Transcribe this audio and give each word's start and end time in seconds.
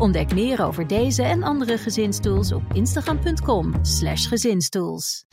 Ontdek 0.00 0.34
meer 0.34 0.64
over 0.64 0.86
deze 0.86 1.22
en 1.22 1.42
andere 1.42 1.78
gezinstools 1.78 2.52
op 2.52 2.62
instagram.com/slash 2.72 4.28
gezinstools. 4.28 5.24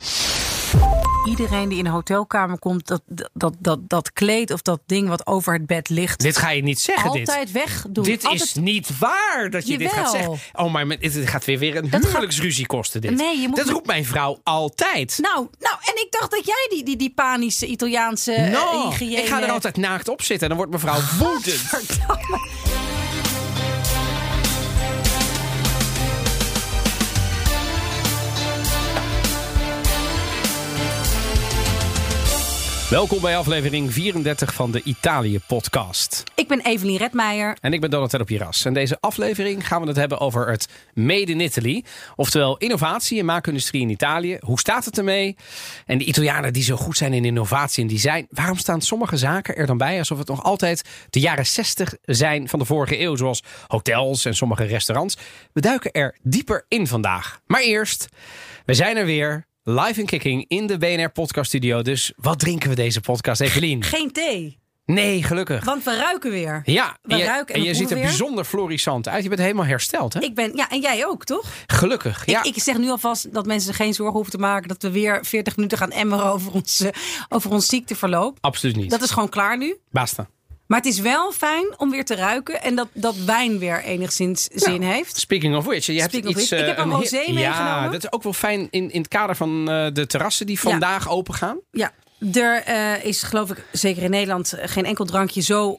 Iedereen 1.28 1.68
die 1.68 1.78
in 1.78 1.86
een 1.86 1.92
hotelkamer 1.92 2.58
komt, 2.58 2.86
dat, 2.86 3.02
dat, 3.32 3.54
dat, 3.58 3.78
dat 3.88 4.12
kleed 4.12 4.50
of 4.52 4.62
dat 4.62 4.80
ding 4.86 5.08
wat 5.08 5.26
over 5.26 5.52
het 5.52 5.66
bed 5.66 5.88
ligt. 5.88 6.20
Dit 6.20 6.36
ga 6.36 6.50
je 6.50 6.62
niet 6.62 6.80
zeggen. 6.80 7.08
Altijd 7.08 7.52
wegdoen. 7.52 8.04
Dit 8.04 8.24
altijd... 8.24 8.42
is 8.42 8.54
niet 8.54 8.98
waar 8.98 9.48
dat 9.50 9.66
je 9.66 9.78
dit 9.78 9.92
gaat 9.92 10.10
zeggen. 10.10 10.38
Oh, 10.52 10.72
maar 10.72 10.86
dit 10.98 11.28
gaat 11.28 11.44
weer 11.44 11.58
weer 11.58 11.76
een 11.76 11.90
Dat 11.90 12.00
gaat- 12.00 12.10
huwelijksruzie 12.10 12.66
kosten. 12.66 13.00
Dit. 13.00 13.10
Nee, 13.16 13.40
je 13.40 13.48
moet- 13.48 13.56
Dat 13.56 13.68
roept 13.68 13.86
mijn 13.86 14.04
vrouw 14.04 14.38
altijd. 14.42 15.18
Nou, 15.22 15.48
nou, 15.58 15.74
en 15.80 15.94
ik 16.04 16.06
dacht 16.10 16.30
dat 16.30 16.46
jij 16.46 16.66
die, 16.70 16.84
die, 16.84 16.96
die 16.96 17.12
panische 17.14 17.66
Italiaanse 17.66 18.32
eh, 18.32 18.52
No, 18.52 18.88
hygiëne... 18.90 19.22
ik 19.22 19.28
ga 19.28 19.42
er 19.42 19.50
altijd 19.50 19.76
naakt 19.76 20.08
op 20.08 20.22
zitten 20.22 20.50
en 20.50 20.56
dan 20.56 20.66
wordt 20.66 20.84
mevrouw 20.84 21.00
woedend. 21.26 21.62
Welkom 32.90 33.20
bij 33.20 33.36
aflevering 33.36 33.92
34 33.92 34.54
van 34.54 34.70
de 34.70 34.82
Italië-podcast. 34.82 36.22
Ik 36.34 36.48
ben 36.48 36.60
Evelien 36.60 36.96
Redmeijer. 36.96 37.56
En 37.60 37.72
ik 37.72 37.80
ben 37.80 37.90
Donatello 37.90 38.24
Piras. 38.24 38.64
En 38.64 38.74
deze 38.74 38.96
aflevering 39.00 39.66
gaan 39.66 39.80
we 39.80 39.88
het 39.88 39.96
hebben 39.96 40.20
over 40.20 40.50
het 40.50 40.68
Made 40.94 41.32
in 41.32 41.40
Italy. 41.40 41.84
Oftewel 42.16 42.56
innovatie 42.56 43.18
en 43.18 43.24
maakindustrie 43.24 43.82
in 43.82 43.88
Italië. 43.88 44.38
Hoe 44.40 44.58
staat 44.58 44.84
het 44.84 44.98
ermee? 44.98 45.36
En 45.86 45.98
de 45.98 46.04
Italianen 46.04 46.52
die 46.52 46.62
zo 46.62 46.76
goed 46.76 46.96
zijn 46.96 47.12
in 47.12 47.24
innovatie 47.24 47.82
en 47.82 47.88
design. 47.88 48.26
Waarom 48.30 48.56
staan 48.56 48.80
sommige 48.80 49.16
zaken 49.16 49.56
er 49.56 49.66
dan 49.66 49.78
bij 49.78 49.98
alsof 49.98 50.18
het 50.18 50.28
nog 50.28 50.42
altijd 50.42 50.88
de 51.10 51.20
jaren 51.20 51.46
60 51.46 51.94
zijn 52.02 52.48
van 52.48 52.58
de 52.58 52.64
vorige 52.64 53.00
eeuw? 53.00 53.16
Zoals 53.16 53.42
hotels 53.66 54.24
en 54.24 54.34
sommige 54.34 54.64
restaurants. 54.64 55.16
We 55.52 55.60
duiken 55.60 55.92
er 55.92 56.16
dieper 56.22 56.64
in 56.68 56.86
vandaag. 56.86 57.40
Maar 57.46 57.62
eerst, 57.62 58.08
we 58.64 58.74
zijn 58.74 58.96
er 58.96 59.04
weer. 59.04 59.47
Live 59.70 60.00
en 60.00 60.06
kicking 60.06 60.44
in 60.48 60.66
de 60.66 60.78
BNR 60.78 61.10
Podcast 61.10 61.48
Studio. 61.48 61.82
Dus 61.82 62.12
wat 62.16 62.38
drinken 62.38 62.68
we 62.68 62.74
deze 62.74 63.00
podcast, 63.00 63.40
Evelien? 63.40 63.82
Geen 63.82 64.12
thee, 64.12 64.58
Nee, 64.86 65.22
gelukkig. 65.22 65.64
want 65.64 65.84
we 65.84 65.96
ruiken 65.96 66.30
weer. 66.30 66.62
Ja, 66.64 66.96
We 67.02 67.12
en 67.12 67.18
je, 67.18 67.24
ruiken 67.24 67.54
en 67.54 67.60
en 67.60 67.66
je 67.66 67.74
ziet 67.74 67.90
er 67.90 67.96
weer. 67.96 68.04
bijzonder 68.04 68.44
florissant 68.44 69.08
uit. 69.08 69.22
Je 69.22 69.28
bent 69.28 69.40
helemaal 69.40 69.64
hersteld, 69.64 70.12
hè? 70.14 70.20
Ik 70.20 70.34
ben, 70.34 70.52
ja, 70.56 70.70
en 70.70 70.80
jij 70.80 71.06
ook, 71.06 71.24
toch? 71.24 71.44
Gelukkig, 71.66 72.26
ja. 72.26 72.42
Ik, 72.42 72.56
ik 72.56 72.62
zeg 72.62 72.78
nu 72.78 72.90
alvast 72.90 73.34
dat 73.34 73.46
mensen 73.46 73.74
geen 73.74 73.94
zorgen 73.94 74.14
hoeven 74.14 74.32
te 74.32 74.38
maken 74.38 74.68
dat 74.68 74.82
we 74.82 74.90
weer 74.90 75.24
40 75.24 75.56
minuten 75.56 75.78
gaan 75.78 75.90
emmeren 75.90 76.24
over 76.24 76.52
ons, 76.52 76.84
over 77.28 77.50
ons 77.50 77.66
ziekteverloop. 77.66 78.38
Absoluut 78.40 78.76
niet. 78.76 78.90
Dat 78.90 79.02
is 79.02 79.10
gewoon 79.10 79.28
klaar 79.28 79.58
nu. 79.58 79.76
Basta. 79.90 80.28
Maar 80.68 80.78
het 80.78 80.86
is 80.86 80.98
wel 81.00 81.32
fijn 81.32 81.74
om 81.76 81.90
weer 81.90 82.04
te 82.04 82.14
ruiken 82.14 82.62
en 82.62 82.74
dat, 82.74 82.88
dat 82.92 83.16
wijn 83.16 83.58
weer 83.58 83.82
enigszins 83.82 84.44
zin 84.52 84.82
heeft. 84.82 85.16
Speaking 85.18 85.56
of 85.56 85.64
which, 85.64 85.86
je 85.86 85.92
hebt 85.92 86.12
Speaking 86.12 86.36
iets... 86.36 86.52
ik 86.52 86.58
eh, 86.58 86.66
heb 86.66 86.78
een 86.78 86.90
rosé 86.90 87.20
Ja, 87.26 87.32
meegenomen. 87.32 87.92
dat 87.92 88.04
is 88.04 88.12
ook 88.12 88.22
wel 88.22 88.32
fijn 88.32 88.68
in, 88.70 88.90
in 88.90 89.00
het 89.00 89.08
kader 89.08 89.36
van 89.36 89.70
eh, 89.70 89.86
de 89.92 90.06
terrassen 90.06 90.46
die 90.46 90.60
vandaag 90.60 91.10
open 91.10 91.34
gaan. 91.34 91.58
Ja, 91.70 91.92
er 92.32 92.62
eh, 92.62 93.04
is 93.04 93.22
geloof 93.22 93.50
ik 93.50 93.64
zeker 93.72 94.02
in 94.02 94.10
Nederland 94.10 94.54
geen 94.60 94.84
enkel 94.84 95.04
drankje 95.04 95.40
zo 95.40 95.78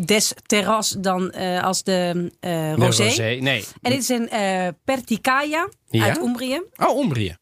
des 0.00 0.32
terras 0.46 0.94
dan 0.98 1.32
als 1.62 1.82
de 1.82 2.30
rosé. 2.76 3.02
De 3.02 3.04
rosé, 3.08 3.38
nee. 3.40 3.64
En 3.82 3.90
dit 3.90 4.00
is 4.00 4.08
een 4.08 4.28
Perticaia 4.84 5.68
Ja? 5.90 6.04
uit 6.04 6.18
Umbrië. 6.18 6.62
Oh, 6.76 7.02
Umbrië. 7.04 7.36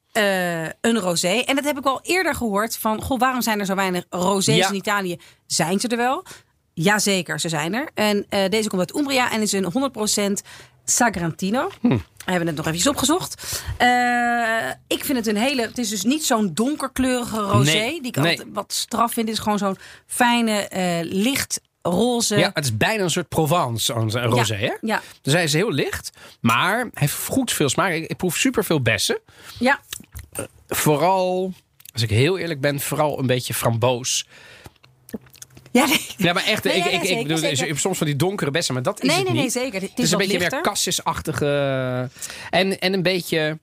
Een 0.81 0.99
rosé. 0.99 1.29
En 1.47 1.55
dat 1.55 1.65
heb 1.65 1.79
ik 1.79 1.85
al 1.85 2.01
eerder 2.03 2.35
gehoord 2.35 2.77
van... 2.77 3.03
Goh, 3.03 3.19
waarom 3.19 3.43
zijn 3.43 3.61
er 3.61 3.67
zo 3.67 3.75
weinig 3.75 4.05
rosés 4.11 4.57
Ja. 4.57 4.69
in 4.69 4.75
Italië? 4.75 5.17
Zijn 5.47 5.81
ze 5.81 5.89
er 5.89 5.97
wel? 5.97 6.25
Jazeker, 6.75 7.41
ze 7.41 7.49
zijn 7.49 7.75
er. 7.75 7.89
En 7.95 8.27
eh, 8.29 8.49
deze 8.51 8.69
komt 8.69 8.81
uit 8.81 8.97
Umbria 8.97 9.33
en 9.33 9.41
is 9.41 9.53
een 9.53 9.73
100% 10.43 10.47
Sagrantino. 10.85 11.71
Hm. 11.81 11.89
We 12.25 12.31
hebben 12.31 12.47
het 12.47 12.57
nog 12.57 12.67
eventjes 12.67 12.91
opgezocht. 12.93 13.63
Eh, 13.79 14.71
ik 14.87 15.05
vind 15.05 15.19
het 15.19 15.27
een 15.27 15.37
hele... 15.37 15.63
Het 15.63 15.79
is 15.79 15.89
dus 15.89 16.05
niet 16.05 16.25
zo'n 16.25 16.55
donkerkleurige 16.55 17.41
rosé. 17.41 17.73
Nee, 17.73 18.01
Die 18.01 18.07
ik 18.07 18.17
nee. 18.17 18.31
altijd 18.31 18.49
wat 18.53 18.73
straf 18.73 19.13
vind. 19.13 19.29
Het 19.29 19.37
is 19.37 19.43
gewoon 19.43 19.59
zo'n 19.59 19.77
fijne, 20.07 20.53
eh, 20.53 20.99
licht 21.03 21.61
roze... 21.83 22.37
Ja, 22.37 22.51
het 22.55 22.65
is 22.65 22.77
bijna 22.77 23.03
een 23.03 23.11
soort 23.11 23.29
Provence, 23.29 23.93
een 23.93 24.11
rosé, 24.11 24.55
hè? 24.55 24.73
ja. 24.81 25.03
Dus 25.23 25.33
hij 25.33 25.43
is 25.43 25.53
heel 25.53 25.71
licht, 25.73 26.11
maar 26.41 26.77
hij 26.79 26.89
heeft 26.95 27.27
goed 27.27 27.53
veel 27.53 27.69
smaak. 27.69 27.93
Ik, 27.93 28.07
ik 28.11 28.17
proef 28.17 28.37
super 28.37 28.65
veel 28.65 28.81
bessen. 28.81 29.19
Ja, 29.59 29.81
Vooral, 30.69 31.53
als 31.93 32.03
ik 32.03 32.11
heel 32.11 32.39
eerlijk 32.39 32.61
ben, 32.61 32.81
vooral 32.81 33.19
een 33.19 33.27
beetje 33.27 33.55
framboos. 33.55 34.27
Ja 35.81 35.87
nee. 35.87 36.07
Ja, 36.17 36.33
maar 36.33 36.45
echt, 36.45 36.65
Nee, 36.65 36.77
ik, 36.79 36.85
ik, 36.85 37.03
ik 37.03 37.23
bedoel, 37.23 37.37
zeker. 37.37 37.79
soms 37.79 37.99
van 37.99 38.07
die 38.07 38.17
donkere 38.17 38.51
bessen, 38.51 38.75
maar 38.75 38.83
dat 38.83 39.03
is 39.03 39.09
Nee, 39.09 39.17
het 39.17 39.25
nee, 39.25 39.33
niet. 39.35 39.43
nee, 39.55 39.63
zeker. 39.63 39.81
Het 39.81 39.91
Het 39.91 39.99
is 39.99 40.05
is 40.05 40.11
een 40.13 40.19
beetje 40.19 40.33
lichter. 40.39 40.53
meer 40.53 40.63
kassisachtige 40.69 41.47
en, 42.51 42.79
en 42.81 42.93
een 42.93 43.03
beetje 43.03 43.59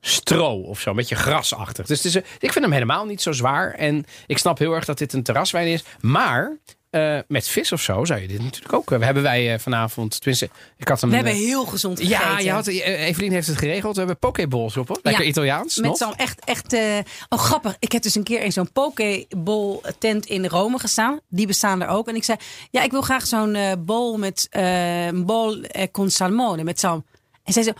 stro 0.00 0.60
of 0.60 0.80
zo, 0.80 0.90
een 0.90 0.96
beetje 0.96 1.14
grasachtig. 1.14 1.86
Dus 1.86 2.02
het 2.02 2.14
is, 2.14 2.16
ik 2.38 2.52
vind 2.52 2.64
hem 2.64 2.72
helemaal 2.72 3.04
niet 3.04 3.22
zo 3.22 3.32
zwaar. 3.32 3.74
En 3.74 4.04
ik 4.26 4.38
snap 4.38 4.58
heel 4.58 4.72
erg 4.74 4.84
dat 4.84 4.98
dit 4.98 5.12
een 5.12 5.22
terraswijn 5.22 5.66
is. 5.66 5.84
Maar 6.00 6.56
eh, 6.94 7.18
met 7.28 7.48
vis 7.48 7.72
of 7.72 7.80
zo 7.80 8.04
zou 8.04 8.20
je 8.20 8.28
dit 8.28 8.42
natuurlijk 8.42 8.72
ook... 8.72 8.90
We 8.90 9.04
hebben 9.04 9.22
wij 9.22 9.52
eh, 9.52 9.58
vanavond, 9.58 10.20
tenminste, 10.20 10.50
ik 10.76 10.88
had 10.88 11.00
hem... 11.00 11.10
We 11.10 11.16
eh, 11.16 11.22
hebben 11.22 11.42
heel 11.42 11.64
gezond 11.64 12.00
gegeten. 12.00 12.18
ja, 12.20 12.38
je 12.38 12.50
had, 12.50 12.66
eh, 12.66 13.06
Evelien 13.06 13.32
heeft 13.32 13.46
het 13.46 13.58
geregeld. 13.58 13.92
We 13.92 13.98
hebben 13.98 14.18
pokeballs 14.18 14.76
op, 14.76 14.88
hoor. 14.88 14.98
Lekker 15.02 15.22
Ja, 15.22 15.28
Italiaans 15.28 15.76
Met 15.76 15.96
zo'n 15.96 16.16
echt, 16.16 16.44
echt... 16.44 16.72
eh, 16.72 16.98
oh, 17.28 17.38
grappig. 17.38 17.76
Ik 17.78 17.92
heb 17.92 18.02
dus 18.02 18.14
een 18.14 18.22
keer 18.22 18.42
in 18.42 18.52
zo'n 18.52 18.72
pokeball 18.72 19.80
tent 19.98 20.26
in 20.26 20.46
Rome 20.46 20.78
gestaan. 20.78 21.20
Die 21.28 21.46
bestaan 21.46 21.82
er 21.82 21.88
ook. 21.88 22.08
En 22.08 22.14
ik 22.16 22.24
zei, 22.24 22.38
ja, 22.70 22.82
ik 22.82 22.90
wil 22.90 23.02
graag 23.02 23.26
zo'n 23.26 23.54
eh 23.54 23.72
bowl 23.78 24.16
met... 24.16 24.46
eh, 24.50 25.06
een 25.06 25.26
bowl 25.26 25.60
eh, 25.62 25.86
con 25.92 26.10
salmone, 26.10 26.64
met 26.64 26.80
zalm. 26.80 27.06
En 27.44 27.52
zij 27.52 27.62
zo, 27.62 27.72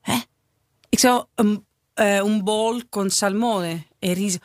hè? 0.00 0.16
Ik 0.88 0.98
zou 0.98 1.24
een, 1.34 1.64
eh 1.94 2.14
een 2.14 2.44
bowl 2.44 2.80
con 2.90 3.10
salmone 3.10 3.82
e 3.98 4.12
riso. 4.12 4.38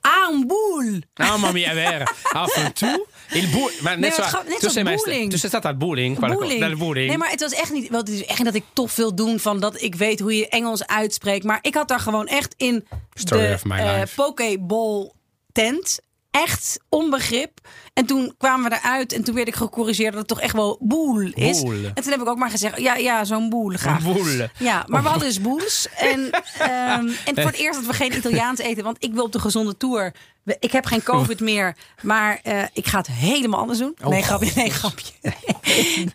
Ah, 0.00 0.32
een 0.32 0.46
boel. 0.46 1.00
Mamma 1.14 1.52
mia. 1.52 2.06
Af 2.32 2.56
en 2.56 2.72
toe. 2.72 3.06
Il 3.32 3.50
bu- 3.50 3.70
maar 3.82 3.98
net 3.98 4.00
Nee, 4.00 4.10
zo, 4.10 4.16
maar 4.16 4.26
het 4.26 4.34
gaat- 4.36 4.44
net 4.44 4.52
tu 4.52 4.58
zoals 4.58 4.72
sei 4.72 4.84
mai- 4.84 4.96
bowling. 4.96 5.30
Tu 5.30 5.38
sei 5.38 5.48
stata 5.48 5.68
al 5.68 5.76
bowling? 5.76 7.08
Nee, 7.08 7.18
maar 7.18 7.30
het 7.30 7.40
was 7.40 7.52
echt 7.52 7.72
niet. 7.72 7.88
Wel, 7.88 8.00
het 8.00 8.08
is 8.08 8.24
echt 8.24 8.44
dat 8.44 8.54
ik 8.54 8.64
tof 8.72 8.96
wil 8.96 9.14
doen 9.14 9.38
van 9.38 9.60
dat 9.60 9.82
ik 9.82 9.94
weet 9.94 10.20
hoe 10.20 10.36
je 10.36 10.48
Engels 10.48 10.86
uitspreekt. 10.86 11.44
Maar 11.44 11.58
ik 11.62 11.74
had 11.74 11.88
daar 11.88 12.00
gewoon 12.00 12.26
echt 12.26 12.54
in 12.56 12.86
Story 13.14 13.46
de 13.48 13.54
of 13.54 13.64
my 13.64 13.76
eh, 13.78 13.98
life. 13.98 14.14
Pokeball 14.14 15.12
tent 15.52 16.00
echt 16.30 16.80
onbegrip. 16.88 17.60
En 17.92 18.06
toen 18.06 18.34
kwamen 18.38 18.70
we 18.70 18.76
eruit 18.76 19.12
en 19.12 19.24
toen 19.24 19.34
werd 19.34 19.48
ik 19.48 19.54
gecorrigeerd 19.54 20.10
dat 20.10 20.18
het 20.18 20.28
toch 20.28 20.40
echt 20.40 20.54
wel 20.54 20.76
boel 20.80 21.20
is. 21.20 21.62
Boel. 21.62 21.84
En 21.94 22.02
toen 22.02 22.12
heb 22.12 22.20
ik 22.20 22.28
ook 22.28 22.38
maar 22.38 22.50
gezegd, 22.50 22.80
ja, 22.80 22.96
ja 22.96 23.24
zo'n 23.24 23.48
boel 23.48 23.72
graag. 23.76 24.02
Boel. 24.02 24.26
Ja, 24.58 24.84
maar 24.86 25.02
we 25.02 25.08
hadden 25.08 25.28
dus 25.28 25.40
boels. 25.40 25.88
En, 25.96 26.30
ehm, 26.58 27.08
en 27.24 27.34
voor 27.34 27.44
het 27.44 27.54
eerst 27.56 27.78
dat 27.78 27.88
we 27.88 27.92
geen 27.92 28.16
Italiaans 28.16 28.58
eten, 28.60 28.84
want 28.84 28.96
ik 29.04 29.12
wil 29.12 29.24
op 29.24 29.32
de 29.32 29.40
gezonde 29.40 29.76
tour. 29.76 30.14
Ik 30.58 30.72
heb 30.72 30.84
geen 30.86 31.02
COVID 31.02 31.40
meer, 31.40 31.76
maar 32.02 32.40
eh, 32.42 32.62
ik 32.72 32.86
ga 32.86 32.98
het 32.98 33.06
helemaal 33.06 33.60
anders 33.60 33.78
doen. 33.78 33.96
Nee, 34.04 34.20
Oh, 34.20 34.26
grapje, 34.26 34.52
nee, 34.54 34.70
grapje. 34.70 35.12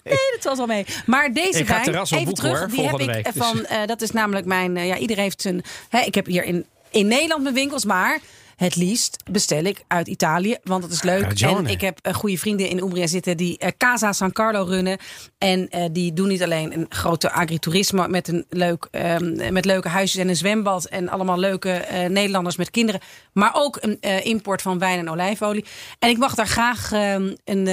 Nee, 0.04 0.18
dat 0.34 0.44
was 0.44 0.58
wel 0.58 0.66
mee. 0.66 0.86
Maar 1.06 1.34
deze 1.34 1.64
wijn, 1.64 1.82
even 1.82 2.08
boeken, 2.18 2.34
terug, 2.34 2.60
hoor, 2.60 2.68
die 2.70 2.82
heb 2.88 3.00
ik 3.00 3.06
week, 3.06 3.34
dus. 3.34 3.46
van, 3.46 3.66
eh, 3.66 3.86
dat 3.86 4.02
is 4.02 4.12
namelijk 4.12 4.46
mijn, 4.46 4.78
eh, 4.78 4.88
ja, 4.88 4.98
iedereen 4.98 5.24
heeft 5.24 5.42
zijn, 5.42 5.64
hè, 5.90 6.00
ik 6.00 6.16
heb 6.16 6.26
hier 6.26 6.44
in, 6.44 6.66
in 6.90 7.08
Nederland 7.08 7.44
mijn 7.44 7.56
winkels, 7.56 7.86
maar 7.86 8.20
het 8.56 8.76
liefst 8.76 9.24
bestel 9.32 9.64
ik 9.64 9.84
uit 9.88 10.08
Italië, 10.08 10.58
want 10.64 10.82
dat 10.82 10.92
is 10.92 11.04
leuk. 11.04 11.42
En 11.42 11.66
ik 11.66 11.82
heb 11.82 12.00
eh, 12.02 12.14
goede 12.14 12.38
vrienden 12.38 12.70
in 12.70 12.78
Umbria 12.78 13.08
zitten 13.08 13.38
die 13.38 13.58
eh, 13.58 13.72
Casa 13.78 14.14
San 14.14 14.32
Carlo 14.32 14.64
runnen. 14.64 14.98
En 15.38 15.70
eh, 15.70 15.86
die 15.92 16.14
doen 16.14 16.28
niet 16.28 16.44
alleen 16.44 16.74
een 16.74 16.86
grote 16.90 17.32
agriturisme 17.32 18.08
met, 18.08 18.28
een 18.28 18.46
leuk, 18.50 18.88
ehm, 18.92 19.54
met 19.54 19.66
leuke 19.66 19.90
huisjes 19.90 20.22
en 20.22 20.30
een 20.30 20.36
zwembad. 20.36 20.86
En 20.86 21.10
allemaal 21.10 21.40
leuke 21.40 21.86
Nederlanders 22.10 22.56
met 22.56 22.72
kinderen. 22.72 23.02
Maar 23.34 23.52
ook 23.54 23.78
een 23.82 24.00
import 24.24 24.62
van 24.62 24.80
wijn 24.80 25.00
en 25.00 25.10
olijfolie. 25.10 25.66
En 26.00 26.10
ik 26.10 26.18
mag 26.18 26.36
daar 26.36 26.48
graag 26.48 26.92
ehm, 26.92 27.34
een, 27.44 27.68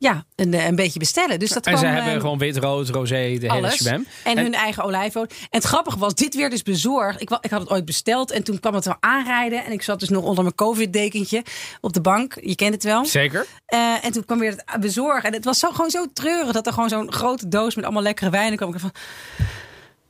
ja, 0.00 0.24
een, 0.36 0.54
eh, 0.54 0.66
een 0.66 0.74
beetje 0.74 0.98
bestellen. 0.98 1.38
Dus 1.38 1.48
dat 1.48 1.66
En 1.66 1.72
kwam, 1.72 1.84
ze 1.84 1.90
ehm, 1.90 2.02
hebben 2.02 2.20
gewoon 2.20 2.38
wit, 2.38 2.56
rood, 2.56 2.88
rosé, 2.88 3.38
de 3.40 3.52
hele 3.52 3.70
shebam. 3.70 4.06
En, 4.24 4.38
hun 4.38 4.54
eigen 4.54 4.84
olijfolie. 4.84 5.28
En 5.28 5.46
het 5.50 5.64
grappige 5.64 5.98
was, 5.98 6.14
dit 6.14 6.34
werd 6.34 6.50
dus 6.50 6.62
bezorgd. 6.62 7.20
Ik, 7.20 7.30
ik 7.40 7.50
had 7.50 7.60
het 7.60 7.70
ooit 7.70 7.84
besteld 7.84 8.30
en 8.30 8.42
toen 8.42 8.60
kwam 8.60 8.74
het 8.74 8.84
wel 8.84 8.96
aanrijden. 9.00 9.64
En 9.64 9.72
ik 9.72 9.82
zat 9.82 10.00
dus 10.00 10.08
nog 10.08 10.24
onder 10.24 10.42
mijn 10.42 10.54
covid-dekentje 10.54 11.42
op 11.80 11.92
de 11.92 12.00
bank. 12.00 12.38
Je 12.40 12.54
kent 12.54 12.74
het 12.74 12.82
wel. 12.82 13.04
Zeker. 13.04 13.46
Eh, 13.66 14.04
en 14.04 14.12
toen 14.12 14.24
kwam 14.24 14.38
weer 14.38 14.50
het 14.50 14.80
bezorgen. 14.80 15.22
En 15.22 15.32
het 15.32 15.44
was 15.44 15.58
zo, 15.58 15.70
gewoon 15.70 15.90
zo 15.90 16.06
treurig 16.12 16.52
dat 16.52 16.66
er 16.66 16.72
gewoon 16.72 16.88
zo'n 16.88 17.12
grote 17.12 17.48
doos 17.48 17.74
met 17.74 17.84
allemaal 17.84 18.02
lekkere 18.02 18.30
wijnen 18.30 18.56
kwam. 18.56 18.74
Ik 18.74 18.80
van, 18.80 18.92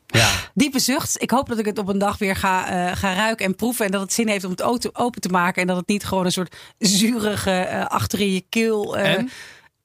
Ja. 0.06 0.30
Diepe 0.54 0.78
zucht. 0.78 1.22
Ik 1.22 1.30
hoop 1.30 1.48
dat 1.48 1.58
ik 1.58 1.64
het 1.64 1.78
op 1.78 1.88
een 1.88 1.98
dag 1.98 2.18
weer 2.18 2.36
ga, 2.36 2.68
eh, 2.68 2.96
ga 2.96 3.14
ruiken 3.14 3.46
en 3.46 3.54
proeven. 3.54 3.84
En 3.84 3.90
dat 3.90 4.00
het 4.00 4.12
zin 4.12 4.28
heeft 4.28 4.44
om 4.44 4.50
het 4.50 4.60
auto 4.60 4.90
open 4.92 5.20
te 5.20 5.28
maken. 5.28 5.62
En 5.62 5.68
dat 5.68 5.76
het 5.76 5.88
niet 5.88 6.04
gewoon 6.04 6.24
een 6.24 6.32
soort 6.32 6.56
zurige 6.78 7.50
eh, 7.50 7.86
achter 7.86 8.20
in 8.20 8.32
je 8.32 8.44
keel. 8.48 8.96
En? 8.96 9.30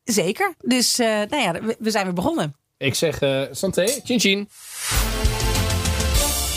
Zeker. 0.06 0.54
Dus 0.62 1.00
eh, 1.00 1.08
nou 1.08 1.38
ja, 1.38 1.52
we, 1.52 1.76
we 1.80 1.92
zijn 1.92 2.06
weer 2.06 2.14
begonnen. 2.14 2.56
Ik 2.78 2.96
zeg 2.96 3.20
eh 3.20 3.42
santé, 3.52 3.86
chin 4.04 4.20
chin. 4.20 4.50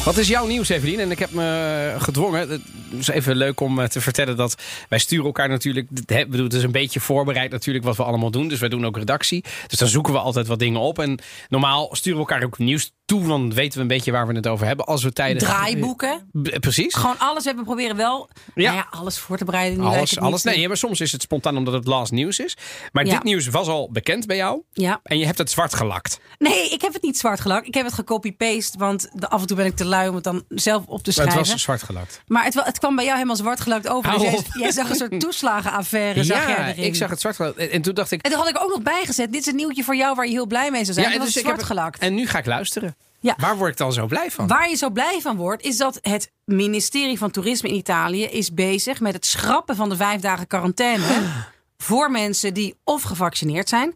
Wat 0.04 0.16
is 0.16 0.28
jouw 0.28 0.46
nieuws, 0.46 0.68
Evelien? 0.68 1.00
En 1.00 1.10
ik 1.10 1.18
heb 1.18 1.30
me 1.30 1.94
gedwongen. 1.98 2.48
Het 2.48 2.60
is 2.98 3.08
even 3.08 3.36
leuk 3.36 3.60
om 3.60 3.80
eh, 3.80 3.86
te 3.86 4.00
vertellen 4.00 4.36
dat 4.36 4.54
wij 4.88 4.98
sturen 4.98 5.26
elkaar 5.26 5.48
natuurlijk. 5.48 5.88
bedoel, 6.06 6.44
Het 6.44 6.52
is 6.52 6.62
een 6.62 6.72
beetje 6.72 7.00
voorbereid 7.00 7.50
natuurlijk 7.50 7.84
wat 7.84 7.96
we 7.96 8.02
allemaal 8.02 8.30
doen. 8.30 8.48
Dus 8.48 8.60
wij 8.60 8.68
doen 8.68 8.86
ook 8.86 8.96
redactie. 8.96 9.44
Dus 9.66 9.78
dan 9.78 9.88
zoeken 9.88 10.12
we 10.12 10.18
altijd 10.18 10.46
wat 10.46 10.58
dingen 10.58 10.80
op. 10.80 10.98
En 10.98 11.18
normaal 11.48 11.88
sturen 11.92 12.20
we 12.20 12.26
elkaar 12.26 12.46
ook 12.46 12.58
nieuws 12.58 12.92
toe. 13.08 13.26
Dan 13.26 13.54
weten 13.54 13.74
we 13.76 13.80
een 13.82 13.88
beetje 13.88 14.12
waar 14.12 14.26
we 14.26 14.34
het 14.34 14.46
over 14.46 14.66
hebben. 14.66 14.86
Als 14.86 15.02
we 15.02 15.12
tijdens. 15.12 15.44
Draaiboeken. 15.44 16.30
Precies. 16.60 16.94
Gewoon 16.94 17.18
alles. 17.18 17.44
We 17.44 17.54
proberen 17.64 17.96
wel 17.96 18.28
Ja. 18.54 18.62
nou 18.72 18.76
ja, 18.76 18.86
alles 18.90 19.18
voor 19.18 19.36
te 19.38 19.44
bereiden. 19.44 19.80
Alles, 19.84 20.10
het 20.10 20.18
alles. 20.20 20.42
Nee, 20.42 20.60
ja, 20.60 20.68
maar 20.68 20.76
soms 20.76 21.00
is 21.00 21.12
het 21.12 21.22
spontaan 21.22 21.56
omdat 21.56 21.74
het 21.74 21.86
last 21.86 22.12
nieuws 22.12 22.38
is. 22.38 22.56
Maar 22.92 23.04
Ja. 23.06 23.12
dit 23.12 23.22
nieuws 23.22 23.46
was 23.46 23.66
al 23.68 23.90
bekend 23.92 24.26
bij 24.26 24.36
jou. 24.36 24.62
Ja. 24.72 25.00
En 25.02 25.18
je 25.18 25.24
hebt 25.26 25.38
het 25.38 25.50
zwart 25.50 25.74
gelakt. 25.74 26.20
Nee, 26.38 26.68
ik 26.70 26.80
heb 26.82 26.92
het 26.92 27.02
niet 27.02 27.18
zwart 27.18 27.40
gelakt. 27.40 27.66
Ik 27.66 27.74
heb 27.74 27.84
het 27.84 27.94
gecopy-paste. 27.94 28.78
Want 28.78 29.08
de- 29.12 29.28
af 29.28 29.40
en 29.40 29.46
toe 29.46 29.56
ben 29.56 29.66
ik 29.66 29.76
te 29.76 29.84
lui 29.84 30.08
om 30.08 30.14
het 30.14 30.24
dan 30.24 30.44
zelf 30.48 30.84
op 30.86 31.02
te 31.02 31.12
Maar 31.16 31.24
het 31.24 31.32
schrijven. 31.32 31.52
was 31.52 31.62
zwart 31.62 31.82
gelakt. 31.82 32.22
Maar 32.26 32.44
het, 32.44 32.54
het 32.64 32.78
kwam 32.78 32.94
bij 32.94 33.04
jou 33.04 33.16
helemaal 33.16 33.36
zwart 33.36 33.60
gelakt 33.60 33.88
over. 33.88 34.18
Dus 34.18 34.40
jij, 34.52 34.70
zag 34.72 34.90
een 34.90 34.96
soort 34.96 35.20
toeslagenaffaire. 35.26 36.24
Ja, 36.24 36.66
ik 36.66 36.94
zag 36.94 37.10
het 37.10 37.20
zwart 37.20 37.36
gelakt. 37.36 37.56
En, 37.56 37.70
en 37.70 37.82
toen 37.82 37.94
dacht 37.94 38.10
ik. 38.10 38.22
En 38.22 38.30
toen 38.30 38.40
had 38.40 38.48
ik 38.48 38.60
ook 38.62 38.68
nog 38.70 38.82
bijgezet. 38.82 39.32
Dit 39.32 39.40
is 39.40 39.46
een 39.46 39.56
nieuwtje 39.56 39.84
voor 39.84 39.96
jou 39.96 40.14
waar 40.14 40.26
je 40.26 40.32
heel 40.32 40.46
blij 40.46 40.70
mee 40.70 40.82
zou 40.84 40.94
zijn. 40.94 41.06
Ja, 41.06 41.12
en 41.12 41.18
was 41.18 41.26
dus 41.26 41.36
ik 41.36 41.46
heb 41.46 41.54
zwart 41.54 41.68
het- 41.68 41.78
gelakt. 41.78 41.98
En 42.00 42.14
nu 42.14 42.26
ga 42.26 42.38
ik 42.38 42.46
luisteren. 42.46 42.96
Ja. 43.20 43.34
Waar 43.38 43.56
word 43.56 43.70
ik 43.70 43.76
dan 43.76 43.92
zo 43.92 44.06
blij 44.06 44.30
van? 44.30 44.46
Waar 44.46 44.68
je 44.68 44.76
zo 44.76 44.90
blij 44.90 45.20
van 45.20 45.36
wordt, 45.36 45.62
is 45.62 45.76
dat 45.76 45.98
het 46.02 46.32
ministerie 46.44 47.18
van 47.18 47.30
Toerisme 47.30 47.68
in 47.68 47.74
Italië 47.74 48.24
is 48.24 48.54
bezig 48.54 49.00
met 49.00 49.12
het 49.12 49.26
schrappen 49.26 49.76
van 49.76 49.88
de 49.88 49.96
vijf 49.96 50.20
dagen 50.20 50.46
quarantaine 50.46 51.04
voor 51.76 52.10
mensen 52.10 52.54
die 52.54 52.74
of 52.84 53.02
gevaccineerd 53.02 53.68
zijn, 53.68 53.94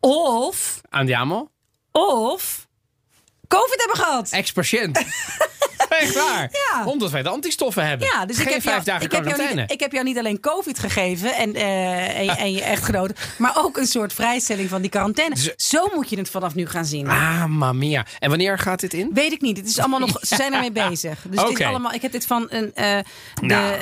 of, 0.00 0.80
Andiamo? 0.88 1.50
of 1.92 2.68
COVID 3.58 3.78
hebben 3.86 3.96
gehad. 4.04 4.30
Ex-patiënt. 4.30 4.98
Echt 5.88 6.14
waar. 6.14 6.48
Ja. 6.52 6.84
Omdat 6.84 7.10
wij 7.10 7.22
de 7.22 7.28
antistoffen 7.28 7.86
hebben. 7.86 8.08
Ja, 8.12 8.26
dus 8.26 8.36
Geen 8.36 8.46
ik 8.46 8.52
heb, 8.52 8.62
vijf 8.62 8.74
jou, 8.74 8.84
dagen 8.84 9.04
ik, 9.04 9.12
heb 9.12 9.20
jou 9.24 9.24
quarantaine. 9.24 9.60
niet, 9.60 9.70
ik 9.72 9.80
heb 9.80 9.92
jou 9.92 10.04
niet 10.04 10.18
alleen 10.18 10.40
COVID 10.40 10.78
gegeven 10.78 11.34
en, 11.34 11.54
eh, 11.54 12.18
en, 12.18 12.24
je- 12.24 12.30
en 12.30 12.52
je 12.52 12.62
echtgenote, 12.62 13.14
maar 13.38 13.52
ook 13.56 13.76
een 13.76 13.86
soort 13.86 14.12
vrijstelling 14.12 14.68
van 14.68 14.80
die 14.80 14.90
quarantaine. 14.90 15.34
Dus- 15.34 15.52
Zo 15.68 15.88
moet 15.94 16.10
je 16.10 16.16
het 16.18 16.28
vanaf 16.30 16.54
nu 16.54 16.66
gaan 16.66 16.84
zien. 16.84 17.08
Ah, 17.08 17.44
mamma. 17.44 18.06
En 18.18 18.28
wanneer 18.28 18.58
gaat 18.58 18.80
dit 18.80 18.94
in? 18.94 19.10
Weet 19.14 19.32
ik 19.32 19.40
niet. 19.40 19.56
Het 19.56 19.66
is 19.66 19.78
allemaal 19.78 19.98
nog. 19.98 20.10
Ze 20.20 20.34
zijn 20.36 20.52
ermee 20.54 20.72
bezig. 20.72 21.22
Dus 21.28 21.40
het 21.40 21.48
Oké. 21.50 21.60
is 21.60 21.66
allemaal. 21.66 21.92
Ik 21.92 22.02
heb 22.02 22.12
dit 22.12 22.26
van 22.26 22.46
een. 22.50 22.74
eh 22.74 22.98
de, 23.34 23.46
Nou. 23.46 23.74
eh, 23.74 23.80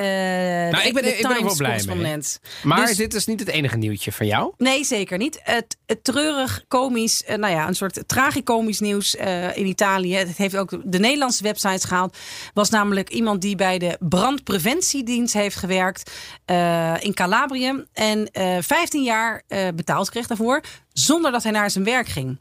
Nou, 0.73 0.87
ik 0.87 0.95
ben- 0.95 1.03
de 1.03 1.17
ik 1.17 1.23
ben 1.23 1.37
er 1.37 1.45
wel 1.45 1.57
blij 1.57 1.83
mee. 1.87 2.23
Maar 2.63 2.87
Dus- 2.87 2.97
dit 2.97 3.15
is 3.15 3.27
niet 3.27 3.41
het 3.41 3.49
enige 3.49 3.77
nieuwtje 3.77 4.13
van 4.13 4.27
jou. 4.27 4.53
Nee, 4.59 4.85
zeker 4.85 5.19
niet. 5.19 5.41
Het, 5.43 5.77
het 5.87 6.05
treurig 6.05 6.65
komisch, 6.69 7.23
nou 7.27 7.49
ja, 7.53 7.67
een 7.69 7.75
soort 7.75 8.03
tragicomisch 8.07 8.81
nieuws 8.81 9.17
in 9.59 9.67
Italië. 9.67 10.15
Het 10.15 10.37
heeft 10.37 10.57
ook 10.57 10.71
de 10.85 10.99
Nederlandse 10.99 11.43
websites 11.43 11.85
gehaald. 11.85 12.17
Was 12.55 12.71
namelijk 12.71 13.09
iemand 13.09 13.41
die 13.43 13.57
bij 13.57 13.79
de 13.79 13.97
brandpreventiedienst 14.09 15.35
heeft 15.35 15.57
gewerkt 15.57 16.11
eh, 16.45 16.95
in 16.99 17.15
Calabrië. 17.15 17.85
En 17.93 18.31
eh 18.31 18.57
15 18.61 19.03
jaar 19.03 19.43
eh, 19.49 19.69
betaald 19.75 20.11
kreeg 20.11 20.27
daarvoor, 20.27 20.61
zonder 20.93 21.33
dat 21.33 21.43
hij 21.43 21.53
naar 21.53 21.71
zijn 21.71 21.85
werk 21.85 22.09
ging. 22.09 22.39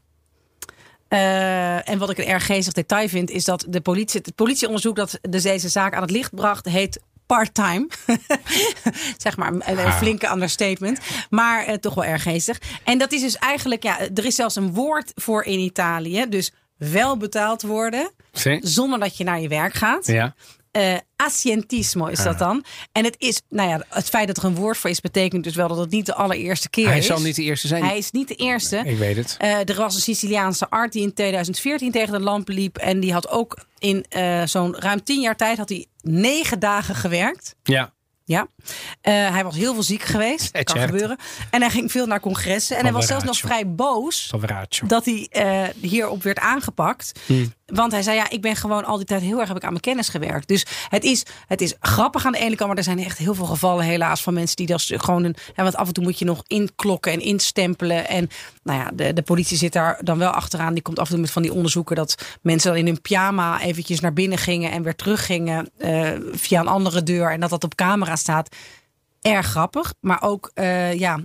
En 1.08 1.98
wat 1.98 2.10
ik 2.10 2.18
een 2.18 2.24
erg 2.26 2.46
geestig 2.46 2.72
detail 2.72 3.08
vind, 3.08 3.30
is 3.30 3.44
dat 3.44 3.64
de 3.68 3.80
politie, 3.80 4.20
het 4.24 4.34
politieonderzoek 4.34 4.96
dat 4.96 5.18
de 5.22 5.42
deze 5.42 5.68
zaak 5.68 5.94
aan 5.94 6.02
het 6.02 6.10
licht 6.10 6.34
bracht, 6.34 6.66
heet 6.66 7.00
part-time. 7.26 7.88
zeg 9.16 9.36
maar 9.36 9.52
een, 9.52 9.62
een 9.70 9.78
Ah. 9.78 9.96
flinke 9.98 10.30
understatement. 10.30 11.00
Maar 11.30 11.78
toch 11.78 11.94
wel 11.94 12.04
erg 12.04 12.22
geestig. 12.22 12.60
En 12.84 12.98
dat 12.98 13.12
is 13.12 13.20
dus 13.20 13.36
eigenlijk, 13.36 13.82
ja, 13.82 14.00
er 14.00 14.24
is 14.24 14.34
zelfs 14.34 14.56
een 14.56 14.74
woord 14.74 15.12
voor 15.14 15.44
in 15.44 15.58
Italië. 15.58 16.28
Dus 16.28 16.52
wel 16.78 17.16
betaald 17.16 17.62
worden 17.62 18.10
zonder 18.60 18.98
dat 18.98 19.16
je 19.16 19.24
naar 19.24 19.40
je 19.40 19.48
werk 19.48 19.74
gaat. 19.74 20.06
Ja. 20.06 20.34
Eh 20.70 20.96
ascientismo 21.16 22.06
is 22.06 22.18
Ah. 22.18 22.24
dat 22.24 22.38
dan. 22.38 22.64
En 22.92 23.04
het 23.04 23.14
is, 23.18 23.40
nou 23.48 23.68
ja, 23.68 23.84
het 23.88 24.08
feit 24.08 24.26
dat 24.26 24.36
er 24.36 24.44
een 24.44 24.54
woord 24.54 24.76
voor 24.76 24.90
is, 24.90 25.00
betekent 25.00 25.44
dus 25.44 25.54
wel 25.54 25.68
dat 25.68 25.78
het 25.78 25.90
niet 25.90 26.06
de 26.06 26.14
allereerste 26.14 26.70
keer 26.70 26.86
Hij 26.88 26.98
is. 26.98 27.06
zal 27.06 27.20
niet 27.20 27.36
de 27.36 27.42
eerste 27.42 27.66
zijn. 27.66 27.84
Hij 27.84 27.98
is 27.98 28.10
niet 28.10 28.28
de 28.28 28.34
eerste. 28.34 28.76
Ik 28.76 28.98
weet 28.98 29.16
het. 29.16 29.34
Eh, 29.38 29.68
er 29.68 29.74
was 29.74 29.94
een 29.94 30.00
Siciliaanse 30.00 30.70
art 30.70 30.92
die 30.92 31.02
in 31.02 31.12
2014 31.14 31.90
tegen 31.92 32.12
de 32.12 32.20
lamp 32.20 32.48
liep. 32.48 32.76
En 32.76 33.00
die 33.00 33.12
had 33.12 33.28
ook 33.28 33.64
in 33.78 34.04
eh, 34.08 34.42
zo'n 34.44 34.76
ruim 34.76 35.02
tien 35.04 35.20
jaar 35.20 35.36
tijd 35.36 35.58
had 35.58 35.68
hij 35.68 35.86
negen 36.00 36.58
dagen 36.58 36.94
gewerkt. 36.94 37.54
Ja. 37.62 37.92
Ja. 38.28 38.48
Eh, 39.00 39.12
hij 39.12 39.44
was 39.44 39.56
heel 39.56 39.74
veel 39.74 39.82
ziek 39.82 40.02
geweest. 40.02 40.62
Kan 40.62 40.80
gebeuren. 40.80 41.16
En 41.50 41.60
hij 41.60 41.70
ging 41.70 41.90
veel 41.90 42.06
naar 42.06 42.20
congressen. 42.20 42.76
En 42.76 42.82
hij 42.82 42.92
was 42.92 43.06
zelfs 43.06 43.24
nog 43.24 43.36
vrij 43.36 43.74
boos 43.74 44.32
dat 44.86 45.04
hij 45.04 45.26
eh, 45.30 45.62
hierop 45.80 46.22
werd 46.22 46.38
aangepakt. 46.38 47.20
Hmm. 47.26 47.52
Want 47.66 47.92
hij 47.92 48.02
zei, 48.02 48.16
ja, 48.16 48.30
ik 48.30 48.40
ben 48.40 48.56
gewoon 48.56 48.84
al 48.84 48.96
die 48.96 49.06
tijd 49.06 49.22
heel 49.22 49.38
erg 49.38 49.48
heb 49.48 49.56
ik 49.56 49.62
aan 49.62 49.70
mijn 49.70 49.80
kennis 49.80 50.08
gewerkt. 50.08 50.48
Dus 50.48 50.66
het 50.88 51.04
is, 51.04 51.22
het 51.46 51.60
is 51.60 51.74
grappig 51.80 52.26
aan 52.26 52.32
de 52.32 52.38
ene 52.38 52.56
kant, 52.56 52.68
maar 52.68 52.78
er 52.78 52.84
zijn 52.84 53.04
echt 53.04 53.18
heel 53.18 53.34
veel 53.34 53.44
gevallen 53.44 53.84
helaas 53.84 54.22
van 54.22 54.34
mensen 54.34 54.56
die 54.56 54.66
dat 54.66 54.82
gewoon 54.86 55.24
een, 55.24 55.36
ja, 55.56 55.62
want 55.62 55.76
af 55.76 55.86
en 55.86 55.92
toe 55.92 56.04
moet 56.04 56.18
je 56.18 56.24
nog 56.24 56.42
inklokken 56.46 57.12
en 57.12 57.20
instempelen. 57.20 58.08
En 58.08 58.28
nou 58.62 58.78
ja, 58.78 58.90
de, 58.94 59.12
de 59.12 59.22
politie 59.22 59.56
zit 59.56 59.72
daar 59.72 59.98
dan 60.00 60.18
wel 60.18 60.30
achteraan. 60.30 60.74
Die 60.74 60.82
komt 60.82 60.98
af 60.98 61.06
en 61.06 61.12
toe 61.12 61.20
met 61.20 61.30
van 61.30 61.42
die 61.42 61.52
onderzoeken 61.52 61.96
dat 61.96 62.14
mensen 62.42 62.70
dan 62.70 62.78
in 62.78 62.86
hun 62.86 63.00
pyjama 63.00 63.60
eventjes 63.60 64.00
naar 64.00 64.12
binnen 64.12 64.38
gingen 64.38 64.70
en 64.70 64.82
weer 64.82 64.96
teruggingen 64.96 65.70
eh, 65.78 66.10
via 66.32 66.60
een 66.60 66.68
andere 66.68 67.02
deur 67.02 67.30
en 67.30 67.40
dat 67.40 67.50
dat 67.50 67.64
op 67.64 67.74
camera 67.74 68.16
staat 68.18 68.56
erg 69.22 69.46
grappig. 69.46 69.94
Maar 70.00 70.22
ook, 70.22 70.50
eh, 70.54 70.98
ja, 70.98 71.20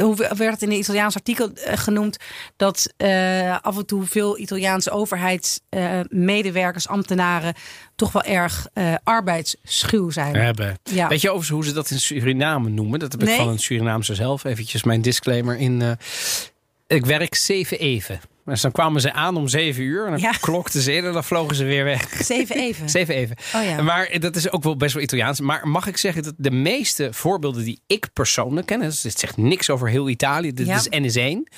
hoe 0.00 0.16
werd 0.16 0.52
het 0.52 0.62
in 0.62 0.70
een 0.70 0.78
Italiaans 0.78 1.14
artikel 1.14 1.50
eh, 1.52 1.78
genoemd? 1.78 2.16
Dat 2.56 2.92
eh, 2.96 3.56
af 3.60 3.76
en 3.76 3.86
toe 3.86 4.04
veel 4.04 4.38
Italiaanse 4.38 4.90
overheidsmedewerkers, 4.90 6.88
ambtenaren, 6.88 7.54
toch 7.94 8.12
wel 8.12 8.22
erg 8.22 8.66
arbeidsschuw 9.04 10.10
zijn. 10.10 10.34
Hebben. 10.34 10.78
Ja. 10.82 11.08
Weet 11.08 11.20
je 11.20 11.28
overigens 11.28 11.56
hoe 11.56 11.64
ze 11.64 11.72
dat 11.72 11.90
in 11.90 12.00
Suriname 12.00 12.68
noemen? 12.68 12.98
Dat 12.98 13.12
heb 13.12 13.20
ik 13.20 13.26
Nee. 13.26 13.36
van 13.36 13.48
een 13.48 13.58
Surinaamse 13.58 14.14
zelf. 14.14 14.44
Eventjes 14.44 14.82
mijn 14.84 15.02
disclaimer 15.02 15.56
in. 15.56 15.98
ik 16.86 17.06
werk 17.06 17.34
zeven 17.34 17.78
even. 17.78 18.20
Dus 18.46 18.60
dan 18.60 18.72
kwamen 18.72 19.00
ze 19.00 19.12
aan 19.12 19.36
om 19.36 19.48
zeven 19.48 19.82
uur. 19.82 20.04
En 20.04 20.10
dan 20.10 20.20
Ja. 20.20 20.30
klokten 20.40 20.80
ze 20.80 20.92
in 20.94 21.04
en 21.04 21.12
dan 21.12 21.24
vlogen 21.24 21.56
ze 21.56 21.64
weer 21.64 21.84
weg. 21.84 22.24
Zeven 22.24 22.56
even. 22.56 22.88
Zeven 22.98 23.14
even. 23.14 23.36
Oh 23.54 23.64
ja. 23.64 23.82
Maar 23.82 24.18
dat 24.20 24.36
is 24.36 24.50
ook 24.50 24.62
wel 24.62 24.76
best 24.76 24.94
wel 24.94 25.02
Italiaans. 25.02 25.40
Maar 25.40 25.68
mag 25.68 25.86
ik 25.86 25.96
zeggen 25.96 26.22
dat 26.22 26.34
de 26.36 26.50
meeste 26.50 27.12
voorbeelden 27.12 27.64
die 27.64 27.80
ik 27.86 28.08
persoonlijk 28.12 28.66
ken... 28.66 28.80
dus 28.80 29.00
dit 29.00 29.18
zegt 29.18 29.36
niks 29.36 29.70
over 29.70 29.88
heel 29.88 30.08
Italië, 30.08 30.52
dit 30.52 30.66
Ja. 30.66 30.76
is 30.90 31.16
NS1... 31.16 31.52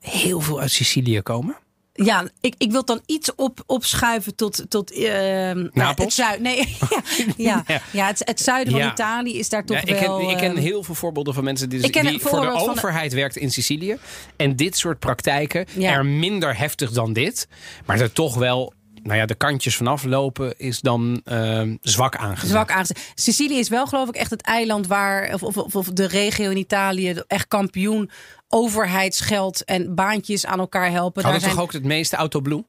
heel 0.00 0.40
veel 0.40 0.60
uit 0.60 0.70
Sicilië 0.70 1.20
komen. 1.22 1.56
Ja, 2.04 2.24
ik, 2.40 2.54
ik 2.58 2.70
wil 2.70 2.84
dan 2.84 3.00
iets 3.06 3.34
op, 3.34 3.62
opschuiven 3.66 4.34
tot, 4.34 4.64
tot 4.68 4.92
eh, 4.92 5.50
Napels? 5.72 5.96
het 5.98 6.12
zuiden. 6.12 6.42
Nee, 6.42 6.56
ja, 6.90 7.00
ja, 7.36 7.62
Ja. 7.66 7.80
ja 7.92 8.06
het, 8.06 8.22
het 8.24 8.40
zuiden 8.40 8.72
van 8.72 8.82
Ja. 8.82 8.92
Italië 8.92 9.38
is 9.38 9.48
daar 9.48 9.64
toch 9.64 9.76
Ja, 9.76 9.94
ik, 9.94 10.00
wel. 10.06 10.18
ken, 10.18 10.28
ik 10.28 10.36
ken 10.36 10.56
eh, 10.56 10.62
heel 10.62 10.82
veel 10.82 10.94
voorbeelden 10.94 11.34
van 11.34 11.44
mensen 11.44 11.68
die, 11.68 11.80
die 12.02 12.20
voor 12.20 12.40
de 12.40 12.52
overheid 12.52 13.12
werkten 13.12 13.40
in 13.40 13.50
Sicilië. 13.50 13.96
En 14.36 14.56
dit 14.56 14.76
soort 14.76 14.98
praktijken, 14.98 15.66
er 15.80 16.06
minder 16.06 16.58
heftig 16.58 16.90
dan 16.90 17.12
dit. 17.12 17.48
Maar 17.86 18.00
er 18.00 18.12
toch 18.12 18.34
wel, 18.34 18.72
nou 19.06 19.18
ja, 19.18 19.26
de 19.26 19.34
kantjes 19.34 19.76
vanaf 19.76 20.04
lopen 20.04 20.58
is 20.58 20.80
dan 20.80 21.20
eh, 21.24 21.62
zwak 21.80 22.16
aangezet. 22.16 22.48
Zwak 22.50 22.70
aangezet. 22.70 23.12
Sicilië 23.14 23.58
is 23.58 23.68
wel 23.68 23.86
geloof 23.86 24.08
ik 24.08 24.14
echt 24.16 24.30
het 24.30 24.42
eiland 24.42 24.86
waar, 24.86 25.34
of, 25.34 25.42
of, 25.42 25.74
of- 25.74 25.86
de 25.88 26.06
regio 26.06 26.50
in 26.50 26.56
Italië, 26.56 27.22
echt 27.26 27.48
kampioen 27.48 28.10
overheidsgeld 28.48 29.64
en 29.64 29.94
baantjes 29.94 30.46
aan 30.46 30.58
elkaar 30.58 30.90
helpen. 30.90 31.22
Hadden 31.22 31.40
Daar 31.40 31.50
toch 31.50 31.58
zijn 31.58 31.66
ook 31.66 31.72
het 31.72 31.84
meeste 31.84 32.16
autoblue? 32.16 32.64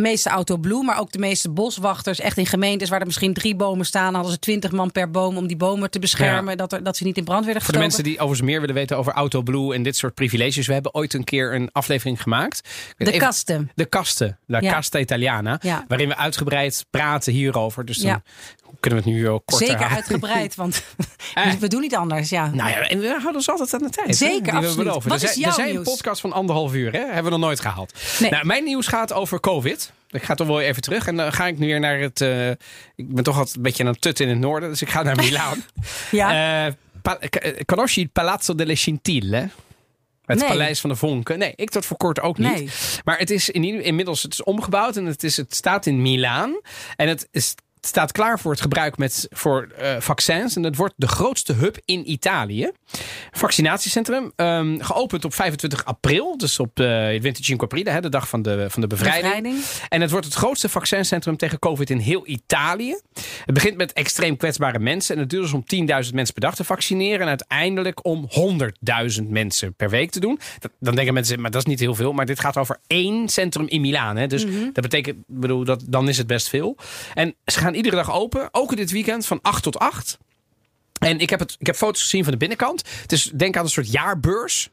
Meeste 0.00 0.28
autoblue, 0.30 0.84
maar 0.84 0.98
ook 1.00 1.12
de 1.12 1.18
meeste 1.18 1.50
boswachters. 1.50 2.20
Echt 2.20 2.36
in 2.38 2.46
gemeentes 2.46 2.88
waar 2.88 3.00
er 3.00 3.06
misschien 3.06 3.34
drie 3.34 3.56
bomen 3.56 3.86
staan, 3.86 4.14
hadden 4.14 4.32
ze 4.32 4.38
twintig 4.38 4.72
man 4.72 4.92
per 4.92 5.10
boom 5.10 5.36
om 5.36 5.46
die 5.46 5.56
bomen 5.56 5.90
te 5.90 5.98
beschermen. 5.98 6.56
Dat, 6.56 6.72
er, 6.72 6.82
dat 6.82 6.96
ze 6.96 7.04
niet 7.04 7.16
in 7.16 7.24
brand 7.24 7.44
werden 7.44 7.62
Voor 7.62 7.72
de 7.72 7.78
gestoken. 7.78 7.96
mensen 7.96 8.04
die 8.04 8.24
overigens 8.26 8.48
meer 8.50 8.60
willen 8.60 8.74
weten 8.74 8.96
over 8.96 9.12
autoblue 9.12 9.74
en 9.74 9.82
dit 9.82 9.96
soort 9.96 10.14
privileges. 10.14 10.66
We 10.66 10.72
hebben 10.72 10.94
ooit 10.94 11.14
een 11.14 11.24
keer 11.24 11.54
een 11.54 11.68
aflevering 11.72 12.22
gemaakt. 12.22 12.60
De 12.96 13.04
even- 13.06 13.18
kasten. 13.18 13.70
De 13.74 13.84
kasten, 13.84 14.38
La 14.46 14.60
Ja. 14.60 14.72
Casta 14.72 14.98
Italiana. 14.98 15.58
Ja. 15.62 15.84
Waarin 15.88 16.08
we 16.08 16.16
uitgebreid 16.16 16.86
praten 16.90 17.32
hierover. 17.32 17.84
Dus 17.84 17.98
dan 17.98 18.22
kunnen 18.80 19.02
we 19.02 19.10
het 19.10 19.16
nu 19.18 19.22
wel 19.24 19.40
korter 19.40 19.66
Zeker 19.66 19.82
houden. 19.84 19.96
uitgebreid, 19.98 20.54
want 20.54 20.82
Eh. 21.34 21.52
we 21.52 21.68
doen 21.68 21.80
niet 21.80 21.94
anders. 21.96 22.28
Ja. 22.28 22.50
Nou 22.50 22.70
ja, 22.70 22.88
en 22.88 22.98
we 23.00 23.06
houden 23.08 23.34
ons 23.34 23.48
altijd 23.50 23.74
aan 23.74 23.82
de 23.82 23.90
tijd. 23.90 24.06
hè, 24.06 24.12
Zeker, 24.14 24.44
we 24.52 24.58
absoluut. 24.58 24.76
beloven. 24.76 25.08
Wat 25.10 25.18
er 25.22 25.24
is 25.28 25.30
zijn, 25.30 25.40
jouw 25.40 25.48
er 25.48 25.54
zijn 25.64 25.76
een 25.76 25.82
podcast 25.82 26.20
van 26.20 26.32
anderhalf 26.32 26.74
uur, 26.74 26.92
hè? 26.92 26.98
Hebben 26.98 27.24
we 27.24 27.30
nog 27.30 27.40
nooit 27.40 27.60
gehaald. 27.60 27.92
Nee. 28.20 28.30
Nou, 28.30 28.46
mijn 28.46 28.64
nieuws 28.64 28.86
gaat 28.86 29.12
over 29.12 29.40
COVID. 29.40 29.85
Ik 30.10 30.22
ga 30.22 30.34
toch 30.34 30.46
wel 30.46 30.60
even 30.60 30.82
terug. 30.82 31.06
En 31.06 31.16
dan 31.16 31.32
ga 31.32 31.46
ik 31.46 31.58
nu 31.58 31.66
weer 31.66 31.80
naar 31.80 31.98
het. 31.98 32.20
eh, 32.20 32.50
ik 32.50 33.14
ben 33.14 33.24
toch 33.24 33.36
altijd 33.38 33.56
een 33.56 33.62
beetje 33.62 33.82
aan 33.84 33.90
het 33.92 34.00
tut 34.00 34.20
in 34.20 34.28
het 34.28 34.38
noorden. 34.38 34.68
Dus 34.68 34.82
ik 34.82 34.88
ga 34.90 35.02
naar 35.02 35.16
Milaan. 35.16 35.64
Ja. 36.10 36.66
Eh, 36.66 36.72
pa- 37.02 37.18
eh, 37.18 37.60
conosci 37.64 38.00
il 38.00 38.08
Palazzo 38.12 38.54
delle 38.54 38.74
Scintille? 38.74 39.48
Het 40.26 40.38
Nee. 40.38 40.48
Paleis 40.48 40.80
van 40.80 40.90
de 40.90 40.96
Vonken. 40.96 41.38
Nee, 41.38 41.52
ik 41.56 41.70
tot 41.70 41.86
voor 41.86 41.96
kort 41.96 42.20
ook 42.20 42.38
niet. 42.38 42.52
Nee. 42.54 42.68
Maar 43.04 43.18
het 43.18 43.30
is 43.30 43.50
in, 43.50 43.64
inmiddels 43.64 44.22
het 44.22 44.32
is 44.32 44.42
omgebouwd 44.42 44.96
en 44.96 45.04
het, 45.04 45.22
is, 45.22 45.36
het 45.36 45.54
staat 45.54 45.86
in 45.86 46.02
Milaan. 46.02 46.60
En 46.96 47.08
het, 47.08 47.28
is, 47.30 47.54
staat 47.86 48.12
klaar 48.12 48.38
voor 48.40 48.50
het 48.50 48.60
gebruik 48.60 48.96
met, 48.98 49.26
voor 49.30 49.68
eh, 49.78 49.96
vaccins. 49.98 50.56
En 50.56 50.62
het 50.62 50.76
wordt 50.76 50.94
de 50.96 51.08
grootste 51.08 51.52
hub 51.52 51.76
in 51.84 52.10
Italië. 52.10 52.70
Vaccinatiecentrum. 53.30 54.32
ehm, 54.36 54.80
geopend 54.80 55.24
op 55.24 55.34
25 55.34 55.84
april. 55.84 56.36
Dus 56.38 56.58
op 56.58 56.70
de 56.74 56.84
het 56.84 57.22
Winter 57.22 57.44
Cinque 57.44 57.64
April, 57.64 57.84
hè, 57.92 58.00
de 58.00 58.08
dag 58.08 58.28
van 58.28 58.42
de, 58.42 58.66
van 58.70 58.80
de 58.80 58.86
bevrijding. 58.86 59.22
Bevrijding. 59.24 59.64
En 59.88 60.00
het 60.00 60.10
wordt 60.10 60.26
het 60.26 60.34
grootste 60.34 60.68
vaccincentrum 60.68 61.36
tegen 61.36 61.58
COVID 61.58 61.90
in 61.90 61.98
heel 61.98 62.26
Italië. 62.26 63.00
Het 63.44 63.54
begint 63.54 63.76
met 63.76 63.92
extreem 63.92 64.36
kwetsbare 64.36 64.78
mensen. 64.78 65.14
En 65.14 65.20
het 65.20 65.30
duurt 65.30 65.42
dus 65.42 65.52
om 65.52 65.64
10.000 66.06 66.14
mensen 66.14 66.34
per 66.34 66.42
dag 66.42 66.54
te 66.54 66.64
vaccineren. 66.64 67.20
En 67.20 67.28
uiteindelijk 67.28 68.04
om 68.06 68.28
100.000 68.28 69.28
mensen 69.28 69.74
per 69.74 69.90
week 69.90 70.10
te 70.10 70.20
doen. 70.20 70.38
Dat- 70.58 70.70
dan 70.80 70.94
denken 70.94 71.14
mensen, 71.14 71.40
maar 71.40 71.50
dat 71.50 71.60
is 71.60 71.66
niet 71.66 71.80
heel 71.80 71.94
veel. 71.94 72.12
Maar 72.12 72.26
dit 72.26 72.40
gaat 72.40 72.56
over 72.56 72.78
één 72.86 73.28
centrum 73.28 73.66
in 73.68 73.80
Milaan. 73.80 74.16
Hè. 74.16 74.26
Dus 74.26 74.44
dat 74.72 74.82
betekent, 74.82 75.16
bedoel, 75.26 75.64
dat, 75.64 75.84
dan 75.88 76.08
is 76.08 76.18
het 76.18 76.26
best 76.26 76.48
veel. 76.48 76.76
En 77.14 77.34
ze 77.44 77.58
gaan 77.58 77.74
iedere 77.76 77.96
dag 77.96 78.12
open. 78.12 78.48
Ook 78.52 78.76
dit 78.76 78.90
weekend 78.90 79.26
van 79.26 79.38
8 79.42 79.62
tot 79.62 79.78
8. 79.78 80.18
En 80.98 81.18
ik 81.18 81.30
heb, 81.30 81.38
het, 81.38 81.56
ik 81.58 81.66
heb 81.66 81.76
foto's 81.76 82.02
gezien 82.02 82.22
van 82.22 82.32
de 82.32 82.38
binnenkant. 82.38 82.82
Het 83.02 83.12
is 83.12 83.24
denk 83.34 83.56
aan 83.56 83.64
een 83.64 83.70
soort 83.70 83.92
jaarbeurs. 83.92 84.70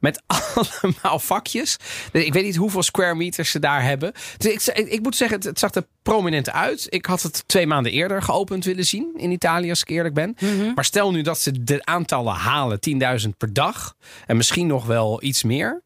Met 0.00 0.22
allemaal 0.82 1.18
vakjes. 1.18 1.76
Dus 2.12 2.24
Ik 2.24 2.32
weet 2.32 2.44
niet 2.44 2.56
hoeveel 2.56 2.82
square 2.82 3.14
meters 3.14 3.50
ze 3.50 3.58
daar 3.58 3.82
hebben. 3.82 4.12
Dus 4.36 4.52
ik, 4.52 4.76
ik, 4.76 4.92
ik 4.92 5.02
moet 5.02 5.16
zeggen, 5.16 5.40
het, 5.40 5.58
zag 5.58 5.74
er 5.74 5.86
prominent 6.02 6.50
uit. 6.50 6.86
Ik 6.88 7.06
had 7.06 7.22
het 7.22 7.44
twee 7.46 7.66
maanden 7.66 7.92
eerder 7.92 8.22
geopend 8.22 8.64
willen 8.64 8.84
zien 8.84 9.12
in 9.16 9.30
Italië, 9.30 9.70
als 9.70 9.80
ik 9.80 9.88
eerlijk 9.88 10.14
ben. 10.14 10.36
Maar 10.74 10.84
stel 10.84 11.10
nu 11.10 11.22
dat 11.22 11.38
ze 11.38 11.64
de 11.64 11.84
aantallen 11.84 12.34
halen, 12.34 12.78
10.000 13.22 13.28
per 13.38 13.52
dag. 13.52 13.96
En 14.26 14.36
misschien 14.36 14.66
nog 14.66 14.86
wel 14.86 15.22
iets 15.22 15.42
meer. 15.42 15.82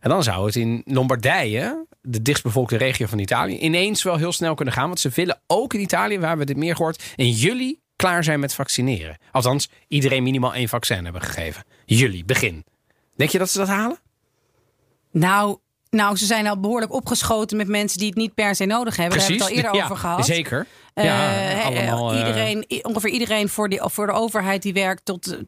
En 0.00 0.10
dan 0.10 0.22
zou 0.22 0.46
het 0.46 0.56
in 0.56 0.82
Lombardije, 0.84 1.86
de 2.02 2.22
dichtstbevolkte 2.22 2.76
regio 2.76 3.06
van 3.06 3.18
Italië, 3.18 3.58
ineens 3.58 4.02
wel 4.02 4.16
heel 4.16 4.32
snel 4.32 4.54
kunnen 4.54 4.74
gaan. 4.74 4.86
Want 4.86 5.00
ze 5.00 5.08
willen 5.14 5.40
ook 5.46 5.74
in 5.74 5.80
Italië, 5.80 6.18
waar 6.18 6.38
we 6.38 6.44
dit 6.44 6.56
meer 6.56 6.76
gehoord, 6.76 7.12
in 7.16 7.30
juli 7.30 7.80
klaar 7.96 8.24
zijn 8.24 8.40
met 8.40 8.54
vaccineren. 8.54 9.18
Althans, 9.30 9.68
iedereen 9.88 10.22
minimaal 10.22 10.54
één 10.54 10.68
vaccin 10.68 11.04
hebben 11.04 11.22
gegeven. 11.22 11.64
Juli, 11.84 12.24
begin. 12.24 12.64
Denk 13.16 13.30
je 13.30 13.38
dat 13.38 13.50
ze 13.50 13.58
dat 13.58 13.68
halen? 13.68 13.98
Nou, 15.10 15.58
nou, 15.90 16.16
ze 16.16 16.26
zijn 16.26 16.46
al 16.46 16.60
behoorlijk 16.60 16.92
opgeschoten 16.92 17.56
met 17.56 17.68
mensen 17.68 17.98
die 17.98 18.08
het 18.08 18.16
niet 18.16 18.34
per 18.34 18.54
se 18.54 18.64
nodig 18.64 18.96
hebben. 18.96 19.18
Daar 19.18 19.28
hebben 19.28 19.46
we 19.46 19.52
het 19.52 19.62
al 19.62 19.64
eerder 19.64 19.80
ja, 19.80 19.84
over 19.84 19.96
gehad. 19.96 20.26
Zeker. 20.26 20.66
Eh, 20.94 21.04
ja, 21.04 21.50
eh, 21.50 21.66
allemaal, 21.66 22.12
eh, 22.12 22.18
iedereen, 22.18 22.66
ongeveer 22.82 23.10
iedereen 23.10 23.48
voor, 23.48 23.68
die, 23.68 23.80
voor 23.82 24.06
de 24.06 24.12
overheid 24.12 24.62
die 24.62 24.72
werkt 24.72 25.04
tot, 25.04 25.38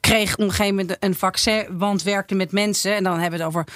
kreeg 0.00 0.32
op 0.32 0.40
een 0.40 0.50
gegeven 0.50 0.74
moment 0.74 0.96
een 1.00 1.14
vaccin, 1.14 1.66
want 1.70 2.02
werkte 2.02 2.34
met 2.34 2.52
mensen. 2.52 2.94
En 2.94 3.04
dan 3.04 3.18
hebben 3.18 3.38
we 3.38 3.44
het 3.44 3.54
over 3.54 3.66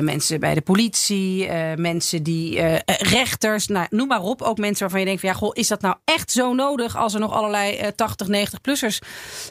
mensen 0.00 0.40
bij 0.40 0.54
de 0.54 0.60
politie, 0.60 1.46
eh, 1.46 1.76
mensen 1.76 2.22
die 2.22 2.58
eh, 2.58 2.74
eh, 2.74 2.80
rechters, 2.86 3.66
nou, 3.66 3.86
noem 3.90 4.08
maar 4.08 4.22
op. 4.22 4.42
Ook 4.42 4.58
mensen 4.58 4.80
waarvan 4.80 5.00
je 5.00 5.06
denkt 5.06 5.20
van 5.20 5.30
ja, 5.30 5.36
goh, 5.36 5.50
is 5.52 5.68
dat 5.68 5.80
nou 5.80 5.96
echt 6.04 6.30
zo 6.32 6.54
nodig 6.54 6.96
als 6.96 7.14
er 7.14 7.20
nog 7.20 7.32
allerlei 7.32 7.76
eh, 7.76 7.88
80, 7.88 8.26
90-plussers 8.28 8.98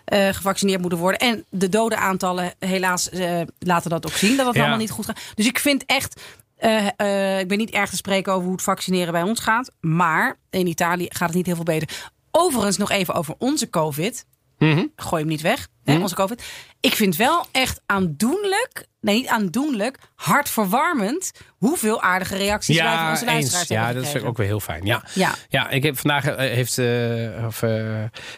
eh, 0.05 0.27
gevaccineerd 0.27 0.81
moeten 0.81 0.99
worden? 0.99 1.19
En 1.19 1.45
de 1.49 1.69
dodenaantallen 1.69 2.53
helaas 2.59 3.09
eh, 3.09 3.41
laten 3.59 3.89
dat 3.89 4.05
ook 4.05 4.11
zien 4.17 4.37
dat 4.37 4.45
het 4.45 4.55
Ja. 4.55 4.61
allemaal 4.61 4.79
niet 4.79 4.91
goed 4.91 5.05
gaat. 5.05 5.19
Dus 5.35 5.47
ik 5.47 5.59
vind 5.59 5.83
echt 5.85 6.21
eh, 6.57 6.87
eh, 6.97 7.39
ik 7.39 7.47
ben 7.47 7.57
niet 7.57 7.69
erg 7.71 7.89
te 7.89 7.95
spreken 7.95 8.31
over 8.33 8.43
hoe 8.43 8.53
het 8.55 8.61
vaccineren 8.63 9.13
bij 9.13 9.23
ons 9.23 9.39
gaat. 9.39 9.71
Maar 9.81 10.37
in 10.49 10.67
Italië 10.67 11.05
gaat 11.09 11.27
het 11.27 11.37
niet 11.37 11.45
heel 11.45 11.55
veel 11.55 11.63
beter. 11.63 11.89
Overigens 12.31 12.77
nog 12.77 12.91
even 12.91 13.13
over 13.13 13.35
onze 13.37 13.69
COVID. 13.69 14.25
Mhm. 14.59 14.85
Gooi 14.95 15.21
hem 15.21 15.31
niet 15.31 15.41
weg, 15.41 15.67
hè, 15.83 15.93
Mhm. 15.93 16.01
onze 16.01 16.15
COVID. 16.15 16.43
Ik 16.79 16.93
vind 16.95 17.15
wel 17.15 17.45
echt 17.51 17.81
aandoenlijk, 17.85 18.85
nee 19.01 19.15
niet 19.15 19.27
aandoenlijk, 19.27 19.97
hartverwarmend... 20.15 21.31
hoeveel 21.57 22.01
aardige 22.01 22.35
reacties 22.35 22.77
wij 22.77 22.85
van 22.85 22.93
Ja, 22.95 23.09
onze 23.11 23.25
luisteraars 23.25 23.69
eens. 23.69 23.69
Ja, 23.69 23.81
dat 23.85 23.91
vind 23.93 23.97
ik 24.03 24.05
gekregen. 24.05 24.27
ook 24.29 24.37
weer 24.37 24.45
heel 24.47 24.59
fijn. 24.59 24.85
Ja. 24.85 25.03
Ja. 25.13 25.33
Ja, 25.49 25.69
ik 25.69 25.83
heb 25.83 25.97
vandaag 25.99 26.25
eh, 26.25 26.35
heeft, 26.37 26.77
eh, 26.77 27.45
of, 27.45 27.61
eh, 27.61 27.69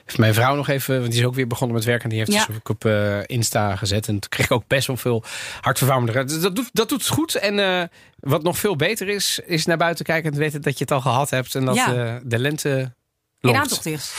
heeft 0.05 0.17
mijn 0.17 0.33
vrouw 0.33 0.55
nog 0.55 0.67
even, 0.67 0.99
want 0.99 1.11
die 1.11 1.19
is 1.21 1.25
ook 1.27 1.35
weer 1.35 1.47
begonnen 1.47 1.75
met 1.75 1.85
werken. 1.85 2.03
En 2.03 2.09
die 2.09 2.19
heeft 2.19 2.31
Ja. 2.31 2.45
dus 2.45 2.55
ook 2.55 2.69
op 2.69 2.85
Insta 3.25 3.75
gezet. 3.75 4.07
En 4.07 4.19
toen 4.19 4.29
kreeg 4.29 4.45
ik 4.45 4.51
ook 4.51 4.67
best 4.67 4.87
wel 4.87 4.97
veel 4.97 5.23
hartverwarmende. 5.61 6.23
Dus 6.23 6.39
dat 6.41 6.55
doet, 6.55 6.69
dat 6.73 6.89
doet 6.89 7.01
het 7.01 7.09
goed. 7.11 7.35
En 7.35 7.89
wat 8.19 8.43
nog 8.43 8.57
veel 8.57 8.75
beter 8.75 9.07
is, 9.07 9.39
is 9.45 9.65
naar 9.65 9.77
buiten 9.77 10.05
kijken 10.05 10.25
en 10.25 10.33
te 10.33 10.39
weten 10.39 10.61
dat 10.61 10.73
je 10.77 10.83
het 10.83 10.91
al 10.93 11.01
gehad 11.01 11.29
hebt. 11.29 11.55
En 11.55 11.65
dat 11.65 11.75
Ja. 11.75 12.19
de 12.23 12.39
lente 12.39 12.69
In 12.69 12.93
loopt. 13.39 13.57
aantocht 13.57 13.85
is. 13.85 14.13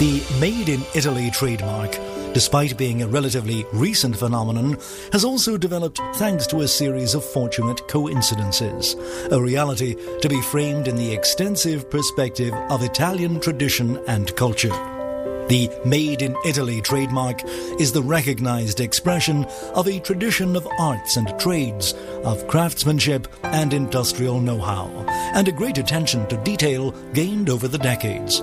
The 0.00 0.24
Made 0.40 0.70
in 0.70 0.82
Italy 0.94 1.30
trademark, 1.30 1.90
despite 2.32 2.78
being 2.78 3.02
a 3.02 3.06
relatively 3.06 3.66
recent 3.70 4.16
phenomenon, 4.16 4.78
has 5.12 5.26
also 5.26 5.58
developed 5.58 6.00
thanks 6.14 6.46
to 6.46 6.62
a 6.62 6.68
series 6.68 7.14
of 7.14 7.22
fortunate 7.22 7.86
coincidences, 7.86 8.96
a 9.30 9.38
reality 9.38 9.96
to 10.22 10.28
be 10.30 10.40
framed 10.40 10.88
in 10.88 10.96
the 10.96 11.12
extensive 11.12 11.90
perspective 11.90 12.54
of 12.70 12.82
Italian 12.82 13.40
tradition 13.40 14.02
and 14.08 14.34
culture. 14.36 14.72
The 15.48 15.70
Made 15.84 16.22
in 16.22 16.34
Italy 16.46 16.80
trademark 16.80 17.42
is 17.78 17.92
the 17.92 18.00
recognized 18.00 18.80
expression 18.80 19.44
of 19.74 19.86
a 19.86 20.00
tradition 20.00 20.56
of 20.56 20.66
arts 20.78 21.18
and 21.18 21.38
trades, 21.38 21.92
of 22.24 22.48
craftsmanship 22.48 23.28
and 23.42 23.74
industrial 23.74 24.40
know 24.40 24.62
how, 24.62 24.86
and 25.34 25.46
a 25.46 25.52
great 25.52 25.76
attention 25.76 26.26
to 26.28 26.38
detail 26.38 26.92
gained 27.12 27.50
over 27.50 27.68
the 27.68 27.76
decades. 27.76 28.42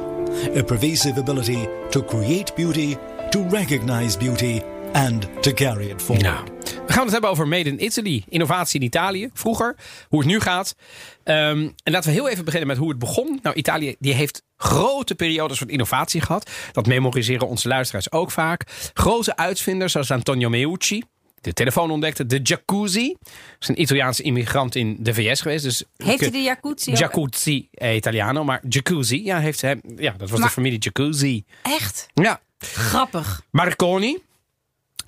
A 0.57 0.63
pervasive 0.63 1.19
ability 1.19 1.67
to 1.89 2.03
create 2.03 2.55
beauty, 2.55 2.95
to 3.29 3.47
recognize 3.49 4.17
beauty, 4.17 4.61
and 4.93 5.43
to 5.43 5.51
carry 5.53 5.89
it 5.89 6.01
forward. 6.01 6.25
Nou, 6.25 6.45
we 6.87 6.93
gaan 6.93 7.03
het 7.03 7.11
hebben 7.11 7.29
over 7.29 7.47
Made 7.47 7.69
in 7.69 7.83
Italy. 7.83 8.23
Innovatie 8.29 8.79
in 8.79 8.85
Italië. 8.85 9.29
Vroeger, 9.33 9.75
hoe 10.09 10.19
het 10.19 10.27
nu 10.27 10.39
gaat. 10.39 10.75
Ehm, 11.23 11.69
en 11.83 11.91
laten 11.91 12.09
we 12.09 12.15
heel 12.15 12.29
even 12.29 12.45
beginnen 12.45 12.67
met 12.67 12.77
hoe 12.77 12.89
het 12.89 12.99
begon. 12.99 13.39
Nou, 13.41 13.55
Italië 13.55 13.95
die 13.99 14.13
heeft 14.13 14.43
grote 14.57 15.15
periodes 15.15 15.57
van 15.57 15.69
innovatie 15.69 16.21
gehad. 16.21 16.49
Dat 16.71 16.85
memoriseren 16.85 17.47
onze 17.47 17.67
luisteraars 17.67 18.11
ook 18.11 18.31
vaak. 18.31 18.63
Grote 18.93 19.37
uitvinders 19.37 19.91
zoals 19.91 20.11
Antonio 20.11 20.49
Meucci. 20.49 21.03
De 21.41 21.53
telefoon 21.53 21.91
ontdekte. 21.91 22.25
De 22.25 22.39
jacuzzi. 22.43 23.15
Dat 23.19 23.31
is 23.59 23.67
een 23.67 23.81
Italiaanse 23.81 24.21
immigrant 24.23 24.75
in 24.75 24.97
de 24.99 25.13
VS 25.13 25.41
geweest. 25.41 25.63
Dus 25.63 25.83
Heeft 25.97 26.19
hij 26.19 26.31
de 26.31 26.41
jacuzzi? 26.41 26.91
Jacuzzi 26.91 27.67
eh, 27.71 27.95
Italiano, 27.95 28.43
maar 28.43 28.61
jacuzzi. 28.69 29.23
Ja, 29.23 29.39
heeft 29.39 29.61
hem, 29.61 29.81
ja 29.97 30.11
dat 30.17 30.29
was 30.29 30.39
Maar- 30.39 30.47
de 30.47 30.53
familie 30.53 30.79
Jacuzzi. 30.79 31.43
Echt? 31.61 32.07
Ja. 32.13 32.41
Grappig. 32.59 33.41
Marconi. 33.51 34.17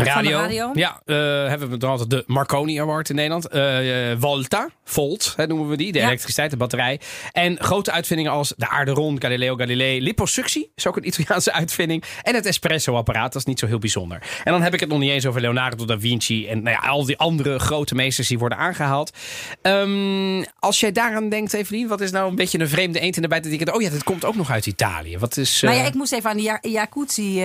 Radio. 0.05 0.71
Ja, 0.73 1.01
eh, 1.05 1.15
hebben 1.49 1.69
we 1.69 1.77
dan 1.77 1.89
altijd 1.89 2.09
de 2.09 2.23
Marconi 2.27 2.79
Award 2.81 3.09
in 3.09 3.15
Nederland. 3.15 3.47
Eh, 3.47 3.77
Volta, 4.19 4.69
Volt 4.83 5.33
hè, 5.35 5.47
noemen 5.47 5.67
we 5.69 5.77
die. 5.77 5.91
De 5.91 5.99
Ja. 5.99 6.05
elektriciteit, 6.05 6.51
de 6.51 6.57
batterij. 6.57 6.99
En 7.31 7.57
grote 7.63 7.91
uitvindingen 7.91 8.31
als 8.31 8.53
de 8.57 8.69
aarderon, 8.69 9.21
Galileo 9.21 9.55
Galilei. 9.55 10.01
Liposuctie 10.01 10.71
is 10.75 10.87
ook 10.87 10.97
een 10.97 11.07
Italiaanse 11.07 11.51
uitvinding. 11.53 12.03
En 12.21 12.35
het 12.35 12.45
espresso-apparaat, 12.45 13.33
dat 13.33 13.41
is 13.41 13.45
niet 13.47 13.59
zo 13.59 13.65
heel 13.67 13.79
bijzonder. 13.79 14.21
En 14.43 14.51
dan 14.51 14.61
heb 14.61 14.73
ik 14.73 14.79
het 14.79 14.89
nog 14.89 14.99
niet 14.99 15.09
eens 15.11 15.25
over 15.25 15.41
Leonardo 15.41 15.85
da 15.85 15.99
Vinci. 15.99 16.47
En 16.47 16.63
nou 16.63 16.77
ja, 16.81 16.89
al 16.89 17.05
die 17.05 17.17
andere 17.17 17.59
grote 17.59 17.95
meesters 17.95 18.27
die 18.27 18.39
worden 18.39 18.57
aangehaald. 18.57 19.11
Ehm, 19.61 20.43
als 20.59 20.79
jij 20.79 20.91
daaraan 20.91 21.29
denkt, 21.29 21.53
Evelien, 21.53 21.87
wat 21.87 22.01
is 22.01 22.11
nou 22.11 22.29
een 22.29 22.35
beetje 22.35 22.59
een 22.59 22.69
vreemde 22.69 22.99
eend 22.99 23.15
in 23.15 23.21
de 23.21 23.27
bijt? 23.27 23.43
Dat 23.43 23.51
ik 23.51 23.65
denk, 23.65 23.75
oh 23.77 23.81
ja, 23.81 23.89
dit 23.89 24.03
komt 24.03 24.25
ook 24.25 24.35
nog 24.35 24.51
uit 24.51 24.65
Italië. 24.65 25.17
Wat 25.17 25.37
is... 25.37 25.61
Nou 25.61 25.75
ja, 25.75 25.81
eh, 25.81 25.87
ik 25.87 25.93
moest 25.93 26.13
even 26.13 26.29
aan 26.29 26.35
die 26.37 26.45
ja- 26.45 26.57
jacuzzi. 26.61 27.41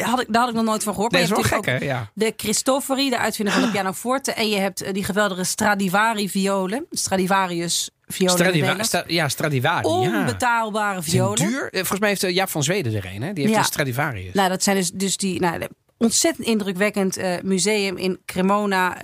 had 0.00 0.20
ik, 0.20 0.26
daar 0.28 0.40
had 0.40 0.48
ik 0.50 0.54
nog 0.56 0.64
nooit 0.64 0.82
van 0.82 0.92
gehoord. 0.94 1.12
dat 1.12 1.20
Maar 1.28 1.38
is 1.38 1.48
wel 1.50 1.60
gek, 1.60 1.66
hè? 1.80 1.84
Ja. 1.88 2.10
De 2.14 2.34
Cristofori, 2.36 3.10
de 3.10 3.18
uitvinder 3.18 3.54
van 3.54 3.62
de 3.62 3.70
pianoforte. 3.70 4.32
En 4.32 4.48
je 4.48 4.56
hebt 4.58 4.82
eh, 4.82 4.92
die 4.92 5.04
geweldige 5.04 5.44
Stradivari 5.44 6.30
violen. 6.30 6.86
Stradivarius 6.90 7.90
violen. 8.06 8.34
Stradiva. 8.38 8.82
Sta- 8.82 9.04
ja, 9.06 9.28
Stradivari. 9.28 9.88
ja. 9.88 10.18
Onbetaalbare 10.18 11.00
Zijn 11.00 11.04
violen. 11.04 11.36
duur. 11.48 11.64
Eh, 11.70 11.78
Volgens 11.78 12.00
mij 12.00 12.08
heeft 12.08 12.22
eh, 12.22 12.34
Jaap 12.34 12.48
van 12.48 12.62
Zweden 12.62 12.94
er 12.94 13.06
een. 13.14 13.22
Hè? 13.22 13.32
Die 13.32 13.42
heeft 13.42 13.54
Ja. 13.54 13.58
een 13.60 13.64
Stradivarius. 13.66 14.34
Nou, 14.34 14.48
dat 14.48 14.62
zijn 14.62 14.76
dus, 14.76 14.90
dus 14.90 15.16
die 15.16 15.40
nou, 15.40 15.66
ontzettend 15.98 16.46
indrukwekkend 16.46 17.18
museum 17.42 17.96
in 17.96 18.18
Cremona. 18.26 18.96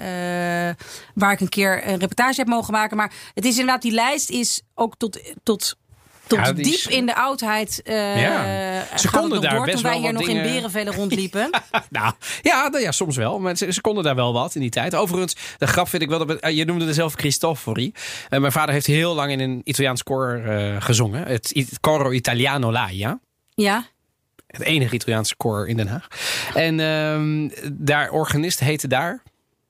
waar 1.15 1.33
ik 1.33 1.41
een 1.41 1.49
keer 1.49 1.89
een 1.89 1.99
reportage 1.99 2.35
heb 2.41 2.47
mogen 2.49 2.73
maken. 2.73 2.97
Maar 2.97 3.13
het 3.35 3.45
is 3.45 3.51
inderdaad, 3.51 3.83
die 3.83 3.93
lijst 3.93 4.31
is 4.31 4.63
ook 4.75 4.97
tot. 4.97 5.21
tot 5.43 5.77
tot 6.27 6.39
Ja, 6.39 6.53
die 6.53 6.65
diep 6.65 6.75
is- 6.75 6.87
in 6.87 7.07
de 7.07 7.15
oudheid 7.15 7.83
eh 7.85 8.21
Ja. 8.21 8.99
Ze 8.99 9.11
konden 9.11 9.41
daar 9.41 9.55
door, 9.55 9.65
best 9.65 9.75
toen 9.75 9.83
wij 9.85 9.93
wel 9.93 10.01
hier 10.01 10.13
nog 10.13 10.29
in 10.29 10.43
Berenvelen 10.43 10.93
rondliepen. 10.95 11.51
nou, 11.91 12.15
ja, 12.43 12.69
nou 12.69 12.83
ja, 12.83 12.93
soms 12.93 13.17
wel. 13.17 13.39
Maar 13.39 13.57
ze, 13.57 13.73
ze 13.73 13.81
konden 13.81 14.05
daar 14.05 14.15
wel 14.15 14.33
wat 14.33 14.55
in 14.55 14.61
die 14.61 14.71
tijd. 14.71 14.95
Overigens, 14.95 15.37
de 15.59 15.67
grap 15.67 15.89
vind 15.89 16.03
ik 16.03 16.09
wel. 16.09 16.27
Dat, 16.27 16.39
eh, 16.41 16.57
je 16.57 16.65
noemde 16.65 16.87
er 16.87 16.95
zelf 16.95 17.15
Cristofori. 17.15 17.93
Eh, 18.29 18.41
mijn 18.41 18.53
vader 18.53 18.75
heeft 18.75 18.87
heel 18.87 19.15
lang 19.15 19.31
in 19.31 19.41
een 19.41 19.61
Italiaans 19.65 20.03
koor 20.03 20.35
eh, 20.35 20.77
gezongen. 20.79 21.27
Het, 21.27 21.51
het 21.55 21.81
Coro 21.81 22.11
Italiano 22.11 22.73
Laia. 22.73 23.21
ja, 23.55 23.87
Het 24.47 24.63
enige 24.63 24.95
Italiaanse 24.95 25.37
koor 25.37 25.69
in 25.69 25.77
Den 25.77 25.89
Haag. 25.89 26.07
En 26.55 26.81
ehm, 26.81 27.49
daar, 27.73 28.11
organist 28.11 28.61
heette 28.61 28.89
daar. 28.89 29.23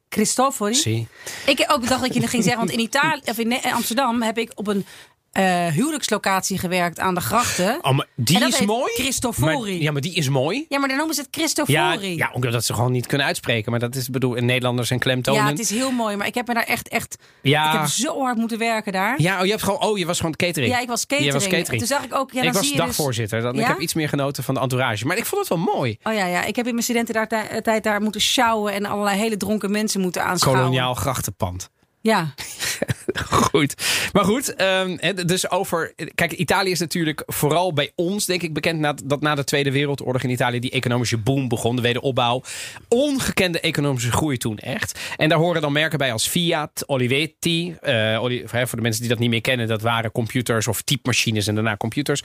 Cristofori. 0.08 0.74
Zie. 0.74 1.06
Ik 1.46 1.64
ook 1.66 1.88
dacht 1.88 2.02
dat 2.02 2.14
je 2.14 2.20
het 2.20 2.30
ging 2.30 2.42
zeggen, 2.42 2.60
want 2.60 2.76
in 2.76 2.84
Italië 2.84 3.20
of 3.24 3.38
in 3.38 3.62
Amsterdam 3.62 4.22
heb 4.22 4.38
ik 4.38 4.52
op 4.54 4.66
een 4.66 4.86
eh, 5.34 5.66
huwelijkslocatie 5.66 6.58
gewerkt 6.58 6.98
aan 6.98 7.14
de 7.14 7.20
grachten. 7.20 7.78
Oh, 7.82 7.92
maar 7.92 8.06
die 8.16 8.36
En 8.36 8.42
dat 8.50 8.60
is 8.60 8.66
mooi. 8.66 8.92
Cristofori. 8.94 9.72
Maar- 9.72 9.82
ja, 9.82 9.92
maar 9.92 10.00
die 10.00 10.14
is 10.14 10.28
mooi. 10.28 10.66
Ja, 10.68 10.78
maar 10.78 10.88
dan 10.88 10.96
noemen 10.96 11.14
ze 11.14 11.20
het 11.20 11.28
Ja, 11.36 11.40
Cristofori. 11.40 12.16
ja, 12.16 12.30
omdat 12.32 12.64
ze 12.64 12.74
gewoon 12.74 12.92
niet 12.92 13.06
kunnen 13.06 13.26
uitspreken. 13.26 13.70
Maar 13.70 13.80
dat 13.80 13.94
is 13.94 14.08
bedoel, 14.08 14.34
in 14.34 14.44
Nederlanders 14.44 14.90
en 14.90 14.98
klemtonen. 14.98 15.42
Ja, 15.42 15.48
het 15.48 15.58
is 15.58 15.70
heel 15.70 15.90
mooi. 15.90 16.16
Maar 16.16 16.26
ik 16.26 16.34
heb 16.34 16.46
me 16.46 16.54
daar 16.54 16.62
echt, 16.64 16.88
echt... 16.88 17.16
Ja. 17.42 17.72
Ik 17.72 17.78
heb 17.78 17.88
zo 17.88 18.20
hard 18.22 18.36
moeten 18.36 18.58
werken 18.58 18.92
daar. 18.92 19.20
Ja, 19.20 19.38
oh, 19.38 19.44
je 19.44 19.50
hebt 19.50 19.62
gewoon, 19.62 19.80
oh, 19.80 19.98
je 19.98 20.06
was 20.06 20.16
gewoon 20.18 20.34
catering. 20.36 20.72
Ja, 20.72 20.80
ik 20.80 20.88
was 20.88 21.06
catering. 21.06 21.26
Je 21.32 21.38
was 21.38 21.42
catering. 21.48 21.68
En 21.72 21.78
toen 21.78 21.86
zag 21.86 22.04
ik 22.04 22.14
ook... 22.14 22.32
Ja, 22.32 22.38
ik 22.38 22.44
dan 22.44 22.52
was 22.52 22.62
zie 22.62 22.70
je 22.72 22.76
dus- 22.76 22.86
dagvoorzitter. 22.86 23.40
Dan, 23.40 23.54
Ik 23.54 23.60
Ja? 23.60 23.66
heb 23.66 23.78
iets 23.78 23.94
meer 23.94 24.08
genoten 24.08 24.44
van 24.44 24.54
de 24.54 24.60
entourage. 24.60 25.06
Maar 25.06 25.16
ik 25.16 25.26
vond 25.26 25.48
het 25.48 25.58
wel 25.58 25.74
mooi. 25.74 25.98
Oh 26.02 26.14
ja, 26.14 26.26
ja, 26.26 26.44
ik 26.44 26.56
heb 26.56 26.66
in 26.66 26.72
mijn 26.72 26.84
studententijd 26.84 27.82
daar 27.84 28.00
moeten 28.02 28.20
sjouwen 28.20 28.72
en 28.72 28.84
allerlei 28.86 29.18
hele 29.18 29.36
dronken 29.36 29.70
mensen 29.70 30.00
moeten 30.00 30.24
aanschouwen. 30.24 30.62
Koloniaal 30.64 30.94
grachtenpand. 30.94 31.70
Ja, 32.04 32.34
Goed. 33.50 33.74
Maar 34.12 34.24
goed, 34.24 34.54
ehm, 34.54 35.14
dus 35.26 35.50
over. 35.50 35.94
Kijk, 36.14 36.32
Italië 36.32 36.70
is 36.70 36.78
natuurlijk 36.78 37.22
vooral 37.26 37.72
bij 37.72 37.92
ons, 37.94 38.24
denk 38.26 38.42
ik, 38.42 38.52
bekend 38.54 38.80
na, 38.80 38.94
dat 39.04 39.20
na 39.20 39.34
de 39.34 39.44
Tweede 39.44 39.70
Wereldoorlog 39.72 40.22
in 40.22 40.30
Italië 40.30 40.58
die 40.58 40.70
economische 40.70 41.18
boom 41.18 41.48
begon, 41.48 41.76
de 41.76 41.82
wederopbouw. 41.82 42.42
Ongekende 42.88 43.60
economische 43.60 44.12
groei 44.12 44.36
toen 44.36 44.58
echt. 44.58 44.98
En 45.16 45.28
daar 45.28 45.38
horen 45.38 45.60
dan 45.60 45.72
merken 45.72 45.98
bij 45.98 46.12
als 46.12 46.26
Fiat, 46.26 46.82
Olivetti. 46.86 47.76
eh, 47.80 48.22
Oli- 48.22 48.42
voor 48.46 48.76
de 48.76 48.80
mensen 48.80 49.00
die 49.00 49.10
dat 49.10 49.18
niet 49.18 49.30
meer 49.30 49.40
kennen, 49.40 49.66
dat 49.68 49.82
waren 49.82 50.12
computers 50.12 50.68
of 50.68 50.82
typemachines 50.82 51.46
en 51.46 51.54
daarna 51.54 51.76
computers. 51.76 52.22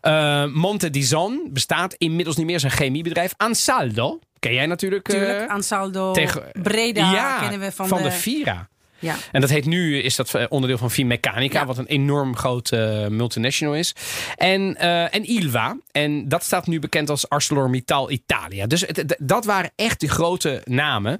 Eh, 0.00 0.44
Monte 0.46 0.90
di 0.90 1.02
Zon 1.02 1.48
bestaat 1.52 1.94
inmiddels 1.94 2.36
niet 2.36 2.46
meer, 2.46 2.64
een 2.64 2.70
chemiebedrijf. 2.70 3.32
Ansaldo, 3.36 4.18
ken 4.38 4.54
jij 4.54 4.66
natuurlijk. 4.66 5.08
eh, 5.08 5.14
tuurlijk. 5.14 5.50
Ansaldo, 5.50 6.12
tegen, 6.12 6.42
Breda 6.62 7.12
ja, 7.12 7.38
kennen 7.38 7.60
we 7.60 7.72
van, 7.72 7.88
van 7.88 7.98
de, 7.98 8.04
de... 8.04 8.10
Vira. 8.10 8.68
Ja. 9.00 9.16
En 9.32 9.40
dat 9.40 9.50
heet 9.50 9.66
nu, 9.66 9.98
is 9.98 10.16
dat 10.16 10.34
eh, 10.34 10.44
onderdeel 10.48 10.78
van 10.78 10.90
Finmeccanica, 10.90 11.60
Ja. 11.60 11.66
wat 11.66 11.78
een 11.78 11.86
enorm 11.86 12.36
grote 12.36 12.76
eh, 12.76 13.08
multinational 13.08 13.74
is. 13.74 13.94
En, 14.36 14.76
eh, 14.76 15.14
en 15.14 15.24
Ilva. 15.24 15.76
En 15.92 16.28
dat 16.28 16.42
staat 16.44 16.66
nu 16.66 16.78
bekend 16.78 17.10
als 17.10 17.28
ArcelorMittal 17.28 18.10
Italia. 18.10 18.66
Dus 18.66 18.80
het- 18.80 19.16
dat 19.18 19.44
waren 19.44 19.70
echt 19.76 20.00
de 20.00 20.08
grote 20.08 20.62
namen. 20.64 21.18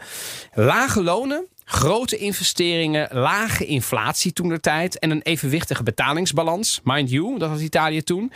Lage 0.55 1.03
lonen. 1.03 1.47
Grote 1.73 2.17
investeringen, 2.17 3.09
lage 3.13 3.67
inflatie 3.67 4.33
toen 4.33 4.49
de 4.49 4.61
tijd 4.61 4.99
en 4.99 5.11
een 5.11 5.23
evenwichtige 5.23 5.83
betalingsbalans. 5.83 6.81
Mind 6.85 7.11
you, 7.11 7.39
dat 7.39 7.49
had 7.51 7.61
Italië 7.61 8.03
toen. 8.03 8.33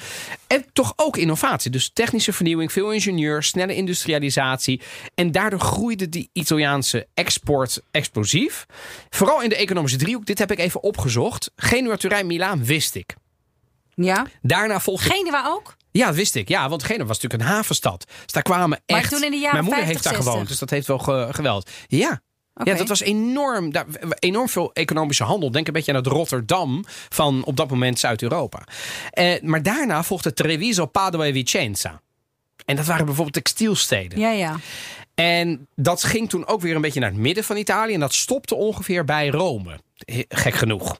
En 0.46 0.64
toch 0.72 0.92
ook 0.96 1.16
innovatie. 1.16 1.70
Dus 1.70 1.90
technische 1.92 2.32
vernieuwing, 2.32 2.72
veel 2.72 2.92
ingenieurs, 2.92 3.46
snelle 3.46 3.74
industrialisatie. 3.74 4.80
En 5.14 5.32
daardoor 5.32 5.60
groeide 5.60 6.08
die 6.08 6.28
Italiaanse 6.32 7.06
export 7.14 7.80
explosief. 7.90 8.66
Vooral 9.10 9.42
in 9.42 9.48
de 9.48 9.56
economische 9.56 9.96
driehoek. 9.98 10.26
Dit 10.26 10.38
heb 10.38 10.50
ik 10.50 10.58
even 10.58 10.82
opgezocht. 10.82 11.50
Genua, 11.56 11.96
Turijn, 11.96 12.26
Milaan 12.26 12.64
wist 12.64 12.94
ik. 12.94 13.14
ja. 13.94 14.26
Daarna 14.42 14.80
volgde... 14.80 15.10
Genua 15.10 15.46
ook? 15.48 15.76
Ja, 15.90 16.06
dat 16.06 16.14
wist 16.14 16.34
ik. 16.34 16.48
Ja, 16.48 16.68
want 16.68 16.82
Genua 16.82 17.04
was 17.06 17.20
natuurlijk 17.20 17.42
een 17.50 17.56
havenstad. 17.56 18.04
Dus 18.22 18.32
daar 18.32 18.42
kwamen 18.42 18.68
Maar 18.68 18.98
echt... 18.98 19.10
toen 19.10 19.22
in 19.24 19.30
de 19.30 19.36
jaren 19.36 19.52
Mijn 19.52 19.64
moeder 19.64 19.84
50, 19.84 19.92
heeft 19.92 20.04
daar 20.04 20.12
60. 20.14 20.32
gewoond, 20.32 20.48
dus 20.48 20.58
dat 20.58 20.70
heeft 20.70 20.86
wel 20.86 20.98
ge- 20.98 21.28
geweld. 21.30 21.70
Ja. 21.86 22.20
Ja, 22.62 22.74
dat 22.74 22.88
was 22.88 23.00
enorm. 23.00 23.72
Daar, 23.72 23.86
enorm 24.18 24.48
veel 24.48 24.72
economische 24.72 25.24
handel. 25.24 25.50
Denk 25.50 25.66
een 25.66 25.72
beetje 25.72 25.92
aan 25.92 25.98
het 25.98 26.06
Rotterdam 26.06 26.84
van 27.08 27.44
op 27.44 27.56
dat 27.56 27.70
moment 27.70 27.98
Zuid-Europa. 27.98 28.66
Eh, 29.10 29.42
maar 29.42 29.62
daarna 29.62 30.02
volgde 30.02 30.32
Treviso, 30.32 30.86
Padua 30.86 31.24
en 31.24 31.32
Vicenza. 31.32 32.00
En 32.64 32.76
dat 32.76 32.86
waren 32.86 33.04
bijvoorbeeld 33.04 33.44
textielsteden. 33.44 34.18
Ja, 34.18 34.30
ja. 34.30 34.56
En 35.14 35.68
dat 35.76 36.02
ging 36.04 36.28
toen 36.28 36.46
ook 36.46 36.60
weer 36.60 36.74
een 36.74 36.80
beetje 36.80 37.00
naar 37.00 37.10
het 37.10 37.18
midden 37.18 37.44
van 37.44 37.56
Italië. 37.56 37.94
En 37.94 38.00
dat 38.00 38.14
stopte 38.14 38.54
ongeveer 38.54 39.04
bij 39.04 39.28
Rome. 39.28 39.78
Gek 40.28 40.54
genoeg. 40.54 40.98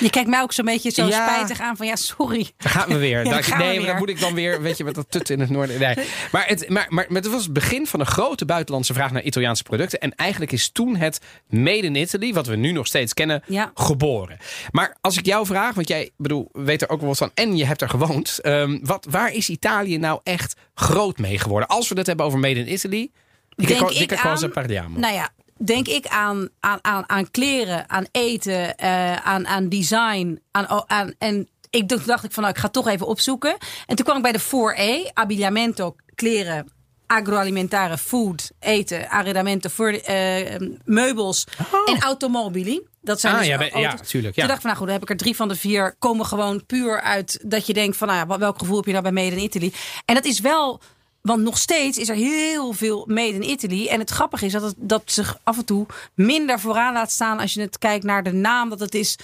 Je 0.00 0.10
kijkt 0.10 0.28
mij 0.28 0.40
ook 0.42 0.52
zo'n 0.52 0.64
beetje 0.64 0.90
zo 0.90 1.06
Ja. 1.06 1.28
spijtig 1.28 1.60
aan 1.60 1.76
van 1.76 1.86
ja, 1.86 1.96
sorry. 1.96 2.50
Daar 2.56 2.72
gaan 2.72 2.88
we 2.88 2.96
weer. 2.96 3.18
Ja, 3.24 3.24
daar 3.24 3.32
Daar- 3.32 3.44
gaan 3.44 3.58
we 3.58 3.64
nee, 3.64 3.84
dan 3.86 3.96
moet 3.96 4.08
ik 4.08 4.20
dan 4.20 4.34
weer, 4.34 4.62
weet 4.62 4.76
je, 4.76 4.84
met 4.84 4.94
dat 4.94 5.06
tut 5.10 5.30
in 5.30 5.40
het 5.40 5.50
noorden. 5.50 5.78
Nee. 5.80 5.94
Maar, 6.32 6.46
het, 6.46 6.68
maar, 6.68 6.86
maar, 6.88 7.04
maar 7.08 7.22
het 7.22 7.30
was 7.30 7.42
het 7.42 7.52
begin 7.52 7.86
van 7.86 8.00
een 8.00 8.06
grote 8.06 8.44
buitenlandse 8.44 8.92
vraag 8.94 9.12
naar 9.12 9.22
Italiaanse 9.22 9.62
producten. 9.62 10.00
En 10.00 10.14
eigenlijk 10.14 10.52
is 10.52 10.68
toen 10.70 10.96
het 10.96 11.20
Made 11.48 11.76
in 11.86 11.94
Italy, 11.94 12.32
wat 12.32 12.46
we 12.46 12.56
nu 12.56 12.72
nog 12.72 12.86
steeds 12.86 13.14
kennen, 13.14 13.42
Ja. 13.46 13.70
geboren. 13.74 14.38
Maar 14.70 14.96
als 15.00 15.16
ik 15.16 15.26
jou 15.26 15.46
vraag, 15.46 15.74
want 15.74 15.88
jij 15.88 16.10
bedoel, 16.16 16.48
weet 16.52 16.82
er 16.82 16.88
ook 16.88 16.98
wel 17.00 17.08
wat 17.08 17.18
van 17.18 17.30
en 17.34 17.56
je 17.56 17.64
hebt 17.66 17.82
er 17.82 17.88
gewoond. 17.88 18.38
ehm, 18.40 18.78
wat, 18.82 19.06
waar 19.10 19.32
is 19.32 19.48
Italië 19.48 19.98
nou 19.98 20.20
echt 20.22 20.54
groot 20.74 21.18
mee 21.18 21.38
geworden? 21.38 21.68
Als 21.68 21.88
we 21.88 21.98
het 21.98 22.06
hebben 22.06 22.26
over 22.26 22.38
Made 22.38 22.60
in 22.60 22.72
Italy. 22.72 23.10
Denk 23.56 23.90
ik 23.90 24.14
aan- 24.16 24.50
parliamo? 24.50 24.98
Nou 24.98 25.14
ja, 25.14 25.28
denk 25.58 25.88
ik 25.88 26.06
aan, 26.06 26.48
aan, 26.60 26.78
aan, 26.82 27.08
aan 27.08 27.30
kleren, 27.30 27.90
aan 27.90 28.06
eten, 28.12 28.76
eh, 28.76 29.16
aan, 29.16 29.46
aan 29.46 29.68
design. 29.68 30.40
Aan, 30.50 30.70
oh, 30.70 30.82
aan, 30.86 31.14
en 31.18 31.48
ik 31.70 31.88
dacht, 31.88 32.06
dacht 32.06 32.24
ik 32.24 32.32
van 32.32 32.42
nou, 32.42 32.54
ik 32.54 32.60
ga 32.60 32.68
toch 32.68 32.88
even 32.88 33.06
opzoeken. 33.06 33.56
En 33.86 33.96
toen 33.96 34.04
kwam 34.04 34.16
ik 34.16 34.22
bij 34.22 34.32
de 34.32 34.40
4E, 34.40 35.10
abbigliamento, 35.12 35.96
kleren, 36.14 36.72
agroalimentare, 37.06 37.98
food, 37.98 38.50
eten, 38.60 39.08
arredamento, 39.08 39.68
voor, 39.68 39.88
eh, 39.90 40.56
meubels 40.84 41.46
en 41.86 42.00
automobili. 42.00 42.80
Dat 43.00 43.20
zijn 43.20 43.32
Ah, 43.34 43.38
dus 43.38 43.48
ja, 43.48 43.56
auto's. 43.58 43.80
ja, 43.80 43.94
tuurlijk, 43.94 44.34
ja. 44.34 44.40
Toen 44.46 44.50
dacht 44.50 44.64
ik 44.64 44.66
van 44.66 44.70
nou 44.70 44.76
goed, 44.76 44.86
dan 44.86 44.94
heb 44.94 45.02
ik 45.02 45.10
er 45.10 45.16
drie 45.16 45.36
van 45.36 45.48
de 45.48 45.56
vier 45.56 45.94
komen 45.98 46.26
gewoon 46.26 46.66
puur 46.66 47.00
uit 47.00 47.38
dat 47.44 47.66
je 47.66 47.72
denkt 47.72 47.96
van 47.96 48.08
nou 48.08 48.28
ja, 48.28 48.38
welk 48.38 48.58
gevoel 48.58 48.76
heb 48.76 48.84
je 48.84 48.90
nou 48.90 49.02
bij 49.02 49.12
Made 49.12 49.36
in 49.36 49.42
Italy? 49.42 49.72
En 50.04 50.14
dat 50.14 50.24
is 50.24 50.40
wel 50.40 50.80
want 51.26 51.42
nog 51.42 51.58
steeds 51.58 51.98
is 51.98 52.08
er 52.08 52.14
heel 52.14 52.72
veel 52.72 53.04
made 53.08 53.34
in 53.34 53.50
Italy. 53.50 53.86
En 53.86 53.98
het 53.98 54.10
grappige 54.10 54.46
is 54.46 54.52
dat 54.52 54.62
het 54.62 54.74
dat 54.78 55.02
zich 55.04 55.38
af 55.42 55.56
en 55.56 55.64
toe 55.64 55.86
minder 56.14 56.60
vooraan 56.60 56.92
laat 56.92 57.10
staan 57.10 57.38
als 57.38 57.54
je 57.54 57.60
het 57.60 57.78
kijkt 57.78 58.04
naar 58.04 58.22
de 58.22 58.32
naam. 58.32 58.68
Dat 58.68 58.80
het 58.80 58.94
is, 58.94 59.18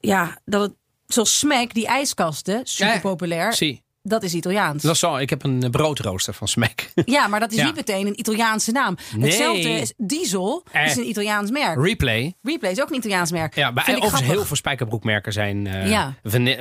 ja, 0.00 0.38
dat 0.44 0.62
het 0.62 0.72
zoals 1.06 1.38
Smack, 1.38 1.74
die 1.74 1.86
ijskasten, 1.86 2.60
super 2.66 3.00
populair. 3.00 3.52
Dat 4.08 4.22
is 4.22 4.34
Italiaans. 4.34 4.82
zo. 4.82 5.16
Ik 5.16 5.30
heb 5.30 5.44
een 5.44 5.62
eh, 5.62 5.70
broodrooster 5.70 6.34
van 6.34 6.48
Smack. 6.48 6.84
Ja, 7.04 7.26
maar 7.26 7.40
dat 7.40 7.50
is 7.50 7.56
Ja. 7.56 7.64
niet 7.64 7.74
meteen 7.74 8.06
een 8.06 8.18
Italiaanse 8.18 8.72
naam. 8.72 8.96
Nee. 9.16 9.24
Hetzelfde 9.28 9.68
is 9.70 9.92
Diesel, 9.96 10.62
Eh. 10.72 10.86
is 10.86 10.96
een 10.96 11.08
Italiaans 11.08 11.50
merk. 11.50 11.84
Replay. 11.84 12.34
Replay 12.42 12.70
is 12.70 12.80
ook 12.82 12.90
een 12.90 12.96
Italiaans 12.96 13.30
merk. 13.30 13.54
Ja, 13.54 13.68
ik 13.68 13.72
overigens 13.78 14.08
grappig. 14.10 14.28
heel 14.30 14.44
veel 14.44 14.56
spijkerbroekmerken 14.56 15.32
zijn. 15.32 15.66
eh 15.66 15.88
Ja. 15.90 16.14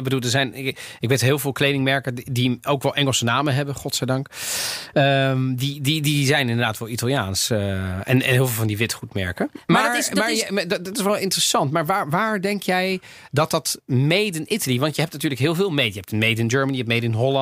bedoel, 0.03 0.19
er 0.19 0.29
zijn. 0.29 0.53
Ik, 0.53 0.79
ik 0.99 1.10
weet 1.10 1.21
heel 1.21 1.39
veel 1.39 1.51
kledingmerken 1.51 2.15
die, 2.15 2.58
ook 2.67 2.84
wel 2.84 2.95
Engelse 2.95 3.23
namen 3.23 3.53
hebben, 3.55 3.75
godzijdank. 3.75 4.27
Ehm 4.93 5.55
die, 5.55 5.81
die, 5.81 6.01
die 6.01 6.25
zijn 6.25 6.49
inderdaad 6.49 6.77
wel 6.77 6.89
Italiaans. 6.89 7.49
eh, 7.49 7.60
en, 7.84 8.03
en 8.05 8.21
heel 8.21 8.45
veel 8.47 8.55
van 8.55 8.67
die 8.67 8.77
witgoedmerken. 8.77 9.49
Maar, 9.67 9.84
dat 9.88 9.97
is- 9.97 10.08
dat 10.10 10.17
maar 10.17 10.31
is- 10.31 10.39
je- 10.39 10.51
maar 10.51 10.67
dat, 10.67 10.86
dat 10.86 10.97
is 10.97 11.03
wel 11.03 11.17
interessant. 11.17 11.71
Maar 11.71 11.86
waar, 11.86 12.10
waar 12.10 12.41
denk 12.41 12.63
jij 12.63 12.99
dat 13.31 13.51
dat 13.51 13.79
made 13.86 14.38
in 14.39 14.53
Italy? 14.53 14.79
Want 14.79 14.95
je 14.95 15.01
hebt 15.01 15.13
natuurlijk 15.13 15.41
heel 15.41 15.55
veel 15.55 15.69
made. 15.69 15.88
Je 15.88 15.93
hebt 15.93 16.12
een 16.12 16.17
made 16.19 16.41
in 16.41 16.49
Germany, 16.49 16.71
je 16.71 16.77
hebt 16.84 16.89
made 16.93 17.05
in 17.05 17.13
Holland. 17.13 17.34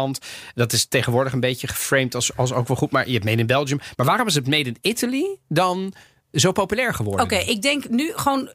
Dat 0.56 0.73
is 0.73 0.86
tegenwoordig 0.86 1.34
een 1.34 1.39
beetje 1.39 1.67
geframed 1.67 2.15
als, 2.15 2.38
als 2.38 2.53
ook 2.53 2.67
wel 2.67 2.77
goed. 2.77 2.91
Maar 2.91 3.08
je 3.08 3.13
hebt 3.13 3.25
made 3.25 3.38
in 3.38 3.47
Belgium. 3.47 3.79
Maar 3.95 4.06
waarom 4.06 4.27
is 4.27 4.36
het 4.36 4.47
made 4.47 4.69
in 4.69 4.77
Italy 4.82 5.38
dan 5.47 5.93
zo 6.32 6.51
populair 6.51 6.93
geworden? 6.93 7.25
Oké, 7.25 7.36
ik 7.36 7.62
denk 7.62 7.89
nu 7.89 8.12
gewoon 8.15 8.53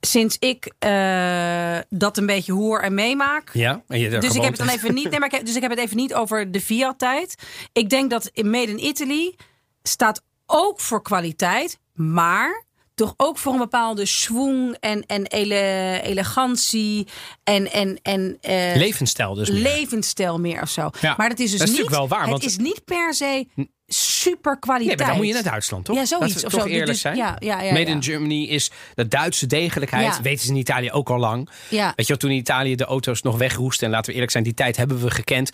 sinds 0.00 0.36
ik 0.38 0.72
eh, 0.78 1.78
dat 1.88 2.16
een 2.16 2.26
beetje 2.26 2.52
hoor 2.52 2.80
en 2.80 2.94
meemaak. 2.94 3.50
Ja, 3.52 3.82
en 3.88 4.00
je 4.00 4.18
Dus 4.18 4.34
ik 4.34 4.42
heb 4.42 4.56
het 4.56 4.66
dan 4.66 4.76
even 4.76 4.94
niet. 4.94 5.10
Nee, 5.10 5.18
maar 5.18 5.28
ik 5.28 5.34
heb, 5.34 5.46
dus 5.46 5.56
ik 5.56 5.62
heb 5.62 5.70
het 5.70 5.80
even 5.80 5.96
niet 5.96 6.14
over 6.14 6.50
de 6.50 6.60
Fiat-tijd. 6.60 7.34
Ik 7.72 7.90
denk 7.90 8.10
dat 8.10 8.30
in 8.32 8.50
Made 8.50 8.70
in 8.70 8.84
Italy 8.84 9.34
staat 9.82 10.22
ook 10.46 10.80
voor 10.80 11.02
kwaliteit, 11.02 11.78
maar 11.94 12.64
toch 13.02 13.14
ook 13.16 13.38
voor 13.38 13.52
een 13.52 13.58
bepaalde 13.58 14.06
schwung 14.06 14.76
en, 14.80 15.06
en 15.06 15.26
ele, 15.26 16.00
elegantie 16.02 17.06
en, 17.44 17.72
en, 17.72 17.98
en 18.02 18.36
eh, 18.40 18.76
Levensstijl 18.76 19.34
dus. 19.34 19.50
meer. 19.50 19.62
levensstijl 19.62 20.38
meer 20.40 20.62
of 20.62 20.68
zo. 20.70 20.90
Ja, 21.00 21.14
Maar 21.16 21.28
dat 21.28 21.38
is 21.38 21.50
dus 21.50 21.58
dat 21.60 21.68
is 21.68 21.78
niet. 21.78 21.88
wel 21.88 22.08
waar, 22.08 22.20
het 22.20 22.30
want- 22.30 22.44
is 22.44 22.56
niet 22.56 22.84
per 22.84 23.14
se 23.14 23.46
super 23.92 24.58
kwaliteit. 24.58 24.88
Nee, 24.98 25.06
maar 25.06 25.16
dan 25.16 25.24
moet 25.24 25.34
je 25.36 25.42
naar 25.42 25.50
Duitsland, 25.52 25.84
toch? 25.84 25.96
Ja, 25.96 26.04
zoiets 26.04 26.26
Laten 26.34 26.40
we 26.40 26.46
of 26.46 26.52
toch 26.52 26.62
zo. 26.62 26.68
eerlijk 26.68 26.90
Dus- 26.90 27.00
zijn. 27.00 27.16
ja, 27.16 27.36
ja, 27.38 27.62
ja, 27.62 27.72
Made 27.72 27.90
in 27.90 28.02
Germany 28.02 28.42
is 28.44 28.70
de 28.94 29.08
Duitse 29.08 29.46
degelijkheid. 29.46 30.20
Weten 30.20 30.44
ze 30.46 30.50
in 30.52 30.56
Italië 30.58 30.90
ook 30.90 31.10
al 31.10 31.18
lang. 31.18 31.48
Ja. 31.68 31.86
Weet 31.96 32.06
je 32.06 32.12
wel, 32.12 32.16
toen 32.16 32.30
in 32.30 32.36
Italië 32.36 32.74
de 32.76 32.84
auto's 32.84 33.22
nog 33.22 33.36
wegroesten. 33.38 33.86
En 33.86 33.92
laten 33.92 34.06
we 34.06 34.12
eerlijk 34.12 34.32
zijn, 34.32 34.44
die 34.44 34.54
tijd 34.54 34.76
hebben 34.76 35.00
we 35.00 35.10
gekend. 35.10 35.50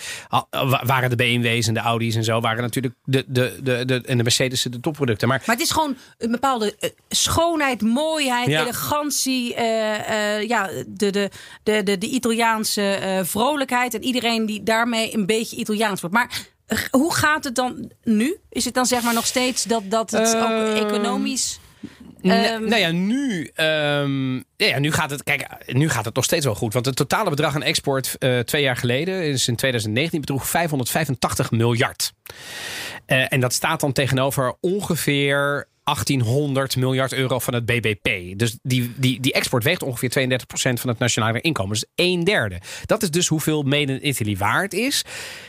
Waren 0.84 1.10
de 1.10 1.16
BMW's 1.16 1.66
en 1.66 1.74
de 1.74 1.80
Audi's 1.80 2.14
en 2.14 2.24
zo. 2.24 2.40
Waren 2.40 2.62
natuurlijk 2.62 2.94
de, 3.04 3.24
de, 3.28 3.58
de, 3.62 3.84
de, 3.84 4.02
en 4.06 4.16
de 4.16 4.22
Mercedes 4.22 4.62
de 4.62 4.80
topproducten. 4.80 5.28
Maar 5.28 5.42
Maar 5.46 5.56
het 5.56 5.64
is 5.64 5.70
gewoon 5.70 5.96
een 6.18 6.30
bepaalde 6.30 6.76
eh, 6.80 6.90
schoonheid, 7.08 7.82
mooiheid, 7.82 8.48
elegantie. 8.48 9.54
eh, 9.54 10.36
eh, 10.36 10.48
ja, 10.48 10.70
de, 10.86 11.10
de, 11.10 11.30
de, 11.62 11.82
de, 11.82 11.98
de 11.98 12.06
Italiaanse 12.08 13.20
vrolijkheid. 13.24 13.94
En 13.94 14.02
iedereen 14.04 14.46
die 14.46 14.62
daarmee 14.62 15.14
een 15.14 15.26
beetje 15.26 15.56
Italiaans 15.56 16.00
wordt. 16.00 16.16
Maar 16.16 16.30
hoe 16.90 17.14
gaat 17.14 17.44
het 17.44 17.54
dan 17.54 17.90
nu? 18.04 18.36
Is 18.48 18.64
het 18.64 18.74
dan 18.74 18.86
zeg 18.86 19.02
maar 19.02 19.14
nog 19.14 19.26
steeds 19.26 19.64
dat, 19.64 19.82
dat 19.86 20.10
het 20.10 20.36
ook 20.36 20.42
Ehm, 20.42 20.86
economisch... 20.86 21.58
Ehm, 22.22 22.64
nou 22.64 22.76
ja, 22.76 22.90
nu, 22.90 23.50
ja, 23.56 24.66
ja, 24.66 24.78
nu, 24.78 24.92
gaat 24.92 25.10
het, 25.10 25.22
kijk, 25.22 25.46
nu 25.66 25.88
gaat 25.88 26.04
het 26.04 26.14
nog 26.14 26.24
steeds 26.24 26.44
wel 26.44 26.54
goed. 26.54 26.72
Want 26.72 26.86
het 26.86 26.96
totale 26.96 27.30
bedrag 27.30 27.54
aan 27.54 27.62
export 27.62 28.16
eh, 28.18 28.38
twee 28.38 28.62
jaar 28.62 28.76
geleden, 28.76 29.22
is 29.22 29.48
in 29.48 29.56
2019, 29.56 30.20
bedroeg 30.20 30.48
585 30.48 31.50
miljard. 31.50 32.12
Eh, 33.06 33.32
en 33.32 33.40
dat 33.40 33.52
staat 33.52 33.80
dan 33.80 33.92
tegenover 33.92 34.54
ongeveer 34.60 35.68
1800 35.88 36.76
miljard 36.76 37.12
euro 37.12 37.38
van 37.38 37.54
het 37.54 37.66
BBP. 37.66 38.38
Dus 38.38 38.58
die, 38.62 38.92
die, 38.96 39.20
die 39.20 39.32
export 39.32 39.64
weegt 39.64 39.82
ongeveer 39.82 40.40
32% 40.40 40.46
van 40.52 40.88
het 40.88 40.98
nationale 40.98 41.40
inkomen. 41.40 41.72
Dus 41.72 41.84
een 41.94 42.24
derde. 42.24 42.60
Dat 42.86 43.02
is 43.02 43.10
dus 43.10 43.28
hoeveel 43.28 43.62
Made 43.62 43.92
in 43.92 44.08
Italy 44.08 44.36
waard 44.36 44.72
is. 44.72 45.04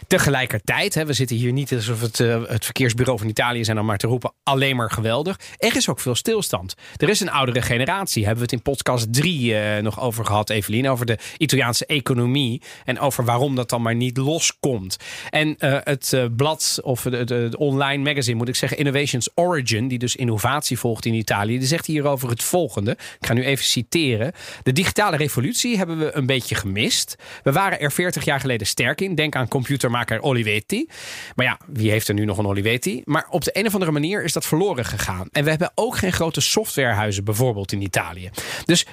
Tegelijkertijd, 0.07 0.93
hè, 0.93 1.05
we 1.05 1.13
zitten 1.13 1.35
hier 1.35 1.51
niet 1.51 1.73
alsof 1.73 2.01
het, 2.01 2.19
uh, 2.19 2.41
het 2.47 2.65
verkeersbureau 2.65 3.19
van 3.19 3.27
Italië 3.27 3.63
zijn 3.63 3.79
om 3.79 3.85
maar 3.85 3.97
te 3.97 4.07
roepen 4.07 4.33
alleen 4.43 4.75
maar 4.75 4.91
geweldig. 4.91 5.39
Er 5.57 5.75
is 5.75 5.89
ook 5.89 5.99
veel 5.99 6.15
stilstand. 6.15 6.73
Er 6.97 7.09
is 7.09 7.19
een 7.19 7.31
oudere 7.31 7.61
generatie. 7.61 8.25
Hebben 8.25 8.45
we 8.45 8.51
het 8.51 8.65
in 8.65 8.71
podcast 8.71 9.13
3 9.13 9.53
uh, 9.53 9.77
nog 9.77 10.01
over 10.01 10.25
gehad, 10.25 10.49
Evelien. 10.49 10.89
Over 10.89 11.05
de 11.05 11.17
Italiaanse 11.37 11.85
economie. 11.85 12.61
En 12.85 12.99
over 12.99 13.25
waarom 13.25 13.55
dat 13.55 13.69
dan 13.69 13.81
maar 13.81 13.95
niet 13.95 14.17
loskomt. 14.17 14.97
En 15.29 15.55
uh, 15.59 15.77
het 15.83 16.29
blad 16.35 16.79
of 16.83 17.01
de, 17.01 17.53
online 17.57 18.03
magazine 18.03 18.37
moet 18.37 18.47
ik 18.47 18.55
zeggen, 18.55 18.77
Innovations 18.77 19.29
Origin, 19.35 19.87
die 19.87 19.99
dus 19.99 20.15
innovatie 20.29 20.79
volgt 20.79 21.05
in 21.05 21.13
Italië, 21.13 21.57
die 21.57 21.67
zegt 21.67 21.85
hierover 21.85 22.29
het 22.29 22.43
volgende. 22.43 22.91
Ik 22.91 23.25
ga 23.25 23.33
nu 23.33 23.43
even 23.43 23.65
citeren. 23.65 24.31
De 24.63 24.71
digitale 24.71 25.17
revolutie 25.17 25.77
hebben 25.77 25.97
we 25.97 26.15
een 26.15 26.25
beetje 26.25 26.55
gemist. 26.55 27.15
We 27.43 27.51
waren 27.51 27.79
er 27.79 27.91
40 27.91 28.25
jaar 28.25 28.39
geleden 28.39 28.67
sterk 28.67 29.01
in. 29.01 29.15
Denk 29.15 29.35
aan 29.35 29.47
computermaker 29.47 30.21
Olivetti. 30.21 30.89
Maar 31.35 31.45
ja, 31.45 31.59
wie 31.67 31.91
heeft 31.91 32.07
er 32.07 32.13
nu 32.13 32.25
nog 32.25 32.37
een 32.37 32.47
Olivetti? 32.47 33.01
Maar 33.05 33.27
op 33.29 33.43
de 33.43 33.57
een 33.57 33.65
of 33.65 33.73
andere 33.73 33.91
manier 33.91 34.23
is 34.23 34.33
dat 34.33 34.45
verloren 34.45 34.85
gegaan. 34.85 35.27
En 35.31 35.43
we 35.43 35.49
hebben 35.49 35.71
ook 35.75 35.97
geen 35.97 36.13
grote 36.13 36.41
softwarehuizen 36.41 37.23
bijvoorbeeld 37.23 37.71
in 37.71 37.81
Italië. 37.81 38.29
Dus 38.65 38.85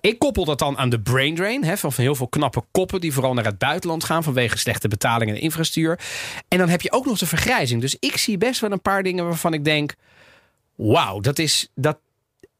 ik 0.00 0.18
koppel 0.18 0.44
dat 0.44 0.58
dan 0.58 0.78
aan 0.78 0.88
de 0.88 1.00
brain 1.00 1.34
drain. 1.34 1.64
Hè, 1.64 1.76
van 1.76 1.92
heel 1.96 2.14
veel 2.14 2.28
knappe 2.28 2.64
koppen 2.70 3.00
die 3.00 3.12
vooral 3.12 3.34
naar 3.34 3.44
het 3.44 3.58
buitenland 3.58 4.04
gaan 4.04 4.22
vanwege 4.22 4.58
slechte 4.58 4.88
betalingen 4.88 5.34
en 5.34 5.40
infrastructuur. 5.40 5.98
En 6.48 6.58
dan 6.58 6.68
heb 6.68 6.80
je 6.80 6.92
ook 6.92 7.06
nog 7.06 7.18
de 7.18 7.26
vergrijzing. 7.26 7.80
Dus 7.80 7.96
ik 8.00 8.16
zie 8.16 8.38
best 8.38 8.60
wel 8.60 8.72
een 8.72 8.82
paar 8.82 9.02
dingen 9.02 9.24
waarvan 9.24 9.52
ik 9.52 9.64
denk: 9.64 9.94
wauw, 10.78 11.20
dat 11.20 11.38
is, 11.38 11.68
dat, 11.74 11.98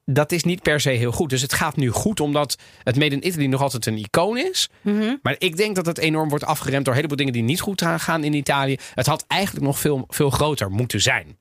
dat 0.05 0.33
is 0.33 0.45
niet 0.45 0.63
per 0.63 0.81
se 0.81 0.91
heel 0.91 1.13
goed. 1.13 1.31
Dus 1.31 1.43
het 1.43 1.53
gaat 1.53 1.77
nu 1.77 1.91
goed 1.91 2.21
omdat 2.21 2.59
het 2.83 2.97
Made 2.97 3.15
in 3.15 3.27
Italy 3.27 3.47
nog 3.47 3.63
altijd 3.63 3.87
een 3.87 3.99
icoon 3.99 4.39
is. 4.39 4.69
Mhm. 4.81 5.17
Maar 5.23 5.35
ik 5.39 5.57
denk 5.57 5.77
dat 5.77 5.87
het 5.87 5.99
enorm 5.99 6.29
wordt 6.29 6.45
afgeremd 6.45 6.85
door 6.85 6.95
een 6.95 7.01
heleboel 7.01 7.17
dingen 7.17 7.33
die 7.33 7.43
niet 7.43 7.61
goed 7.61 7.83
gaan 7.97 8.25
in 8.25 8.33
Italië. 8.33 8.77
Het 8.95 9.07
had 9.07 9.25
eigenlijk 9.27 9.67
nog 9.67 9.79
veel, 9.79 10.05
veel 10.09 10.31
groter 10.31 10.71
moeten 10.71 11.01
zijn. 11.01 11.39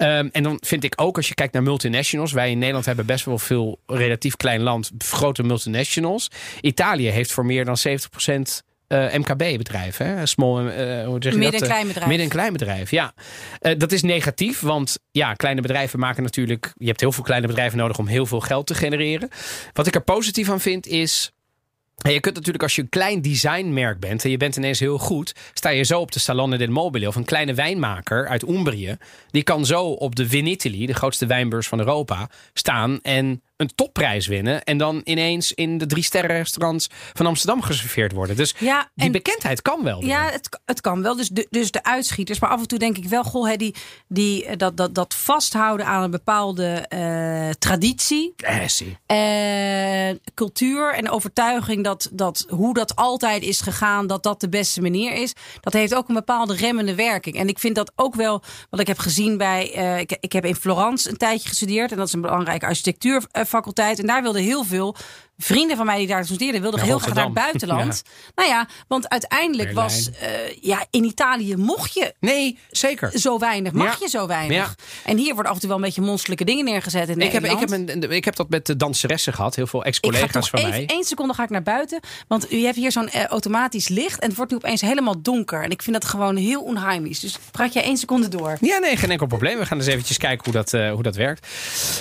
Um, 0.00 0.28
en 0.32 0.42
dan 0.42 0.58
vind 0.60 0.84
ik 0.84 0.92
ook, 0.96 1.16
als 1.16 1.28
je 1.28 1.34
kijkt 1.34 1.52
naar 1.52 1.62
multinationals. 1.62 2.32
Wij 2.32 2.50
in 2.50 2.58
Nederland 2.58 2.86
hebben 2.86 3.06
best 3.06 3.24
wel 3.24 3.38
veel 3.38 3.80
relatief 3.86 4.36
klein 4.36 4.60
land, 4.60 4.90
grote 4.98 5.42
multinationals. 5.42 6.30
Italië 6.60 7.08
heeft 7.08 7.32
voor 7.32 7.46
meer 7.46 7.64
dan 7.64 7.76
70% 7.78 8.67
uh, 8.88 9.14
MKB-bedrijven. 9.14 10.28
Small, 10.28 10.64
uh, 10.64 11.06
hoe 11.06 11.16
zeg 11.20 11.32
je 11.32 11.38
Midden- 11.38 11.60
en 11.60 11.66
kleinbedrijf. 11.66 12.06
Midden- 12.06 12.26
en 12.26 12.32
kleinbedrijf, 12.32 12.90
ja. 12.90 13.14
Uh, 13.62 13.72
dat 13.78 13.92
is 13.92 14.02
negatief, 14.02 14.60
want 14.60 14.98
ja, 15.10 15.34
kleine 15.34 15.60
bedrijven 15.60 15.98
maken 15.98 16.22
natuurlijk... 16.22 16.72
Je 16.76 16.86
hebt 16.86 17.00
heel 17.00 17.12
veel 17.12 17.24
kleine 17.24 17.46
bedrijven 17.46 17.78
nodig 17.78 17.98
om 17.98 18.06
heel 18.06 18.26
veel 18.26 18.40
geld 18.40 18.66
te 18.66 18.74
genereren. 18.74 19.28
Wat 19.72 19.86
ik 19.86 19.94
er 19.94 20.02
positief 20.02 20.50
aan 20.50 20.60
vind 20.60 20.86
is... 20.86 21.32
En 21.98 22.12
je 22.12 22.20
kunt 22.20 22.34
natuurlijk 22.34 22.62
als 22.62 22.74
je 22.74 22.82
een 22.82 22.88
klein 22.88 23.22
designmerk 23.22 24.00
bent 24.00 24.24
en 24.24 24.30
je 24.30 24.36
bent 24.36 24.56
ineens 24.56 24.80
heel 24.80 24.98
goed, 24.98 25.34
sta 25.52 25.68
je 25.68 25.82
zo 25.82 26.00
op 26.00 26.12
de 26.12 26.18
Salone 26.18 26.56
del 26.58 26.68
Mobile 26.68 27.08
of 27.08 27.16
een 27.16 27.24
kleine 27.24 27.54
wijnmaker 27.54 28.28
uit 28.28 28.48
Umbrië. 28.48 28.96
Die 29.30 29.42
kan 29.42 29.66
zo 29.66 29.84
op 29.84 30.16
de 30.16 30.28
Vinitaly, 30.28 30.86
de 30.86 30.94
grootste 30.94 31.26
wijnbeurs 31.26 31.68
van 31.68 31.78
Europa, 31.78 32.30
staan 32.52 32.98
en 33.02 33.42
een 33.58 33.70
topprijs 33.74 34.26
winnen. 34.26 34.64
En 34.64 34.78
dan 34.78 35.00
ineens 35.04 35.52
in 35.52 35.78
de 35.78 35.86
drie 35.86 36.02
sterren 36.02 36.36
restaurants 36.36 36.86
van 37.12 37.26
Amsterdam 37.26 37.62
geserveerd 37.62 38.12
worden. 38.12 38.36
Dus 38.36 38.54
Ja, 38.58 38.90
die 38.94 39.06
en- 39.06 39.12
bekendheid 39.12 39.62
kan 39.62 39.84
wel. 39.84 40.00
weer. 40.00 40.08
Ja, 40.08 40.30
het, 40.30 40.60
het 40.64 40.80
kan 40.80 41.02
wel. 41.02 41.16
Dus 41.16 41.28
de, 41.28 41.46
dus 41.50 41.70
de 41.70 41.82
uitschieters. 41.84 42.38
Maar 42.38 42.50
af 42.50 42.60
en 42.60 42.68
toe 42.68 42.78
denk 42.78 42.96
ik 42.96 43.04
wel, 43.08 43.22
goh, 43.24 43.48
hè, 43.48 43.56
die, 43.56 43.74
die, 44.08 44.44
eh, 44.44 44.56
dat, 44.56 44.76
dat, 44.76 44.94
dat 44.94 45.14
vasthouden 45.14 45.86
aan 45.86 46.02
een 46.02 46.10
bepaalde 46.10 46.66
eh, 46.88 47.50
traditie. 47.58 48.34
Eh, 49.06 50.16
cultuur 50.34 50.94
en 50.94 51.10
overtuiging 51.10 51.84
dat, 51.84 52.08
dat 52.12 52.46
hoe 52.48 52.74
dat 52.74 52.96
altijd 52.96 53.42
is 53.42 53.60
gegaan, 53.60 54.06
dat 54.06 54.22
dat 54.22 54.40
de 54.40 54.48
beste 54.48 54.80
manier 54.80 55.12
is. 55.12 55.32
Dat 55.60 55.72
heeft 55.72 55.94
ook 55.94 56.08
een 56.08 56.14
bepaalde 56.14 56.54
remmende 56.54 56.94
werking. 56.94 57.36
En 57.36 57.48
ik 57.48 57.58
vind 57.58 57.74
dat 57.74 57.92
ook 57.96 58.14
wel 58.14 58.42
wat 58.70 58.80
ik 58.80 58.86
heb 58.86 58.98
gezien 58.98 59.36
bij. 59.36 59.64
ik, 60.00 60.16
ik 60.20 60.32
heb 60.32 60.44
in 60.44 60.54
Florence 60.54 61.10
een 61.10 61.16
tijdje 61.16 61.48
gestudeerd. 61.48 61.90
En 61.90 61.96
dat 61.96 62.06
is 62.06 62.12
een 62.12 62.20
belangrijke 62.20 62.66
architectuurfaculteit. 63.54 63.98
En 63.98 64.06
daar 64.06 64.22
wilden 64.22 64.42
heel 64.42 64.64
veel 64.64 64.94
vrienden 65.40 65.76
van 65.76 65.86
mij 65.86 65.98
die 65.98 66.06
daar 66.06 66.24
studeerden, 66.24 66.60
wilden 66.60 66.80
heel 66.80 66.98
graag 66.98 67.14
naar 67.14 67.24
het 67.24 67.34
buitenland. 67.34 68.02
Nou 68.34 68.48
ja, 68.50 68.68
want 68.88 69.08
uiteindelijk 69.08 69.68
Berlijn. 69.74 69.88
was. 69.88 70.10
eh, 70.10 70.28
ja, 70.60 70.86
in 70.90 71.04
Italië 71.04 71.56
mocht 71.56 71.94
je 71.94 72.14
Nee, 72.20 72.58
zeker. 72.70 73.10
zo 73.18 73.38
weinig, 73.38 73.72
mag 73.72 73.86
Ja. 73.92 73.96
je 74.00 74.08
zo 74.08 74.26
weinig. 74.26 74.56
Ja. 74.56 74.74
En 75.04 75.16
hier 75.16 75.34
wordt 75.34 75.48
af 75.48 75.54
en 75.54 75.60
toe 75.60 75.68
wel 75.68 75.78
een 75.78 75.84
beetje 75.84 76.00
monsterlijke 76.00 76.44
dingen 76.44 76.64
neergezet 76.64 77.08
in 77.08 77.20
Ik 77.20 77.32
heb, 77.32 77.44
ik, 77.44 77.58
heb 77.58 77.70
een, 77.70 78.10
ik 78.10 78.24
heb 78.24 78.36
dat 78.36 78.48
met 78.48 78.66
de 78.66 78.76
danseressen 78.76 79.32
gehad. 79.32 79.54
Heel 79.54 79.66
veel 79.66 79.84
ex-collega's 79.84 80.50
van 80.50 80.58
even 80.58 80.70
mij. 80.70 80.86
één 80.86 81.04
seconde 81.04 81.34
ga 81.34 81.42
ik 81.42 81.50
naar 81.50 81.62
buiten. 81.62 82.00
Want 82.28 82.52
u 82.52 82.64
hebt 82.64 82.76
hier 82.76 82.92
zo'n 82.92 83.08
eh, 83.08 83.24
automatisch 83.24 83.88
licht. 83.88 84.20
En 84.20 84.26
het 84.28 84.36
wordt 84.36 84.50
nu 84.50 84.56
opeens 84.56 84.80
helemaal 84.80 85.22
donker. 85.22 85.62
En 85.62 85.70
ik 85.70 85.82
vind 85.82 86.00
dat 86.00 86.10
gewoon 86.10 86.36
heel 86.36 86.62
onheimisch. 86.62 87.20
Dus 87.20 87.38
praat 87.50 87.72
jij 87.72 87.82
één 87.82 87.96
seconde 87.96 88.28
door. 88.28 88.56
Ja, 88.60 88.78
nee, 88.78 88.96
geen 88.96 89.10
enkel 89.10 89.26
probleem. 89.26 89.58
We 89.58 89.66
gaan 89.66 89.78
eens 89.78 89.86
eventjes 89.86 90.18
kijken 90.18 90.44
hoe 90.44 90.52
dat, 90.52 90.72
eh, 90.74 90.90
hoe 90.92 91.02
dat 91.02 91.16
werkt. 91.16 91.46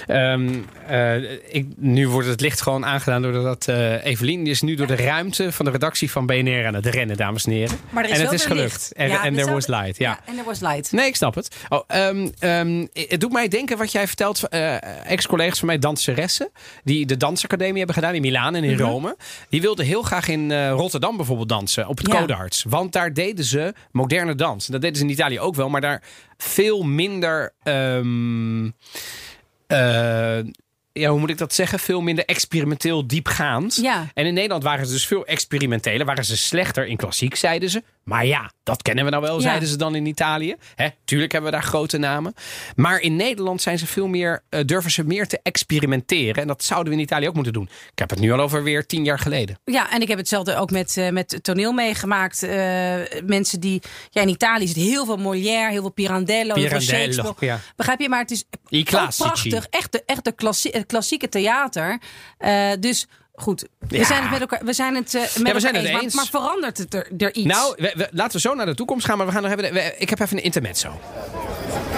Ehm, 0.08 0.60
eh, 0.88 1.32
ik, 1.56 1.65
nu 1.76 2.08
wordt 2.10 2.28
het 2.28 2.41
licht 2.41 2.62
gewoon 2.62 2.86
aangedaan 2.86 3.26
doordat 3.31 3.67
eh 3.67 4.05
Evelien 4.05 4.47
is 4.47 4.61
nu 4.61 4.75
door 4.75 4.87
de 4.87 4.95
ruimte 4.95 5.51
van 5.51 5.65
de 5.65 5.71
redactie 5.71 6.11
van 6.11 6.25
BNR 6.25 6.65
aan 6.65 6.73
het 6.73 6.85
rennen, 6.85 7.17
dames 7.17 7.45
en 7.45 7.51
heren. 7.51 7.77
Maar 7.89 8.03
er 8.03 8.09
is 8.09 8.15
en 8.17 8.23
het 8.23 8.31
is 8.33 8.45
gelukt. 8.45 8.91
En, 8.95 9.07
Ja, 9.09 9.25
er 9.25 9.33
there 9.33 9.51
was 9.53 9.67
light, 9.67 9.97
ja. 9.97 10.19
En 10.25 10.37
er 10.37 10.43
was 10.43 10.59
light. 10.59 10.91
Nee, 10.91 11.07
ik 11.07 11.15
snap 11.15 11.35
het. 11.35 11.55
Oh, 11.69 11.83
ehm, 11.87 12.27
ehm, 12.39 12.85
het 12.93 13.19
doet 13.19 13.31
mij 13.31 13.47
denken 13.47 13.77
wat 13.77 13.91
jij 13.91 14.07
vertelt. 14.07 14.47
eh, 14.47 15.11
Ex-collega's 15.11 15.57
van 15.59 15.67
mij, 15.67 15.79
danseressen. 15.79 16.51
Die 16.83 17.05
de 17.05 17.17
dansacademie 17.17 17.77
hebben 17.77 17.95
gedaan 17.95 18.13
in 18.13 18.21
Milaan 18.21 18.55
en 18.55 18.63
in 18.63 18.73
Mhm. 18.73 18.81
Rome. 18.81 19.17
Die 19.49 19.61
wilden 19.61 19.85
heel 19.85 20.01
graag 20.01 20.27
in 20.27 20.51
eh, 20.51 20.69
Rotterdam 20.69 21.17
bijvoorbeeld 21.17 21.49
dansen. 21.49 21.87
Op 21.87 21.97
het 21.97 22.07
Ja. 22.07 22.19
Codarts. 22.19 22.63
Want 22.69 22.91
daar 22.93 23.13
deden 23.13 23.45
ze 23.45 23.73
moderne 23.91 24.35
dans. 24.35 24.65
Dat 24.65 24.81
deden 24.81 24.97
ze 24.97 25.03
in 25.03 25.09
Italië 25.09 25.39
ook 25.39 25.55
wel. 25.55 25.69
Maar 25.69 25.81
daar 25.81 26.01
veel 26.37 26.83
minder... 26.83 27.53
ehm, 27.63 28.65
eh, 29.67 30.37
ja, 30.99 31.10
hoe 31.10 31.19
moet 31.19 31.29
ik 31.29 31.38
dat 31.38 31.53
zeggen? 31.53 31.79
Veel 31.79 32.01
minder 32.01 32.25
experimenteel 32.25 33.07
diepgaand. 33.07 33.75
Ja. 33.81 34.07
En 34.13 34.25
in 34.25 34.33
Nederland 34.33 34.63
waren 34.63 34.86
ze 34.86 34.91
dus 34.91 35.07
veel 35.07 35.25
experimenteler. 35.25 36.05
Waren 36.05 36.25
ze 36.25 36.38
slechter 36.38 36.86
in 36.88 36.97
klassiek, 36.97 37.36
zeiden 37.36 37.69
ze. 37.69 37.83
Maar 38.03 38.25
ja, 38.25 38.51
dat 38.63 38.81
kennen 38.81 39.03
we 39.05 39.10
nou 39.12 39.23
wel, 39.23 39.36
Ja. 39.36 39.41
zeiden 39.41 39.67
ze 39.67 39.77
dan 39.77 39.95
in 39.95 40.05
Italië. 40.05 40.55
Hè, 40.75 40.88
tuurlijk 41.05 41.31
hebben 41.31 41.51
we 41.51 41.57
daar 41.57 41.65
grote 41.67 41.97
namen. 41.97 42.33
Maar 42.75 42.99
in 42.99 43.15
Nederland 43.15 43.62
zijn 43.62 43.79
ze 43.79 43.88
veel 43.88 44.07
meer, 44.07 44.43
eh, 44.49 44.60
durven 44.65 44.91
ze 44.91 45.03
meer 45.03 45.27
te 45.27 45.39
experimenteren. 45.43 46.41
En 46.41 46.47
dat 46.47 46.63
zouden 46.63 46.93
we 46.93 46.97
in 46.99 47.03
Italië 47.05 47.27
ook 47.27 47.33
moeten 47.33 47.53
doen. 47.53 47.69
Ik 47.91 47.99
heb 47.99 48.10
het 48.10 48.19
nu 48.19 48.31
al 48.31 48.39
over 48.39 48.63
weer 48.63 48.86
tien 48.86 49.03
jaar 49.03 49.19
geleden. 49.19 49.60
Ja, 49.65 49.91
en 49.91 50.01
ik 50.01 50.07
heb 50.07 50.17
hetzelfde 50.17 50.55
ook 50.55 50.71
met, 50.71 50.97
eh, 50.97 51.10
met 51.10 51.39
toneel 51.41 51.71
meegemaakt. 51.71 52.43
Eh, 52.43 52.49
mensen 53.25 53.60
die... 53.60 53.81
Ja, 54.10 54.21
in 54.21 54.29
Italië 54.29 54.67
zit 54.67 54.75
heel 54.75 55.05
veel 55.05 55.17
Molière, 55.17 55.71
heel 55.71 55.81
veel 55.81 55.89
Pirandello, 55.91 56.53
heel 56.55 56.67
veel 56.67 56.79
Pirandello, 56.79 57.13
Shakespeare. 57.23 57.53
ja. 57.53 57.60
Begrijp 57.75 57.99
je? 57.99 58.10
Maar 58.10 58.19
het 58.21 58.31
is 58.31 58.43
I 58.69 58.79
ook 58.79 58.86
classici. 58.86 59.23
prachtig. 59.49 59.67
Echt 59.69 59.91
de, 59.91 60.03
echt 60.05 60.23
de 60.23 60.31
klassie, 60.31 60.71
het 60.88 60.95
klassieke 60.95 61.30
theater. 61.30 62.00
Eh, 62.38 62.69
dus 62.80 63.08
goed, 63.36 63.65
we 63.88 63.97
Ja. 63.97 64.04
zijn 64.06 64.21
het 64.21 64.32
met 64.32 64.39
elkaar, 64.39 64.60
we 64.65 64.73
zijn 64.73 64.95
het, 64.95 65.15
eh, 65.15 65.21
met 65.21 65.36
elkaar 65.36 65.60
zijn 65.62 65.73
het 65.76 65.84
eens. 65.84 65.91
Maar- 65.93 66.02
eens. 66.02 66.13
Maar, 66.15 66.26
verandert 66.26 66.78
het 66.78 66.93
er, 66.93 67.08
er 67.17 67.34
iets? 67.34 67.45
Nou, 67.47 67.73
we- 67.78 67.93
we- 67.95 68.10
laten 68.12 68.34
we 68.34 68.39
zo 68.39 68.54
naar 68.54 68.65
de 68.65 68.76
toekomst 68.76 69.06
gaan. 69.06 69.17
Maar 69.17 69.26
we 69.28 69.32
gaan 69.34 69.41
nog 69.43 69.52
even, 69.52 69.73
we- 69.73 69.93
ik 69.97 70.10
heb 70.10 70.19
even 70.19 70.38
een 70.38 70.43
intermezzo. 70.43 71.00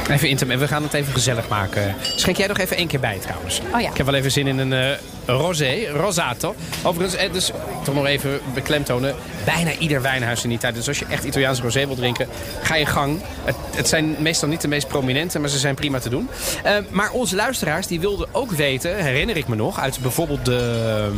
Even 0.09 0.29
interme- 0.29 0.57
we 0.57 0.67
gaan 0.67 0.83
het 0.83 0.93
even 0.93 1.13
gezellig 1.13 1.47
maken. 1.47 1.95
Schenk 2.15 2.37
jij 2.37 2.47
nog 2.47 2.57
even 2.57 2.77
één 2.77 2.87
keer 2.87 2.99
bij 2.99 3.17
trouwens. 3.19 3.61
Oh 3.73 3.81
ja. 3.81 3.89
Ik 3.89 3.97
heb 3.97 4.05
wel 4.05 4.15
even 4.15 4.31
zin 4.31 4.47
in 4.47 4.57
een 4.57 4.73
eh, 4.73 4.97
rosé, 5.29 5.87
rosato. 5.93 6.55
Overigens, 6.83 7.21
eh, 7.21 7.33
dus 7.33 7.51
toch 7.83 7.95
nog 7.95 8.05
even 8.05 8.39
beklemtonen. 8.53 9.15
Bijna 9.45 9.71
ieder 9.79 10.01
wijnhuis 10.01 10.43
in 10.43 10.51
Italië. 10.51 10.73
Dus 10.73 10.87
als 10.87 10.99
je 10.99 11.05
echt 11.09 11.23
Italiaanse 11.23 11.61
rosé 11.61 11.85
wil 11.87 11.95
drinken, 11.95 12.27
ga 12.61 12.75
je 12.75 12.85
gang. 12.85 13.21
Het, 13.43 13.55
het 13.75 13.87
zijn 13.87 14.15
meestal 14.19 14.47
niet 14.49 14.61
de 14.61 14.67
meest 14.67 14.87
prominente, 14.87 15.39
maar 15.39 15.49
ze 15.49 15.57
zijn 15.59 15.75
prima 15.75 15.99
te 15.99 16.09
doen. 16.09 16.29
Eh, 16.63 16.73
maar 16.89 17.11
onze 17.11 17.35
luisteraars, 17.35 17.87
die 17.87 17.99
wilden 17.99 18.27
ook 18.31 18.51
weten, 18.51 18.95
herinner 19.03 19.37
ik 19.37 19.47
me 19.47 19.55
nog, 19.55 19.79
uit 19.79 19.99
bijvoorbeeld 20.01 20.45
de... 20.45 20.81
ehm, 21.07 21.17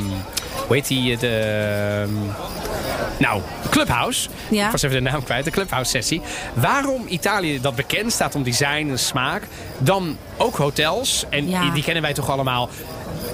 Hoe 0.68 0.76
heet 0.76 0.88
die? 0.88 1.18
De... 1.18 1.28
ehm, 2.08 2.14
nou, 3.18 3.42
Clubhouse. 3.70 4.30
Ja. 4.50 4.66
Ik 4.66 4.72
was 4.72 4.82
even 4.82 5.04
de 5.04 5.10
naam 5.10 5.24
kwijt. 5.24 5.46
De 5.46 5.52
Clubhouse 5.52 5.90
sessie. 5.92 6.22
Waarom 6.54 7.04
Italië 7.08 7.62
dat 7.62 7.76
bekend 7.76 8.12
staat 8.12 8.36
om 8.36 8.44
design 8.44 8.88
en 8.90 9.00
smaak. 9.00 9.44
Dan 9.78 10.18
ook 10.38 10.56
hotels. 10.56 11.26
En 11.30 11.50
Ja. 11.50 11.62
die, 11.62 11.72
die 11.72 11.84
kennen 11.84 12.04
wij 12.04 12.14
toch 12.14 12.30
allemaal. 12.30 12.70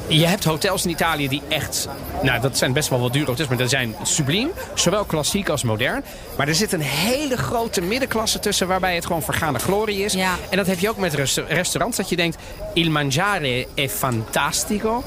Je 0.07 0.25
hebt 0.25 0.43
hotels 0.43 0.83
in 0.83 0.89
Italië 0.89 1.27
die 1.27 1.41
echt... 1.47 1.87
Nou, 2.21 2.41
dat 2.41 2.57
zijn 2.57 2.73
best 2.73 2.89
wel 2.89 2.99
wat 2.99 3.13
dure 3.13 3.25
hotels. 3.25 3.47
Maar 3.47 3.57
die 3.57 3.67
zijn 3.67 3.95
subliem. 4.03 4.49
Zowel 4.73 5.05
klassiek 5.05 5.49
als 5.49 5.63
modern. 5.63 6.03
Maar 6.37 6.47
er 6.47 6.55
zit 6.55 6.73
een 6.73 6.81
hele 6.81 7.37
grote 7.37 7.81
middenklasse 7.81 8.39
tussen... 8.39 8.67
waarbij 8.67 8.95
het 8.95 9.05
gewoon 9.05 9.21
vergaande 9.21 9.59
glorie 9.59 10.03
is. 10.03 10.13
Ja. 10.13 10.35
En 10.49 10.57
dat 10.57 10.67
heb 10.67 10.79
je 10.79 10.89
ook 10.89 10.97
met 10.97 11.13
resta- 11.13 11.43
restaurants. 11.47 11.97
Dat 11.97 12.09
je 12.09 12.15
denkt... 12.15 12.37
Il 12.73 12.91
mangiare 12.91 13.67
è 13.75 13.89
fantastico. 13.89 15.03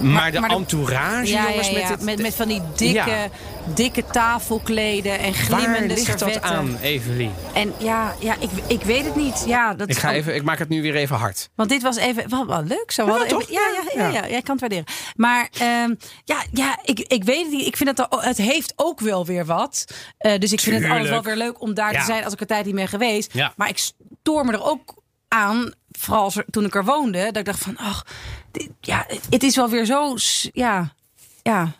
Maar, 0.00 0.32
de 0.32 0.40
maar 0.40 0.50
entourage, 0.50 1.32
jongens, 1.32 1.66
ja, 1.66 1.72
ja. 1.72 1.78
met 1.78 1.88
het... 1.88 2.02
met, 2.02 2.22
met 2.22 2.34
van 2.34 2.48
die 2.48 2.62
dikke. 2.76 3.30
Dikke 3.74 4.04
tafelkleden 4.06 5.18
en 5.18 5.32
Waar 5.32 5.32
glimmende 5.32 5.94
ligt 5.94 6.18
dat 6.18 6.40
aan, 6.42 6.76
Evelien? 6.76 7.32
En 7.54 7.72
ja, 7.78 8.14
ja 8.20 8.34
ik, 8.38 8.50
ik 8.66 8.82
weet 8.82 9.04
het 9.04 9.16
niet. 9.16 9.44
Ja, 9.46 9.74
dat 9.74 9.88
Ik, 9.90 9.96
ga 9.96 10.12
even, 10.12 10.34
ik 10.34 10.42
maak 10.42 10.58
het 10.58 10.68
nu 10.68 10.82
weer 10.82 10.94
even 10.94 11.16
hard. 11.16 11.50
Want 11.54 11.68
dit 11.68 11.82
was 11.82 11.96
even 11.96 12.30
wel, 12.30 12.46
wel 12.46 12.62
leuk. 12.64 12.90
Zo. 12.90 13.04
Ja, 13.04 13.10
hadden 13.10 13.28
toch? 13.28 13.42
even- 13.42 13.52
ja, 13.54 13.60
ja, 13.74 13.82
ja, 14.02 14.08
Ja. 14.08 14.22
ja, 14.22 14.28
jij 14.28 14.42
kan 14.42 14.50
het 14.50 14.60
waarderen. 14.60 14.84
Maar 15.16 15.48
ehm, 15.58 15.94
ja, 16.24 16.42
ja 16.52 16.78
ik, 16.84 16.98
ik 17.00 17.24
weet 17.24 17.42
het 17.42 17.52
niet. 17.52 17.66
Ik 17.66 17.76
vind 17.76 17.88
het, 17.98 18.10
al- 18.10 18.22
het 18.22 18.36
heeft 18.36 18.72
ook 18.76 19.00
wel 19.00 19.26
weer 19.26 19.44
wat. 19.44 19.84
Eh, 20.18 20.38
dus 20.38 20.52
ik 20.52 20.60
vind 20.60 20.82
het 20.82 20.90
altijd 20.90 21.08
wel 21.08 21.22
weer 21.22 21.36
leuk 21.36 21.60
om 21.60 21.74
daar 21.74 21.92
Ja. 21.92 21.98
te 21.98 22.04
zijn 22.04 22.24
als 22.24 22.32
ik 22.32 22.40
er 22.40 22.46
tijd 22.46 22.64
niet 22.64 22.74
ben 22.74 22.88
geweest. 22.88 23.32
Ja. 23.34 23.52
Maar 23.56 23.68
ik 23.68 23.78
stoor 23.78 24.44
me 24.44 24.52
er 24.52 24.64
ook 24.64 24.94
aan, 25.28 25.72
vooral 25.90 26.22
als 26.24 26.36
er- 26.36 26.44
toen 26.50 26.64
ik 26.64 26.74
er 26.74 26.84
woonde, 26.84 27.24
dat 27.24 27.36
ik 27.36 27.44
dacht 27.44 27.62
van, 27.62 27.76
ach, 27.76 28.06
dit- 28.50 28.70
ja, 28.80 29.06
het 29.30 29.42
is 29.42 29.56
wel 29.56 29.68
weer 29.68 29.84
zo, 29.84 30.16
ja, 30.52 30.94
ja, 31.42 31.72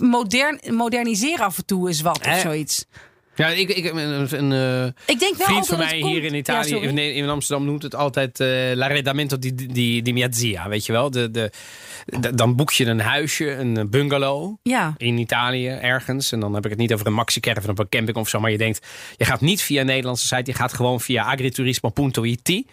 modern, 0.00 0.60
moderniseren 0.70 1.44
af 1.44 1.56
en 1.58 1.64
toe 1.66 1.88
is 1.88 2.00
wat 2.00 2.26
of 2.26 2.40
zoiets. 2.40 2.84
Ja, 3.34 3.48
ik, 3.48 3.68
ik, 3.68 3.84
een, 3.84 4.38
een 4.38 4.52
eh, 4.52 5.14
Ik 5.14 5.18
denk 5.20 5.36
wel 5.36 5.46
vriend 5.46 5.66
van 5.66 5.78
mij 5.78 5.94
hier 5.96 6.02
komt- 6.02 6.24
in 6.24 6.34
Italië, 6.34 6.74
Ja, 6.74 6.80
in, 6.80 6.98
in 6.98 7.28
Amsterdam, 7.28 7.66
noemt 7.66 7.82
het 7.82 7.94
altijd 7.94 8.40
eh 8.40 8.48
l'arredamento 8.74 9.38
di, 9.38 9.54
di, 9.54 10.02
di 10.02 10.12
mia 10.12 10.28
zia. 10.30 10.68
Weet 10.68 10.86
je 10.86 10.92
wel? 10.92 11.10
De, 11.10 11.30
de, 11.30 11.50
de- 12.06 12.34
dan 12.34 12.56
boek 12.56 12.72
je 12.72 12.84
een 12.86 13.00
huisje, 13.00 13.50
een 13.50 13.90
bungalow. 13.90 14.56
Ja. 14.62 14.94
in 14.96 15.18
Italië 15.18 15.66
ergens. 15.68 16.32
En 16.32 16.40
dan 16.40 16.54
heb 16.54 16.64
ik 16.64 16.70
het 16.70 16.78
niet 16.78 16.92
over 16.92 17.06
een 17.06 17.12
maxi-caravan 17.12 17.70
op 17.70 17.78
een 17.78 17.88
camping 17.88 18.16
of 18.16 18.28
zo. 18.28 18.40
Maar 18.40 18.50
je 18.50 18.58
denkt, 18.58 18.86
je 19.16 19.24
gaat 19.24 19.40
niet 19.40 19.62
via 19.62 19.80
een 19.80 19.86
Nederlandse 19.86 20.26
site. 20.26 20.50
Je 20.50 20.56
gaat 20.56 20.72
gewoon 20.72 21.00
via 21.00 21.24
agriturismo.it. 21.24 22.64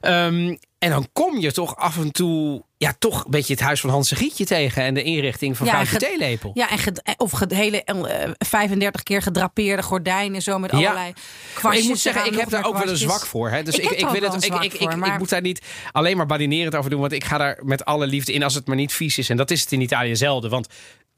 Ehm, 0.00 0.56
en 0.80 0.90
dan 0.90 1.08
kom 1.12 1.38
je 1.38 1.52
toch 1.52 1.76
af 1.76 1.96
en 1.96 2.10
toe... 2.12 2.62
Ja, 2.76 2.94
toch 2.98 3.24
een 3.24 3.30
beetje 3.30 3.52
het 3.52 3.62
huis 3.62 3.80
van 3.80 3.90
Hans 3.90 4.10
Gietje 4.12 4.44
tegen. 4.44 4.82
En 4.82 4.94
de 4.94 5.02
inrichting 5.02 5.56
van 5.56 5.66
Ja, 5.66 5.84
Theelepel. 5.84 6.50
Ja, 6.54 6.70
en 6.70 6.78
of 7.16 7.30
ge- 7.32 7.54
hele 7.54 7.84
eh, 7.84 8.30
35 8.38 9.02
keer 9.02 9.22
gedrapeerde 9.22 9.82
gordijnen 9.82 10.42
zo 10.42 10.58
met 10.58 10.70
allerlei 10.72 10.94
Maar 11.12 11.14
kwastjes. 11.54 11.82
ik 11.84 11.88
moet 11.90 11.98
zeggen, 11.98 12.26
ik 12.32 12.38
heb 12.38 12.48
daar 12.50 12.64
ook 12.66 12.78
wel 12.78 12.88
een 12.88 12.96
zwak 12.96 13.26
voor. 13.26 13.50
Hè? 13.50 13.62
Dus 13.62 13.74
Ik 13.78 13.90
ik, 13.90 14.08
wil 14.08 14.22
het, 14.32 14.44
ik, 14.44 14.54
ik, 14.54 14.62
ik, 14.72 14.80
voor, 14.80 14.90
ik 14.90 14.96
maar- 14.96 15.18
moet 15.18 15.28
daar 15.28 15.40
niet 15.40 15.60
alleen 15.92 16.16
maar 16.16 16.26
badinerend 16.26 16.74
over 16.76 16.90
doen. 16.90 17.00
Want 17.00 17.12
ik 17.12 17.24
ga 17.24 17.38
daar 17.38 17.58
met 17.62 17.84
alle 17.84 18.06
liefde 18.06 18.32
in 18.32 18.42
als 18.42 18.54
het 18.54 18.66
maar 18.66 18.76
niet 18.76 18.92
vies 18.92 19.18
is. 19.18 19.28
En 19.28 19.36
dat 19.36 19.50
is 19.50 19.60
het 19.60 19.72
in 19.72 19.80
Italië 19.80 20.16
zelden. 20.16 20.50
Want 20.50 20.66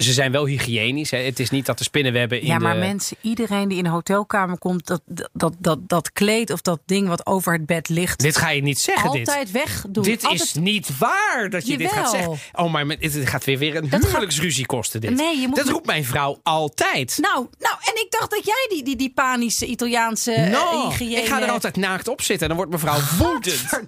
ze 0.02 0.12
zijn 0.12 0.32
wel 0.32 0.46
hygiënisch. 0.46 1.10
Hè? 1.10 1.18
Het 1.18 1.40
is 1.40 1.50
niet 1.50 1.66
dat 1.66 1.78
de 1.78 1.84
spinnenwebben 1.84 2.40
in 2.40 2.46
Ja, 2.46 2.58
maar 2.58 2.74
de... 2.74 2.80
mensen, 2.80 3.16
iedereen 3.20 3.68
die 3.68 3.78
in 3.78 3.84
een 3.84 3.90
hotelkamer 3.90 4.58
komt, 4.58 4.86
dat, 4.86 5.02
dat, 5.32 5.54
dat, 5.58 5.88
dat 5.88 6.12
kleed 6.12 6.50
of 6.50 6.60
dat 6.60 6.80
ding 6.86 7.08
wat 7.08 7.26
over 7.26 7.52
het 7.52 7.66
bed 7.66 7.88
ligt, 7.88 8.20
Dit 8.20 8.36
ga 8.36 8.50
je 8.50 8.62
niet 8.62 8.78
zeggen, 8.78 9.10
dit. 9.10 9.28
altijd 9.28 9.50
wegdoen. 9.50 10.02
Dit 10.02 10.22
altijd... 10.24 10.42
is 10.42 10.54
niet 10.54 10.98
waar 10.98 11.50
dat 11.50 11.66
je 11.66 11.76
dit 11.76 11.92
gaat 11.92 12.10
zeggen. 12.10 12.38
Oh, 12.52 12.72
maar 12.72 12.86
het 12.86 13.28
gaat 13.28 13.44
weer, 13.44 13.58
weer 13.58 13.76
een 13.76 13.90
huwelijksruzie 13.90 14.66
kosten 14.66 15.00
dit. 15.00 15.10
Nee, 15.10 15.40
je 15.40 15.46
moet 15.46 15.56
dat 15.56 15.68
roept 15.68 15.86
mijn 15.86 16.04
vrouw 16.04 16.40
altijd. 16.42 17.18
Nou, 17.20 17.46
nou, 17.58 17.76
en 17.84 17.94
ik 17.94 18.06
dacht 18.10 18.30
dat 18.30 18.44
jij 18.44 18.66
die, 18.68 18.84
die, 18.84 18.96
die 18.96 19.12
panische 19.14 19.66
Italiaanse 19.66 20.32
eh, 20.32 20.50
No, 20.50 20.88
hygiëne... 20.88 21.20
ik 21.20 21.26
ga 21.26 21.42
er 21.42 21.50
altijd 21.50 21.76
naakt 21.76 22.08
op 22.08 22.22
zitten 22.22 22.48
en 22.48 22.56
dan 22.56 22.66
wordt 22.66 22.82
mevrouw 22.82 23.00
woedend. 23.18 23.80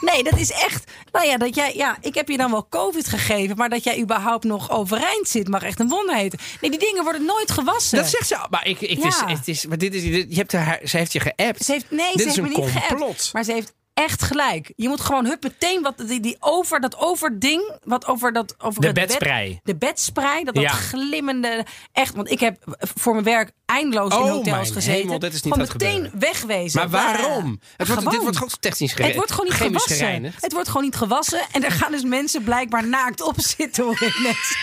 Nee, 0.00 0.22
dat 0.22 0.38
is 0.38 0.50
echt. 0.50 0.90
Nou 1.12 1.26
ja, 1.26 1.36
dat 1.36 1.54
jij, 1.54 1.74
ja, 1.76 1.96
ik 2.00 2.14
heb 2.14 2.28
je 2.28 2.36
dan 2.36 2.50
wel 2.50 2.68
COVID 2.68 3.08
gegeven, 3.08 3.56
maar 3.56 3.68
dat 3.68 3.84
jij 3.84 4.00
überhaupt 4.00 4.44
nog 4.44 4.70
overeind 4.70 5.09
zit, 5.22 5.48
mag 5.48 5.62
echt 5.62 5.80
een 5.80 5.88
wonder 5.88 6.16
heten. 6.16 6.38
Nee, 6.60 6.70
die 6.70 6.78
dingen 6.80 7.02
worden 7.02 7.24
nooit 7.24 7.50
gewassen. 7.50 7.98
Dat 7.98 8.08
zegt 8.10 8.26
ze. 8.26 8.46
Maar, 8.50 8.66
ik, 8.66 8.80
ik, 8.80 8.96
het 9.02 9.06
is, 9.06 9.20
Ja. 9.20 9.28
het 9.28 9.48
is, 9.48 9.66
maar 9.66 9.78
dit 9.78 9.94
is, 9.94 10.02
dit- 10.02 10.26
je 10.28 10.36
hebt 10.36 10.52
haar, 10.52 10.80
ze 10.84 10.96
heeft 10.96 11.12
je 11.12 11.20
geappt. 11.20 11.64
Ze 11.64 11.72
heeft, 11.72 11.90
nee, 11.90 12.12
Dit 12.12 12.12
ze 12.12 12.18
is 12.18 12.24
heeft 12.24 12.36
een 12.36 12.42
me 12.42 12.48
niet 12.48 12.58
complot. 12.58 12.82
geappt. 13.00 13.30
Maar 13.32 13.44
ze 13.44 13.52
heeft 13.52 13.72
echt 13.94 14.22
gelijk. 14.22 14.72
Je 14.76 14.88
moet 14.88 15.00
gewoon 15.00 15.24
hup 15.26 15.42
meteen 15.42 15.82
wat 15.82 15.94
die, 16.06 16.20
die 16.20 16.36
over 16.40 16.80
dat 16.80 16.96
overding, 16.98 17.72
wat 17.84 18.06
over 18.06 18.32
dat 18.32 18.54
over 18.58 18.80
De 18.80 18.86
het 18.86 18.94
bed- 18.96 19.06
bedsprei. 19.06 19.60
de 19.62 19.76
bedsprei, 19.76 20.44
dat, 20.44 20.54
dat 20.54 20.62
Ja. 20.62 20.70
glimmende, 20.70 21.66
echt. 21.92 22.14
Want 22.14 22.30
ik 22.30 22.40
heb 22.40 22.76
voor 22.96 23.12
mijn 23.12 23.24
werk 23.24 23.50
eindeloos 23.66 24.12
in 24.14 24.18
Oh, 24.20 24.30
hotels 24.30 24.70
gezeten. 24.70 25.00
hemel, 25.00 25.18
dat 25.18 25.32
is 25.32 25.42
niet 25.42 25.52
gewoon 25.52 25.68
meteen 25.72 25.90
gebeuren. 25.94 26.18
wegwezen. 26.20 26.80
Maar 26.80 26.88
waarom? 26.90 27.60
Het 27.76 27.88
wordt, 27.88 28.10
dit 28.10 28.20
wordt 28.20 28.36
gewoon 28.36 28.52
technisch 28.60 28.92
gereinigd. 28.92 29.18
Het 29.20 29.28
wordt 29.28 29.30
gewoon 29.32 29.46
niet 29.46 29.54
chemisch 29.54 29.82
gewassen. 29.82 30.06
gereinigd. 30.06 30.42
Het 30.42 30.52
wordt 30.52 30.68
gewoon 30.68 30.82
niet 30.84 30.96
gewassen. 30.96 31.40
En 31.52 31.64
er 31.64 31.70
gaan 31.72 31.92
dus 31.92 32.02
mensen 32.02 32.44
blijkbaar 32.44 32.86
naakt 32.88 33.20
op 33.22 33.34
zitten. 33.40 33.84
hoor 33.84 34.02
ik 34.02 34.18
net. 34.22 34.56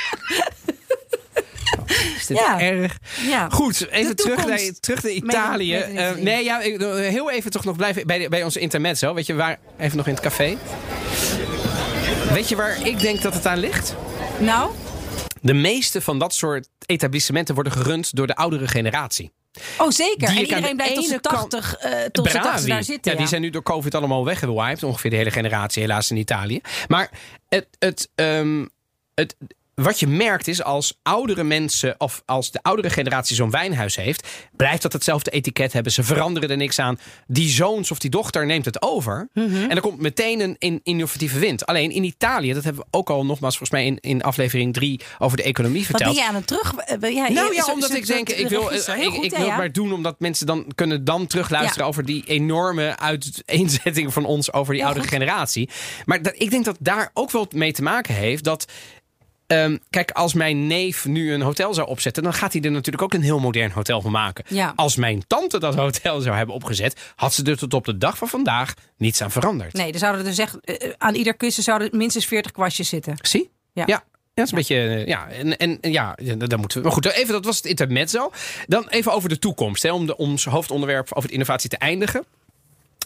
Is 2.29 2.37
dit 2.37 2.45
Ja. 2.45 2.59
erg? 2.59 2.97
Ja. 3.27 3.49
Goed, 3.49 3.87
even 3.89 4.15
De 4.15 4.23
terug 4.23 4.45
naar, 4.45 4.59
terug 4.79 5.03
naar 5.03 5.11
Italië. 5.11 5.71
Met- 5.73 5.87
met 5.87 5.89
een 5.97 6.03
Eh, 6.03 6.09
vriend. 6.11 6.23
nee, 6.23 6.43
ja, 6.43 6.61
ik- 6.61 6.79
heel 6.79 7.31
even 7.31 7.51
toch 7.51 7.63
nog 7.65 7.75
blijven 7.75 8.07
bij, 8.07 8.17
de- 8.19 8.29
bij 8.29 8.43
onze 8.43 8.59
intermezzo. 8.59 9.13
Weet 9.13 9.25
je 9.25 9.33
waar? 9.35 9.59
Even 9.79 9.97
nog 9.97 10.07
in 10.07 10.13
het 10.13 10.21
café. 10.23 10.57
Weet 12.33 12.49
je 12.49 12.55
waar 12.55 12.87
ik 12.87 12.99
denk 12.99 13.21
dat 13.21 13.33
het 13.33 13.45
aan 13.45 13.57
ligt? 13.59 13.95
Nou, 14.39 14.71
De 15.41 15.53
meeste 15.53 16.01
van 16.01 16.19
dat 16.19 16.33
soort 16.33 16.67
etablissementen 16.85 17.53
worden 17.55 17.73
gerund 17.73 18.15
door 18.15 18.27
de 18.27 18.35
oudere 18.35 18.67
generatie. 18.67 19.31
oh 19.77 19.89
zeker. 19.89 20.17
Die 20.17 20.27
En 20.27 20.37
iedereen 20.43 20.63
de 20.63 20.75
blijft 20.75 20.93
tot 20.93 21.03
ene 21.03 21.07
zijn 21.07 21.21
kant- 21.21 21.49
80, 21.51 21.75
eh 21.75 21.91
tot 22.11 22.31
zijn 22.31 22.43
80 22.43 22.69
daar 22.69 22.83
zitten. 22.83 23.11
Ja, 23.11 23.17
die 23.17 23.27
zijn 23.27 23.41
nu 23.41 23.49
door 23.49 23.63
COVID 23.63 23.95
allemaal 23.95 24.25
weggewiped. 24.25 24.83
Ongeveer 24.83 25.09
de 25.09 25.15
hele 25.15 25.31
generatie 25.31 25.81
helaas 25.81 26.11
in 26.11 26.17
Italië. 26.17 26.61
Maar 26.87 27.09
het, 27.49 27.67
het, 27.79 28.09
ehm, 28.15 28.65
het, 29.15 29.35
wat 29.81 29.99
je 29.99 30.07
merkt 30.07 30.47
is 30.47 30.63
als 30.63 30.99
oudere 31.03 31.43
mensen 31.43 31.95
of 31.97 32.21
als 32.25 32.51
de 32.51 32.59
oudere 32.61 32.89
generatie 32.89 33.35
zo'n 33.35 33.49
wijnhuis 33.51 33.95
heeft, 33.95 34.27
blijft 34.55 34.81
dat 34.81 34.93
hetzelfde 34.93 35.31
etiket 35.31 35.73
hebben. 35.73 35.91
Ze 35.91 36.03
veranderen 36.03 36.49
er 36.49 36.57
niks 36.57 36.79
aan. 36.79 36.99
Die 37.27 37.49
zoons 37.49 37.91
of 37.91 37.99
die 37.99 38.09
dochter 38.09 38.45
neemt 38.45 38.65
het 38.65 38.81
over. 38.81 39.29
Mhm. 39.33 39.55
En 39.55 39.69
er 39.69 39.81
komt 39.81 39.99
meteen 40.01 40.39
een, 40.39 40.55
in- 40.59 40.79
innovatieve 40.83 41.39
wind. 41.39 41.65
Alleen 41.65 41.91
in 41.91 42.03
Italië, 42.03 42.53
dat 42.53 42.63
hebben 42.63 42.81
we 42.81 42.97
ook 42.97 43.09
al 43.09 43.25
nogmaals 43.25 43.57
volgens 43.57 43.79
mij 43.79 43.85
in, 43.87 43.97
in 43.99 44.21
aflevering 44.23 44.73
3 44.73 44.99
over 45.17 45.37
de 45.37 45.43
economie 45.43 45.77
Wat 45.77 45.85
verteld. 45.89 46.13
ben 46.15 46.23
je 46.23 46.29
aan 46.29 46.35
het 46.35 46.47
terug? 46.47 46.73
eh, 46.75 46.97
ben 46.97 47.13
jij- 47.13 47.29
Nou 47.29 47.53
ja, 47.53 47.63
zo- 47.63 47.71
omdat 47.71 47.89
zo- 47.89 47.95
ik 47.95 48.05
denk, 48.07 48.29
ik 48.29 48.47
wil, 48.49 48.61
ik, 48.61 48.67
goed, 48.67 49.23
ik 49.25 49.31
ja, 49.31 49.37
wil 49.37 49.45
ja. 49.45 49.45
het 49.51 49.57
maar 49.57 49.71
doen 49.71 49.93
omdat 49.93 50.19
mensen 50.19 50.45
dan 50.45 50.65
kunnen 50.75 51.03
dan 51.03 51.27
terugluisteren 51.27 51.83
Ja. 51.83 51.89
over 51.89 52.05
die 52.05 52.23
enorme 52.25 52.97
uiteenzetting 52.97 54.13
van 54.13 54.25
ons 54.25 54.53
over 54.53 54.73
die 54.73 54.83
oudere 54.85 55.05
goed. 55.05 55.13
generatie. 55.13 55.69
Maar 56.05 56.21
dat, 56.21 56.33
ik 56.37 56.49
denk 56.49 56.65
dat 56.65 56.77
daar 56.79 57.09
ook 57.13 57.31
wel 57.31 57.47
mee 57.55 57.71
te 57.73 57.81
maken 57.81 58.13
heeft 58.15 58.43
dat. 58.43 58.65
Ehm, 59.47 59.77
kijk, 59.89 60.11
als 60.11 60.33
mijn 60.33 60.67
neef 60.67 61.05
nu 61.05 61.33
een 61.33 61.41
hotel 61.41 61.73
zou 61.73 61.87
opzetten, 61.87 62.23
dan 62.23 62.33
gaat 62.33 62.53
hij 62.53 62.61
er 62.61 62.71
natuurlijk 62.71 63.03
ook 63.03 63.13
een 63.13 63.21
heel 63.21 63.39
modern 63.39 63.71
hotel 63.71 64.01
van 64.01 64.11
maken. 64.11 64.43
Ja. 64.47 64.73
Als 64.75 64.95
mijn 64.95 65.23
tante 65.27 65.59
dat 65.59 65.75
hotel 65.75 66.21
zou 66.21 66.35
hebben 66.35 66.55
opgezet, 66.55 67.13
had 67.15 67.33
ze 67.33 67.43
er 67.43 67.57
tot 67.57 67.73
op 67.73 67.85
de 67.85 67.97
dag 67.97 68.17
van 68.17 68.27
vandaag 68.27 68.73
niets 68.97 69.21
aan 69.21 69.31
veranderd. 69.31 69.73
Nee, 69.73 69.91
er 69.91 69.99
zouden 69.99 70.21
er 70.21 70.27
dus 70.27 70.37
echt, 70.37 70.59
eh, 70.59 70.89
aan 70.97 71.15
ieder 71.15 71.33
kussen 71.33 71.63
zouden 71.63 71.89
minstens 71.91 72.25
40 72.25 72.51
kwastjes 72.51 72.89
zitten. 72.89 73.17
Zie? 73.21 73.49
Ja. 73.73 73.83
ja. 73.85 74.03
dat 74.33 74.45
is 74.45 74.51
een 74.51 74.57
beetje, 74.57 74.75
eh, 74.75 75.05
ja, 75.05 75.27
en, 75.27 75.57
en 75.57 75.77
en 75.81 75.91
ja, 75.91 76.15
daar 76.37 76.59
moeten 76.59 76.77
we. 76.77 76.83
Maar 76.83 76.93
goed, 76.93 77.05
even, 77.05 77.33
dat 77.33 77.45
was 77.45 77.55
het 77.55 77.65
intermezzo. 77.65 78.31
Dan 78.67 78.87
even 78.89 79.13
over 79.13 79.29
de 79.29 79.39
toekomst, 79.39 79.83
hè, 79.83 79.91
om, 79.91 80.05
de, 80.05 80.17
om 80.17 80.29
ons 80.29 80.45
hoofdonderwerp 80.45 81.13
over 81.13 81.27
de 81.27 81.33
innovatie 81.33 81.69
te 81.69 81.77
eindigen. 81.77 82.25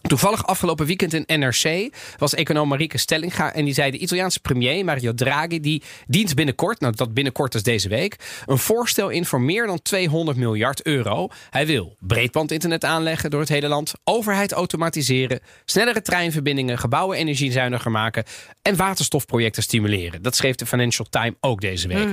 Toevallig 0.02 0.48
afgelopen 0.48 0.86
weekend 0.86 1.14
in 1.14 1.40
NRC 1.40 1.94
was 2.18 2.34
econoom 2.34 2.68
Marieke 2.68 2.98
Stellinga. 2.98 3.54
En 3.54 3.66
die 3.66 3.74
zei 3.74 3.92
de 3.92 3.98
Italiaanse 3.98 4.40
premier 4.40 4.86
Mario 4.86 5.14
Draghi... 5.14 5.60
die 5.60 5.84
dient 6.08 6.36
binnenkort, 6.36 6.80
nou 6.80 6.96
dat 6.96 7.14
binnenkort 7.14 7.56
is 7.56 7.64
deze 7.64 7.90
week... 7.90 8.16
een 8.46 8.58
voorstel 8.58 9.10
in 9.10 9.26
voor 9.26 9.42
meer 9.42 9.68
dan 9.68 9.82
200 9.82 10.38
miljard 10.38 10.86
euro. 10.86 11.28
Hij 11.50 11.66
wil 11.66 11.96
breedbandinternet 12.00 12.86
aanleggen 12.86 13.30
door 13.30 13.40
het 13.40 13.50
hele 13.50 13.68
land... 13.68 13.94
overheid 14.04 14.52
automatiseren, 14.52 15.40
snellere 15.66 16.02
treinverbindingen... 16.02 16.78
gebouwen 16.78 17.18
energiezuiniger 17.18 17.92
maken... 17.92 18.24
en 18.62 18.76
waterstofprojecten 18.76 19.64
stimuleren. 19.64 20.22
Dat 20.22 20.36
schreef 20.36 20.56
de 20.56 20.66
Financial 20.66 21.08
Times 21.10 21.36
ook 21.40 21.62
deze 21.62 21.88
week. 21.88 22.10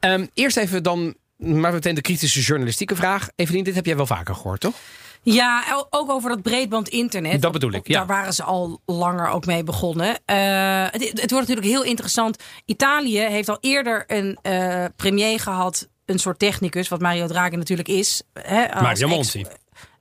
Ehm, 0.00 0.26
eerst 0.34 0.56
even 0.56 0.82
dan... 0.82 1.14
Maar 1.36 1.72
meteen 1.72 1.94
de 1.94 2.00
kritische 2.00 2.40
journalistieke 2.40 2.96
vraag. 2.96 3.28
Evelien, 3.36 3.64
dit 3.64 3.74
heb 3.74 3.86
jij 3.86 3.96
wel 3.96 4.06
vaker 4.06 4.34
gehoord, 4.34 4.60
toch? 4.60 4.74
Ja, 5.22 5.86
ook 5.90 6.10
over 6.10 6.30
dat 6.30 6.42
breedband 6.42 6.88
internet. 6.88 7.42
Dat 7.42 7.52
bedoel 7.52 7.72
ik, 7.72 7.88
ja. 7.88 7.98
Daar 7.98 8.06
waren 8.06 8.34
ze 8.34 8.42
al 8.42 8.80
langer 8.86 9.28
ook 9.28 9.46
mee 9.46 9.64
begonnen. 9.64 10.18
Eh, 10.24 10.84
het, 10.90 11.02
het 11.02 11.30
wordt 11.30 11.48
natuurlijk 11.48 11.66
heel 11.66 11.84
interessant. 11.84 12.42
Italië 12.64 13.18
heeft 13.18 13.48
al 13.48 13.58
eerder 13.60 14.04
een 14.06 14.38
eh, 14.42 14.84
premier 14.96 15.40
gehad, 15.40 15.88
een 16.04 16.18
soort 16.18 16.38
technicus, 16.38 16.88
wat 16.88 17.00
Mario 17.00 17.26
Draghi 17.26 17.56
natuurlijk 17.56 17.88
is. 17.88 18.22
Hè, 18.32 18.80
Mario 18.82 19.08
Monti. 19.08 19.46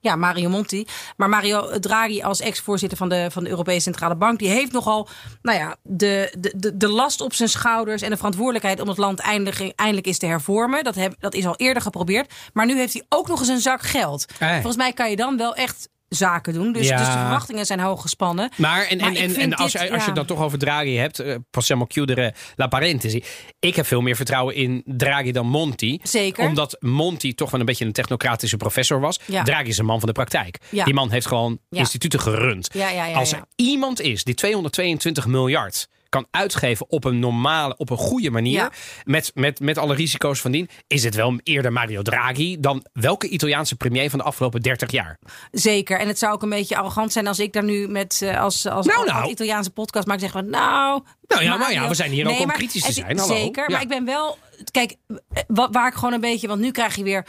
Ja, 0.01 0.15
Mario 0.15 0.49
Monti. 0.49 0.85
Maar 1.17 1.29
Mario 1.29 1.79
Draghi 1.79 2.21
als 2.21 2.39
ex-voorzitter 2.39 2.97
van 2.97 3.09
de, 3.09 3.27
van 3.31 3.43
de 3.43 3.49
Europese 3.49 3.81
Centrale 3.81 4.15
Bank... 4.15 4.39
die 4.39 4.49
heeft 4.49 4.71
nogal 4.71 5.07
nou 5.41 5.57
ja, 5.57 5.75
de, 5.83 6.33
de, 6.37 6.77
de, 6.77 6.87
last 6.87 7.21
op 7.21 7.33
zijn 7.33 7.49
schouders... 7.49 8.01
en 8.01 8.09
de 8.09 8.17
verantwoordelijkheid 8.17 8.81
om 8.81 8.87
het 8.87 8.97
land 8.97 9.19
eindelijk, 9.19 9.73
eindelijk 9.75 10.07
eens 10.07 10.17
te 10.17 10.25
hervormen. 10.25 10.83
Dat, 10.83 10.95
heb, 10.95 11.15
dat 11.19 11.33
is 11.33 11.45
al 11.45 11.55
eerder 11.55 11.81
geprobeerd. 11.81 12.33
Maar 12.53 12.65
nu 12.65 12.77
heeft 12.77 12.93
hij 12.93 13.05
ook 13.09 13.27
nog 13.27 13.39
eens 13.39 13.47
een 13.47 13.59
zak 13.59 13.81
geld. 13.81 14.25
Hey. 14.37 14.53
Volgens 14.53 14.75
mij 14.75 14.93
kan 14.93 15.09
je 15.09 15.15
dan 15.15 15.37
wel 15.37 15.55
echt 15.55 15.89
zaken 16.15 16.53
doen. 16.53 16.71
Dus, 16.71 16.87
Ja. 16.87 16.97
dus 16.97 17.05
de 17.05 17.11
verwachtingen 17.11 17.65
zijn 17.65 17.79
hoog 17.79 18.01
gespannen. 18.01 18.51
Maar, 18.57 18.85
en, 18.85 18.97
Maar 18.97 19.13
en, 19.13 19.35
en, 19.35 19.53
als, 19.53 19.71
dit, 19.71 19.81
je, 19.81 19.91
als 19.91 19.91
je 19.91 19.97
ja. 19.99 20.05
het 20.05 20.15
dan 20.15 20.25
toch 20.25 20.39
over 20.39 20.57
Draghi 20.57 20.95
hebt, 20.95 21.19
eh, 21.19 21.35
possiamo 21.51 21.85
chiudere 21.87 22.33
la 22.55 22.67
parentesi. 22.67 23.23
Ik 23.59 23.75
heb 23.75 23.85
veel 23.85 24.01
meer 24.01 24.15
vertrouwen 24.15 24.55
in 24.55 24.83
Draghi 24.85 25.31
dan 25.31 25.47
Monti. 25.47 25.99
Zeker. 26.03 26.45
Omdat 26.47 26.77
Monti 26.79 27.33
toch 27.35 27.51
wel 27.51 27.59
een 27.59 27.65
beetje 27.65 27.85
een 27.85 27.91
technocratische 27.91 28.57
professor 28.57 28.99
was. 28.99 29.19
Ja. 29.25 29.43
Draghi 29.43 29.69
is 29.69 29.77
een 29.77 29.85
man 29.85 29.99
van 29.99 30.07
de 30.07 30.13
praktijk. 30.13 30.57
Die 30.69 30.93
man 30.93 31.11
heeft 31.11 31.27
gewoon 31.27 31.59
instituten 31.69 32.19
gerund. 32.19 32.69
Als 33.13 33.31
er 33.31 33.43
iemand 33.55 34.01
is 34.01 34.23
die 34.23 34.33
222 34.35 35.27
miljard 35.27 35.87
kan 36.11 36.27
uitgeven 36.31 36.89
op 36.89 37.03
een 37.03 37.19
normale, 37.19 37.77
op 37.77 37.89
een 37.89 37.97
goede 37.97 38.31
manier. 38.31 38.53
Ja. 38.53 38.71
Met, 39.03 39.31
met, 39.35 39.59
met 39.59 39.77
alle 39.77 39.95
risico's 39.95 40.41
van 40.41 40.51
dien. 40.51 40.69
Is 40.87 41.03
het 41.03 41.15
wel 41.15 41.39
eerder 41.43 41.71
Mario 41.71 42.01
Draghi 42.01 42.59
dan 42.59 42.85
welke 42.93 43.27
Italiaanse 43.27 43.75
premier 43.75 44.09
van 44.09 44.19
de 44.19 44.25
afgelopen 44.25 44.61
30 44.61 44.91
jaar? 44.91 45.19
Zeker. 45.51 45.99
En 45.99 46.07
het 46.07 46.19
zou 46.19 46.33
ook 46.33 46.41
een 46.41 46.49
beetje 46.49 46.77
arrogant 46.77 47.11
zijn 47.11 47.27
als 47.27 47.39
ik 47.39 47.53
daar 47.53 47.63
nu 47.63 47.87
met 47.87 48.21
eh, 48.21 48.41
als, 48.41 48.67
als, 48.67 48.85
Nou, 48.85 48.99
als 48.99 49.11
nou. 49.11 49.29
Italiaanse 49.29 49.69
podcast 49.71 50.07
maak 50.07 50.19
zeggen 50.19 50.39
van 50.39 50.49
nou. 50.49 51.03
Nou 51.27 51.43
ja, 51.43 51.57
maar 51.57 51.71
ja, 51.73 51.87
we 51.87 51.93
zijn 51.93 52.11
hier 52.11 52.29
ook 52.29 52.39
om 52.39 52.47
kritisch 52.51 52.83
te 52.83 52.91
zijn. 52.93 53.17
Hallo. 53.17 53.35
Zeker. 53.35 53.63
Ja. 53.63 53.71
Maar 53.71 53.81
ik 53.81 53.87
ben 53.87 54.05
wel. 54.05 54.37
Kijk, 54.71 54.95
eh, 55.07 55.43
wa- 55.47 55.69
waar 55.69 55.87
ik 55.87 55.93
gewoon 55.93 56.13
een 56.13 56.21
beetje. 56.21 56.47
Want 56.47 56.61
nu 56.61 56.71
krijg 56.71 56.95
je 56.95 57.03
weer 57.03 57.25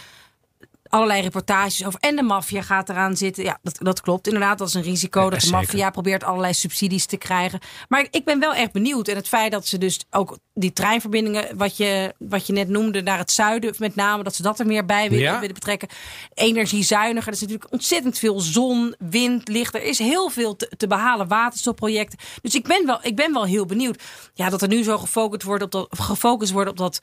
allerlei 0.93 1.23
reportages 1.23 1.87
over. 1.87 2.01
En 2.01 2.17
de 2.17 2.23
maffia 2.23 2.63
gaat 2.63 2.89
eraan 2.89 3.17
zitten. 3.17 3.45
Ja, 3.45 3.59
dat, 3.63 3.77
dat 3.79 4.01
klopt. 4.01 4.27
Inderdaad, 4.27 4.59
dat 4.59 4.69
is 4.69 4.75
een 4.75 4.83
risico. 4.83 5.21
Ja, 5.23 5.31
dat 5.31 5.41
de 5.41 5.51
maffia 5.51 5.91
probeert 5.91 6.25
allerlei 6.25 6.55
subsidies 6.55 7.07
te 7.07 7.17
krijgen. 7.17 7.61
Maar 7.89 8.07
ik 8.11 8.25
ben 8.25 8.41
wel 8.41 8.55
echt 8.55 8.73
benieuwd. 8.73 9.09
En 9.09 9.17
het 9.17 9.29
feit 9.29 9.53
dat 9.53 9.67
ze 9.67 9.79
dus 9.79 10.01
ook 10.11 10.39
die 10.55 10.73
treinverbindingen, 10.73 11.57
wat 11.57 11.77
je, 11.77 12.15
wat 12.19 12.47
je 12.47 12.53
net 12.53 12.69
noemde, 12.69 13.03
naar 13.03 13.19
het 13.19 13.31
zuiden, 13.31 13.75
met 13.79 13.95
name, 13.95 14.23
dat 14.23 14.35
ze 14.35 14.43
dat 14.43 14.61
er 14.61 14.67
meer 14.67 14.85
bij 14.87 15.09
willen, 15.09 15.25
Ja. 15.25 15.39
willen 15.41 15.55
betrekken. 15.55 15.89
Energiezuiniger. 16.35 17.27
Er 17.29 17.35
is 17.35 17.41
natuurlijk 17.41 17.73
ontzettend 17.73 18.19
veel 18.19 18.41
zon, 18.41 18.95
wind, 18.99 19.49
licht. 19.49 19.75
Er 19.75 19.83
is 19.83 19.99
heel 19.99 20.29
veel 20.31 20.57
te, 20.57 20.73
te 20.77 20.87
behalen. 20.87 21.29
Waterstofprojecten. 21.29 22.19
Dus 22.43 22.55
ik 22.55 22.67
ben, 22.67 22.87
wel, 22.87 22.99
ik 23.03 23.17
ben 23.17 23.33
wel 23.33 23.45
heel 23.45 23.67
benieuwd. 23.67 24.03
Ja, 24.35 24.51
dat 24.51 24.63
er 24.63 24.69
nu 24.69 24.83
zo 24.83 24.99
gefocust 24.99 25.43
wordt 25.43 25.63
op 25.65 25.71
dat, 25.71 25.87
gefocust 25.91 26.53
wordt 26.53 26.71
op 26.71 26.77
dat. 26.77 26.99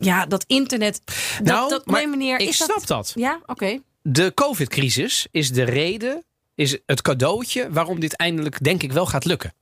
Ja, 0.00 0.26
dat 0.26 0.44
internet. 0.46 1.00
Dat, 1.04 1.46
Nou, 1.46 1.70
dat, 1.70 1.86
nee, 1.86 2.06
meneer, 2.06 2.40
ik 2.40 2.48
is 2.48 2.56
snap 2.56 2.86
dat. 2.86 3.12
Ja, 3.14 3.40
oké. 3.46 3.78
De 4.02 4.32
COVID-crisis 4.34 5.26
is 5.30 5.52
de 5.52 5.62
reden, 5.62 6.24
is 6.54 6.78
het 6.86 7.02
cadeautje 7.02 7.70
waarom 7.70 8.00
dit 8.00 8.16
eindelijk, 8.16 8.64
denk 8.64 8.82
ik, 8.82 8.92
wel 8.92 9.06
gaat 9.06 9.24
lukken. 9.24 9.52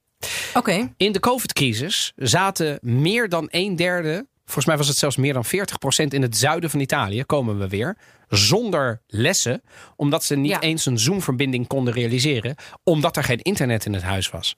Oké. 0.54 0.92
In 0.96 1.12
de 1.12 1.20
COVID-crisis 1.20 2.12
zaten 2.16 2.78
meer 2.82 3.28
dan 3.28 3.48
een 3.50 3.76
derde, 3.76 4.26
volgens 4.44 4.66
mij 4.66 4.76
was 4.76 4.88
het 4.88 4.96
zelfs 4.96 5.16
meer 5.16 5.32
dan 5.32 5.44
40% 5.46 5.48
in 6.08 6.22
het 6.22 6.36
zuiden 6.36 6.70
van 6.70 6.80
Italië, 6.80 7.24
komen 7.24 7.58
we 7.58 7.68
weer, 7.68 7.96
zonder 8.28 9.02
lessen, 9.06 9.62
omdat 9.96 10.24
ze 10.24 10.36
niet 10.36 10.50
Ja. 10.50 10.60
eens 10.60 10.86
een 10.86 10.98
Zoom-verbinding 10.98 11.66
konden 11.66 11.94
realiseren, 11.94 12.54
omdat 12.84 13.16
er 13.16 13.24
geen 13.24 13.42
internet 13.42 13.84
in 13.84 13.92
het 13.92 14.02
huis 14.02 14.30
was. 14.30 14.56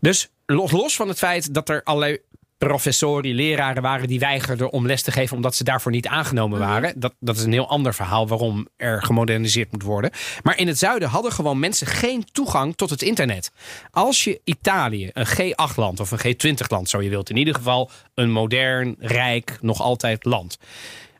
Dus 0.00 0.30
los, 0.46 0.70
los 0.70 0.96
van 0.96 1.08
het 1.08 1.18
feit 1.18 1.54
dat 1.54 1.68
er 1.68 1.82
allerlei 1.82 2.18
professori, 2.66 3.34
leraren 3.34 3.82
waren 3.82 4.08
die 4.08 4.18
weigerden 4.18 4.70
om 4.70 4.86
les 4.86 5.02
te 5.02 5.12
geven 5.12 5.36
omdat 5.36 5.54
ze 5.54 5.64
daarvoor 5.64 5.92
niet 5.92 6.06
aangenomen 6.06 6.58
waren. 6.58 7.00
Dat, 7.00 7.14
dat 7.20 7.36
is 7.36 7.42
een 7.42 7.52
heel 7.52 7.68
ander 7.68 7.94
verhaal 7.94 8.28
waarom 8.28 8.68
er 8.76 9.02
gemoderniseerd 9.02 9.72
moet 9.72 9.82
worden. 9.82 10.10
Maar 10.42 10.58
in 10.58 10.66
het 10.66 10.78
zuiden 10.78 11.08
hadden 11.08 11.32
gewoon 11.32 11.58
mensen 11.58 11.86
geen 11.86 12.24
toegang 12.32 12.76
tot 12.76 12.90
het 12.90 13.02
internet. 13.02 13.50
Als 13.90 14.24
je 14.24 14.40
Italië, 14.44 15.10
een 15.12 15.26
G8-land 15.26 16.00
of 16.00 16.10
een 16.10 16.34
G20-land, 16.34 16.88
zo 16.88 17.00
je 17.00 17.08
wilt, 17.08 17.30
in 17.30 17.36
ieder 17.36 17.54
geval 17.54 17.90
een 18.14 18.30
modern, 18.30 18.96
rijk, 18.98 19.58
nog 19.60 19.80
altijd 19.80 20.24
land. 20.24 20.58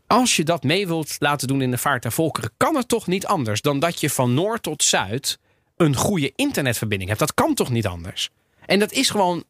Als 0.06 0.36
je 0.36 0.44
dat 0.44 0.62
mee 0.62 0.86
wilt 0.86 1.16
laten 1.18 1.48
doen 1.48 1.62
in 1.62 1.70
de 1.70 1.78
vaart 1.78 2.02
der 2.02 2.12
volkeren, 2.12 2.50
kan 2.56 2.76
het 2.76 2.88
toch 2.88 3.06
niet 3.06 3.26
anders 3.26 3.60
dan 3.60 3.78
dat 3.78 4.00
je 4.00 4.10
van 4.10 4.34
noord 4.34 4.62
tot 4.62 4.82
zuid 4.82 5.38
een 5.76 5.96
goede 5.96 6.32
internetverbinding 6.36 7.08
hebt. 7.08 7.20
Dat 7.20 7.34
kan 7.34 7.54
toch 7.54 7.70
niet 7.70 7.86
anders? 7.86 8.30
En 8.66 8.78
dat 8.78 8.92
is 8.92 9.10
gewoon 9.10 9.44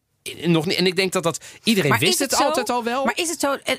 nog 0.46 0.66
niet. 0.66 0.76
En 0.76 0.86
ik 0.86 0.96
denk 0.96 1.12
dat 1.12 1.22
dat 1.22 1.44
iedereen 1.64 1.90
Maar 1.90 1.98
wist 1.98 2.12
is 2.12 2.18
het, 2.18 2.34
altijd 2.34 2.70
al 2.70 2.84
wel. 2.84 3.04
Maar 3.04 3.18
is 3.18 3.28
het 3.28 3.40
zo? 3.40 3.52
eh, 3.52 3.74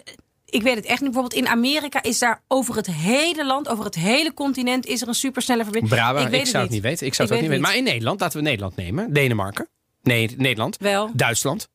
Ik 0.45 0.61
weet 0.61 0.75
het 0.75 0.85
echt 0.85 1.01
niet. 1.01 1.11
Bijvoorbeeld 1.11 1.41
in 1.43 1.47
Amerika 1.47 2.03
is 2.03 2.19
daar 2.19 2.41
over 2.47 2.75
het 2.75 2.87
hele 2.87 3.45
land, 3.45 3.67
over 3.67 3.85
het 3.85 3.95
hele 3.95 4.33
continent, 4.33 4.85
is 4.85 5.01
er 5.01 5.07
een 5.07 5.13
supersnelle 5.15 5.63
verbinding. 5.63 5.93
Brava, 5.93 6.19
ik, 6.19 6.27
weet 6.27 6.39
het 6.39 6.49
zou 6.49 6.63
het 6.63 6.71
niet 6.71 6.81
weten. 6.81 7.07
Ik 7.07 7.13
zou 7.13 7.27
het 7.27 7.37
ook 7.37 7.43
niet 7.43 7.51
weten. 7.51 7.67
Maar 7.69 7.77
in 7.77 7.83
Nederland, 7.83 8.19
laten 8.19 8.37
we 8.37 8.43
Nederland 8.43 8.75
nemen. 8.75 9.13
Denemarken. 9.13 9.67
Nee, 10.01 10.33
Nederland. 10.37 10.77
Wel, 10.79 11.09
Duitsland. 11.13 11.67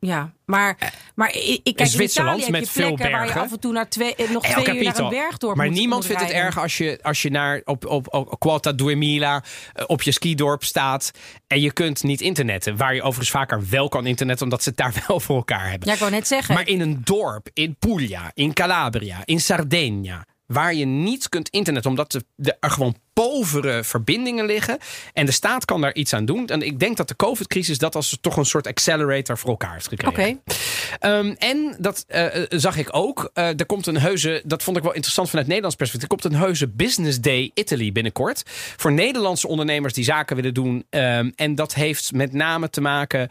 Ja. 0.00 0.32
Maar, 0.44 0.92
maar 1.14 1.34
ik, 1.34 1.60
kijk, 1.74 1.88
Zwitserland 1.88 2.36
in 2.36 2.42
Italië 2.42 2.60
met 2.60 2.70
veel 2.70 2.86
plekken 2.86 3.10
waar 3.10 3.20
je 3.20 3.26
bergen. 3.26 3.42
af 3.42 3.52
en 3.52 3.60
toe 3.60 3.72
naar 3.72 3.88
twee, 3.88 4.14
eh, 4.14 4.30
nog 4.30 4.44
El 4.44 4.62
twee 4.62 4.76
uur 4.76 4.84
naar 4.84 4.92
Capito. 4.92 5.04
een 5.04 5.22
bergdorp 5.22 5.56
Maar 5.56 5.70
niemand 5.70 6.06
vindt 6.06 6.20
het 6.22 6.30
erg 6.30 6.58
als 6.58 6.78
je, 6.78 6.98
als 7.02 7.22
je 7.22 7.30
naar 7.30 7.62
op, 7.64 7.86
op, 7.86 8.14
op 8.14 8.38
Quota 8.38 8.74
2000 8.74 9.22
eh, 9.22 9.84
op 9.86 10.02
je 10.02 10.12
skidorp 10.12 10.64
staat 10.64 11.10
en 11.46 11.60
je 11.60 11.72
kunt 11.72 12.02
niet 12.02 12.20
internetten. 12.20 12.76
Waar 12.76 12.94
je 12.94 13.02
overigens 13.02 13.30
vaker 13.30 13.68
wel 13.68 13.88
kan 13.88 14.06
internetten, 14.06 14.44
omdat 14.44 14.62
ze 14.62 14.68
het 14.68 14.78
daar 14.78 14.94
wel 15.06 15.20
voor 15.20 15.36
elkaar 15.36 15.70
hebben. 15.70 15.88
Ja, 15.88 15.94
ik 15.94 16.00
wou 16.00 16.10
net 16.10 16.26
zeggen. 16.26 16.54
Maar 16.54 16.68
in 16.68 16.80
een 16.80 17.00
dorp, 17.04 17.48
in 17.52 17.76
Puglia, 17.78 18.30
in 18.34 18.52
Calabria, 18.52 19.22
in 19.24 19.40
Sardegna, 19.40 20.26
waar 20.46 20.74
je 20.74 20.84
niet 20.84 21.28
kunt 21.28 21.48
internetten, 21.48 21.90
omdat 21.90 22.22
er 22.60 22.70
gewoon 22.70 22.96
povere 23.18 23.84
verbindingen 23.84 24.46
liggen. 24.46 24.78
En 25.12 25.26
de 25.26 25.32
staat 25.32 25.64
kan 25.64 25.80
daar 25.80 25.94
iets 25.94 26.12
aan 26.12 26.24
doen. 26.24 26.46
En 26.46 26.62
ik 26.62 26.78
denk 26.78 26.96
dat 26.96 27.08
de 27.08 27.16
COVID-crisis 27.16 27.78
dat 27.78 27.94
als 27.94 28.18
toch 28.20 28.36
een 28.36 28.44
soort 28.44 28.66
accelerator 28.66 29.38
voor 29.38 29.50
elkaar 29.50 29.72
heeft 29.72 29.88
gekregen. 29.88 30.40
Oké. 30.40 30.54
Ehm, 30.98 31.34
en 31.38 31.76
dat 31.78 32.04
eh, 32.06 32.42
eh, 32.42 32.46
zag 32.48 32.76
ik 32.76 32.88
ook. 32.90 33.30
Eh, 33.32 33.46
er 33.48 33.66
komt 33.66 33.86
een 33.86 33.98
heuse, 33.98 34.42
dat 34.44 34.62
vond 34.62 34.76
ik 34.76 34.82
wel 34.82 34.92
interessant 34.92 35.28
vanuit 35.28 35.46
Nederlands 35.46 35.76
perspectief. 35.76 36.10
Er 36.10 36.16
komt 36.16 36.34
een 36.34 36.40
heuse 36.40 36.68
Business 36.68 37.20
Day 37.20 37.50
Italy 37.54 37.92
binnenkort. 37.92 38.42
Voor 38.76 38.92
Nederlandse 38.92 39.48
ondernemers 39.48 39.94
die 39.94 40.04
zaken 40.04 40.36
willen 40.36 40.54
doen. 40.54 40.86
Ehm, 40.90 41.30
en 41.34 41.54
dat 41.54 41.74
heeft 41.74 42.12
met 42.12 42.32
name 42.32 42.70
te 42.70 42.80
maken 42.80 43.28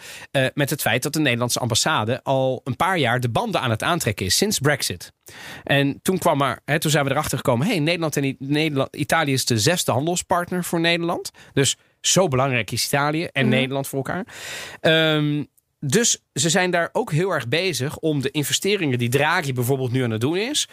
met 0.54 0.70
het 0.70 0.82
feit 0.82 1.04
dat 1.04 1.14
de 1.14 1.20
Nederlandse 1.20 1.60
ambassade 1.60 2.24
al 2.24 2.62
een 2.64 2.76
paar 2.76 2.98
jaar 2.98 3.20
de 3.20 3.30
banden 3.30 3.62
aan 3.62 3.70
het 3.70 3.84
aantrekken 3.84 4.26
is 4.26 4.38
sinds 4.38 4.60
Brexit. 4.60 5.12
En 5.64 6.00
toen 6.02 6.18
kwam 6.18 6.42
er, 6.42 6.60
hè, 6.66 6.80
toen 6.80 6.92
zijn 6.92 7.06
we 7.06 7.12
erachter 7.12 7.38
gekomen. 7.38 7.68
Hey, 7.68 7.80
Nederland 7.80 8.18
en 8.18 8.24
I- 8.24 8.36
Nederland, 8.40 8.96
Italië 8.96 9.34
is 9.34 9.46
de 9.46 9.60
zesde 9.78 9.92
handelspartner 9.92 10.64
voor 10.64 10.80
Nederland. 10.80 11.32
Dus 11.54 11.78
zo 12.02 12.28
belangrijk 12.28 12.72
is 12.72 12.86
Italië 12.86 13.24
en 13.32 13.50
Nederland 13.50 13.88
voor 13.88 13.98
elkaar. 13.98 14.26
Ehm, 14.82 15.44
dus 15.80 16.24
ze 16.34 16.50
zijn 16.50 16.72
daar 16.72 16.90
ook 16.92 17.12
heel 17.12 17.30
erg 17.32 17.48
bezig 17.48 17.98
om 17.98 18.22
de 18.22 18.32
investeringen 18.32 18.98
die 18.98 19.10
Draghi 19.10 19.54
bijvoorbeeld 19.54 19.92
nu 19.92 20.04
aan 20.04 20.12
het 20.12 20.22
doen 20.22 20.38
is. 20.38 20.68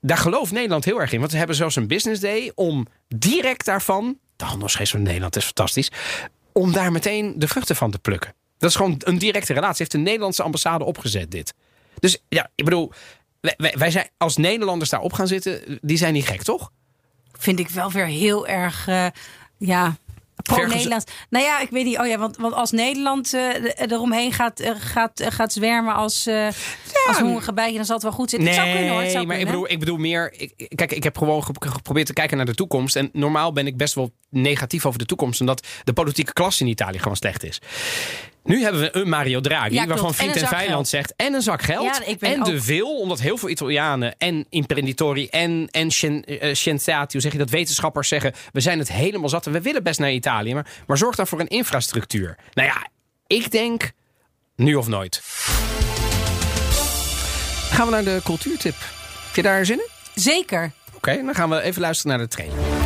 Daar 0.00 0.18
gelooft 0.18 0.52
Nederland 0.52 0.84
heel 0.84 1.00
erg 1.00 1.12
in. 1.12 1.18
Want 1.18 1.30
ze 1.30 1.36
hebben 1.36 1.56
zelfs 1.56 1.76
een 1.76 1.86
business 1.86 2.20
day 2.20 2.52
om 2.54 2.86
direct 3.08 3.64
daarvan. 3.64 4.18
De 4.36 4.44
handelsgeest 4.44 4.90
van 4.90 5.02
Nederland 5.02 5.36
is 5.36 5.44
fantastisch. 5.44 5.90
Om 6.52 6.72
daar 6.72 6.92
meteen 6.92 7.34
de 7.36 7.48
vruchten 7.48 7.76
van 7.76 7.90
te 7.90 7.98
plukken. 7.98 8.34
Dat 8.58 8.70
is 8.70 8.76
gewoon 8.76 8.94
een 8.98 9.18
directe 9.18 9.52
relatie. 9.52 9.76
Heeft 9.78 9.90
de 9.90 9.98
Nederlandse 9.98 10.42
ambassade 10.42 10.84
opgezet, 10.84 11.30
dit. 11.30 11.54
Dus 11.98 12.18
ja, 12.28 12.50
ik 12.54 12.64
bedoel. 12.64 12.92
Wij, 13.40 13.54
wij- 13.56 13.74
wij 13.78 13.90
zijn 13.90 14.08
als 14.16 14.36
Nederlanders 14.36 14.90
daarop 14.90 15.12
gaan 15.12 15.26
zitten. 15.28 15.78
Die 15.82 15.96
zijn 15.96 16.12
niet 16.12 16.26
gek, 16.26 16.42
toch? 16.42 16.70
Vind 17.38 17.58
ik 17.58 17.68
wel 17.68 17.90
weer 17.90 18.06
heel 18.06 18.46
erg, 18.46 18.88
eh, 18.88 19.06
ja, 19.58 19.96
pro-Nederlands. 20.42 21.04
Nou 21.30 21.44
ja, 21.44 21.60
ik 21.60 21.70
weet 21.70 21.84
niet. 21.84 21.98
Oh 21.98 22.06
ja, 22.06 22.18
want, 22.18 22.36
want 22.36 22.54
als 22.54 22.70
Nederland 22.70 23.34
eh, 23.34 23.48
eromheen 23.90 24.32
gaat, 24.32 24.62
gaat, 24.78 25.22
gaat 25.28 25.52
zwermen 25.52 25.94
als, 25.94 26.26
eh 26.26 26.46
als 27.08 27.18
hongerige 27.18 27.52
bijtje, 27.52 27.76
dan 27.76 27.84
zal 27.84 27.94
het 27.94 28.04
wel 28.04 28.12
goed 28.14 28.30
zitten. 28.30 28.48
het 28.48 28.56
zou 28.56 28.70
kunnen 28.72 28.90
hoor. 28.92 29.02
Het 29.02 29.10
zou 29.10 29.26
maar 29.26 29.38
ik 29.38 29.46
bedoel, 29.46 29.70
ik 29.70 29.78
bedoel 29.78 29.96
meer. 29.96 30.32
Ik, 30.36 30.72
kijk, 30.74 30.92
ik 30.92 31.02
heb 31.02 31.18
gewoon 31.18 31.44
ge- 31.44 31.52
geprobeerd 31.58 32.06
te 32.06 32.12
kijken 32.12 32.36
naar 32.36 32.46
de 32.46 32.54
toekomst. 32.54 32.96
En 32.96 33.10
normaal 33.12 33.52
ben 33.52 33.66
ik 33.66 33.76
best 33.76 33.94
wel 33.94 34.10
negatief 34.30 34.86
over 34.86 34.98
de 34.98 35.06
toekomst. 35.06 35.40
Omdat 35.40 35.66
de 35.84 35.92
politieke 35.92 36.32
klasse 36.32 36.64
in 36.64 36.70
Italië 36.70 36.98
gewoon 36.98 37.16
slecht 37.16 37.44
is. 37.44 37.60
Nu 38.46 38.62
hebben 38.62 38.80
we 38.80 38.96
een 38.96 39.08
Mario 39.08 39.40
Draghi, 39.40 39.74
Ja, 39.74 39.86
waarvan 39.86 40.08
En 40.08 40.14
vriend 40.14 40.34
en, 40.34 40.40
zak 40.40 40.48
vijand 40.48 40.88
zegt. 40.88 41.14
En 41.16 41.34
een 41.34 41.42
zak 41.42 41.62
geld. 41.62 41.84
Ja, 41.84 42.04
ik 42.04 42.18
ben 42.18 42.32
en 42.32 42.42
de 42.42 42.62
veel, 42.62 42.98
omdat 42.98 43.20
heel 43.20 43.36
veel 43.36 43.48
Italianen 43.48 44.14
en 44.18 44.46
imprenditori 44.48 45.26
en, 45.28 45.68
en 45.70 45.88
eh, 45.88 46.54
scienziati, 46.54 47.12
hoe 47.12 47.20
zeg 47.20 47.32
je 47.32 47.38
dat, 47.38 47.50
wetenschappers 47.50 48.08
zeggen. 48.08 48.32
We 48.52 48.60
zijn 48.60 48.78
het 48.78 48.92
helemaal 48.92 49.28
zat 49.28 49.46
en 49.46 49.52
we 49.52 49.60
willen 49.60 49.82
best 49.82 49.98
naar 49.98 50.12
Italië. 50.12 50.54
Maar, 50.54 50.66
maar 50.86 50.98
zorg 50.98 51.16
dan 51.16 51.26
voor 51.26 51.40
een 51.40 51.48
infrastructuur. 51.48 52.36
Nou 52.52 52.68
ja, 52.68 52.88
ik 53.26 53.50
denk 53.50 53.90
nu 54.56 54.74
of 54.74 54.88
nooit. 54.88 55.20
Gaan 57.70 57.86
we 57.86 57.92
naar 57.92 58.04
de 58.04 58.20
cultuurtip. 58.24 58.76
Heb 59.26 59.34
je 59.34 59.42
daar 59.42 59.66
zin 59.66 59.78
in? 59.78 59.88
Zeker. 60.14 60.72
Oké, 60.94 61.22
dan 61.24 61.34
gaan 61.34 61.50
we 61.50 61.60
even 61.60 61.80
luisteren 61.80 62.16
naar 62.16 62.26
de 62.26 62.34
trailer. 62.34 62.85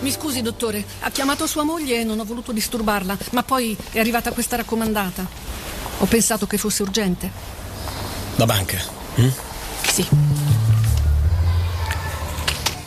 Mi 0.00 0.10
scusi, 0.10 0.40
dottore, 0.40 0.82
ha 1.00 1.10
chiamato 1.10 1.46
sua 1.46 1.62
moglie 1.62 2.00
e 2.00 2.04
non 2.04 2.18
ho 2.18 2.24
voluto 2.24 2.52
disturbarla, 2.52 3.18
ma 3.32 3.42
poi 3.42 3.76
è 3.92 3.98
arrivata 3.98 4.32
questa 4.32 4.56
raccomandata. 4.56 5.26
Ho 5.98 6.06
pensato 6.06 6.46
che 6.46 6.56
fosse 6.56 6.82
urgente. 6.82 7.30
La 8.36 8.46
banca. 8.46 8.78
Sì. 9.82 10.06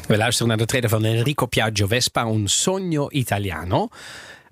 We 0.07 0.17
luisteren 0.17 0.47
naar 0.47 0.57
de 0.57 0.65
trailer 0.65 0.89
van 0.89 1.05
Enrico 1.05 1.47
Piaggio 1.47 1.87
Vespa, 1.87 2.25
Un 2.25 2.47
sogno 2.47 3.07
italiano. 3.11 3.89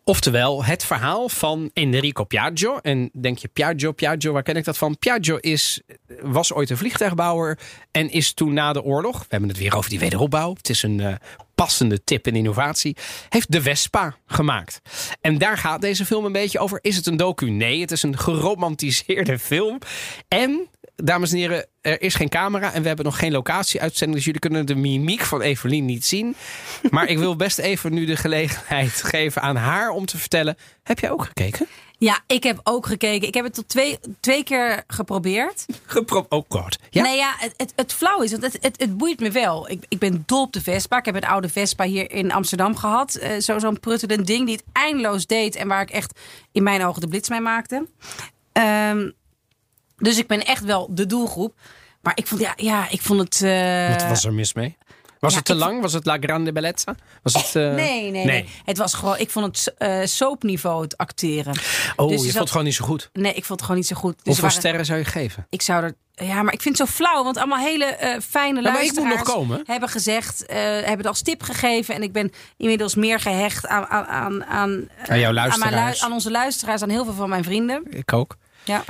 Oftewel, 0.03 0.63
het 0.65 0.83
verhaal 0.83 1.29
van 1.29 1.69
Enrico 1.73 2.23
Piaggio. 2.23 2.77
En 2.77 3.09
denk 3.13 3.37
je, 3.37 3.47
Piaggio, 3.47 3.91
Piaggio, 3.91 4.31
waar 4.31 4.43
ken 4.43 4.55
ik 4.55 4.65
dat 4.65 4.77
van? 4.77 4.97
Piaggio 4.97 5.37
is, 5.37 5.81
was 6.21 6.53
ooit 6.53 6.69
een 6.69 6.77
vliegtuigbouwer 6.77 7.59
en 7.91 8.11
is 8.11 8.33
toen 8.33 8.53
na 8.53 8.73
de 8.73 8.83
oorlog... 8.83 9.19
We 9.19 9.25
hebben 9.27 9.49
het 9.49 9.57
weer 9.57 9.75
over 9.75 9.89
die 9.89 9.99
wederopbouw. 9.99 10.53
Het 10.53 10.69
is 10.69 10.83
een 10.83 10.99
eh, 10.99 11.13
passende 11.61 12.03
tip 12.03 12.27
en 12.27 12.35
innovatie. 12.35 12.97
Heeft 13.29 13.51
de 13.51 13.61
Vespa 13.61 14.15
gemaakt. 14.25 14.81
En 15.21 15.37
daar 15.37 15.57
gaat 15.57 15.81
deze 15.81 16.05
film 16.05 16.25
een 16.25 16.31
beetje 16.31 16.59
over. 16.59 16.79
Is 16.81 16.95
het 16.95 17.05
een 17.05 17.17
docu? 17.17 17.49
Nee, 17.49 17.81
het 17.81 17.91
is 17.91 18.03
een 18.03 18.17
geromantiseerde 18.17 19.39
film. 19.39 19.77
En 20.27 20.69
dames 21.03 21.31
en 21.31 21.37
heren, 21.37 21.65
er 21.81 22.01
is 22.01 22.15
geen 22.15 22.29
camera 22.29 22.73
en 22.73 22.81
we 22.81 22.87
hebben 22.87 23.05
nog 23.05 23.19
geen 23.19 23.31
locatie-uitzending. 23.31 24.15
Dus 24.15 24.25
jullie 24.25 24.39
kunnen 24.39 24.65
de 24.65 24.75
mimiek 24.75 25.21
van 25.21 25.41
Evelien 25.41 25.85
niet 25.85 26.05
zien. 26.05 26.35
Maar 26.89 27.07
ik 27.07 27.17
wil 27.17 27.35
best 27.35 27.59
even 27.59 27.93
nu 27.93 28.05
de 28.05 28.15
gelegenheid 28.15 29.03
geven 29.03 29.41
aan 29.41 29.55
haar 29.55 29.89
om 29.89 30.05
te 30.05 30.17
vertellen. 30.17 30.57
Heb 30.83 30.99
jij 30.99 31.11
ook 31.11 31.25
gekeken? 31.25 31.67
Ja, 31.97 32.19
ik 32.27 32.43
heb 32.43 32.59
ook 32.63 32.85
gekeken. 32.85 33.27
Ik 33.27 33.33
heb 33.33 33.43
het 33.43 33.53
tot 33.53 33.67
twee, 33.67 33.99
twee 34.19 34.43
keer 34.43 34.83
geprobeerd. 34.87 35.65
Gepro 35.85 36.25
oh 36.29 36.43
god. 36.49 36.77
Ja? 36.89 37.03
Nee, 37.03 37.17
ja, 37.17 37.33
het, 37.37 37.53
het, 37.57 37.73
het 37.75 37.93
flauw 37.93 38.21
is, 38.21 38.31
want 38.31 38.43
het, 38.43 38.57
het, 38.61 38.79
het 38.79 38.97
boeit 38.97 39.19
me 39.19 39.31
wel. 39.31 39.69
Ik, 39.69 39.85
ik 39.87 39.99
ben 39.99 40.23
dol 40.25 40.41
op 40.41 40.53
de 40.53 40.61
Vespa. 40.61 40.97
Ik 40.97 41.05
heb 41.05 41.15
een 41.15 41.25
oude 41.25 41.49
Vespa 41.49 41.83
hier 41.83 42.11
in 42.11 42.31
Amsterdam 42.31 42.75
gehad. 42.75 43.15
Eh, 43.15 43.39
zo, 43.39 43.59
Zo'n 43.59 43.79
pruttelend 43.79 44.27
ding 44.27 44.45
die 44.45 44.55
het 44.55 44.65
eindeloos 44.71 45.25
deed. 45.25 45.55
En 45.55 45.67
waar 45.67 45.81
ik 45.81 45.89
echt 45.89 46.19
in 46.51 46.63
mijn 46.63 46.85
ogen 46.85 47.01
de 47.01 47.07
blits 47.07 47.29
mee 47.29 47.41
maakte. 47.41 47.87
Ehm, 48.51 49.09
dus 50.01 50.17
ik 50.17 50.27
ben 50.27 50.45
echt 50.45 50.63
wel 50.63 50.87
de 50.91 51.05
doelgroep. 51.05 51.53
Maar 52.01 52.13
ik 52.15 52.27
vond, 52.27 52.41
ja, 52.41 52.53
ja, 52.55 52.89
ik 52.89 53.01
vond 53.01 53.19
het... 53.19 53.41
eh, 53.41 53.89
Wat 53.89 54.07
was 54.07 54.25
er 54.25 54.33
mis 54.33 54.53
mee? 54.53 54.77
Was 55.19 55.31
ja, 55.31 55.37
het 55.37 55.45
te 55.45 55.55
lang? 55.55 55.81
Was 55.81 55.93
het 55.93 56.05
La 56.05 56.17
Grande 56.19 56.51
Bellezza? 56.51 56.95
Was 57.23 57.33
het, 57.33 57.55
eh, 57.55 57.73
Nee, 57.73 58.11
nee, 58.11 58.25
nee, 58.25 58.49
Het 58.65 58.77
was 58.77 58.93
gewoon, 58.93 59.17
ik 59.17 59.29
vond 59.29 59.45
het 59.45 59.73
eh 59.77 59.99
soapniveau 60.05 60.81
het 60.83 60.97
acteren. 60.97 61.53
Oh, 61.95 62.07
Dus 62.09 62.17
je 62.21 62.27
vond 62.27 62.39
het 62.39 62.49
gewoon 62.49 62.65
niet 62.65 62.75
zo 62.75 62.85
goed. 62.85 63.09
Nee, 63.13 63.33
ik 63.33 63.45
vond 63.45 63.49
het 63.49 63.61
gewoon 63.61 63.77
niet 63.77 63.87
zo 63.87 63.95
goed. 63.95 64.13
Dus 64.15 64.23
Hoeveel 64.23 64.43
waren- 64.43 64.59
sterren 64.59 64.85
zou 64.85 64.99
je 64.99 65.05
geven? 65.05 65.45
Ik 65.49 65.61
zou 65.61 65.83
er. 65.83 65.93
Ja, 66.13 66.43
maar 66.43 66.53
ik 66.53 66.61
vind 66.61 66.77
het 66.77 66.87
zo 66.87 66.93
flauw, 66.93 67.23
want 67.23 67.37
allemaal 67.37 67.57
hele 67.59 68.19
fijne 68.29 68.61
maar 68.61 68.83
ik 68.83 68.93
moet 68.93 69.07
nog 69.07 69.21
komen. 69.21 69.61
hebben 69.65 69.89
gezegd, 69.89 70.43
hebben 70.47 70.97
het 70.97 71.05
als 71.07 71.21
tip 71.21 71.43
gegeven. 71.43 71.95
En 71.95 72.03
ik 72.03 72.11
ben 72.11 72.31
inmiddels 72.57 72.95
meer 72.95 73.19
gehecht 73.19 73.67
aan, 73.67 73.85
aan, 73.87 74.05
aan, 74.05 74.43
aan, 74.45 74.89
Aan 75.07 75.19
jouw 75.19 75.31
luisteraars. 75.33 75.99
lu- 75.99 76.05
aan 76.05 76.11
onze 76.13 76.31
luisteraars, 76.31 76.81
aan 76.81 76.89
heel 76.89 77.03
veel 77.05 77.13
van 77.13 77.29
mijn 77.29 77.43
vrienden. 77.43 77.83
Ik 77.89 78.13
ook. 78.13 78.37
Ja. 78.63 78.83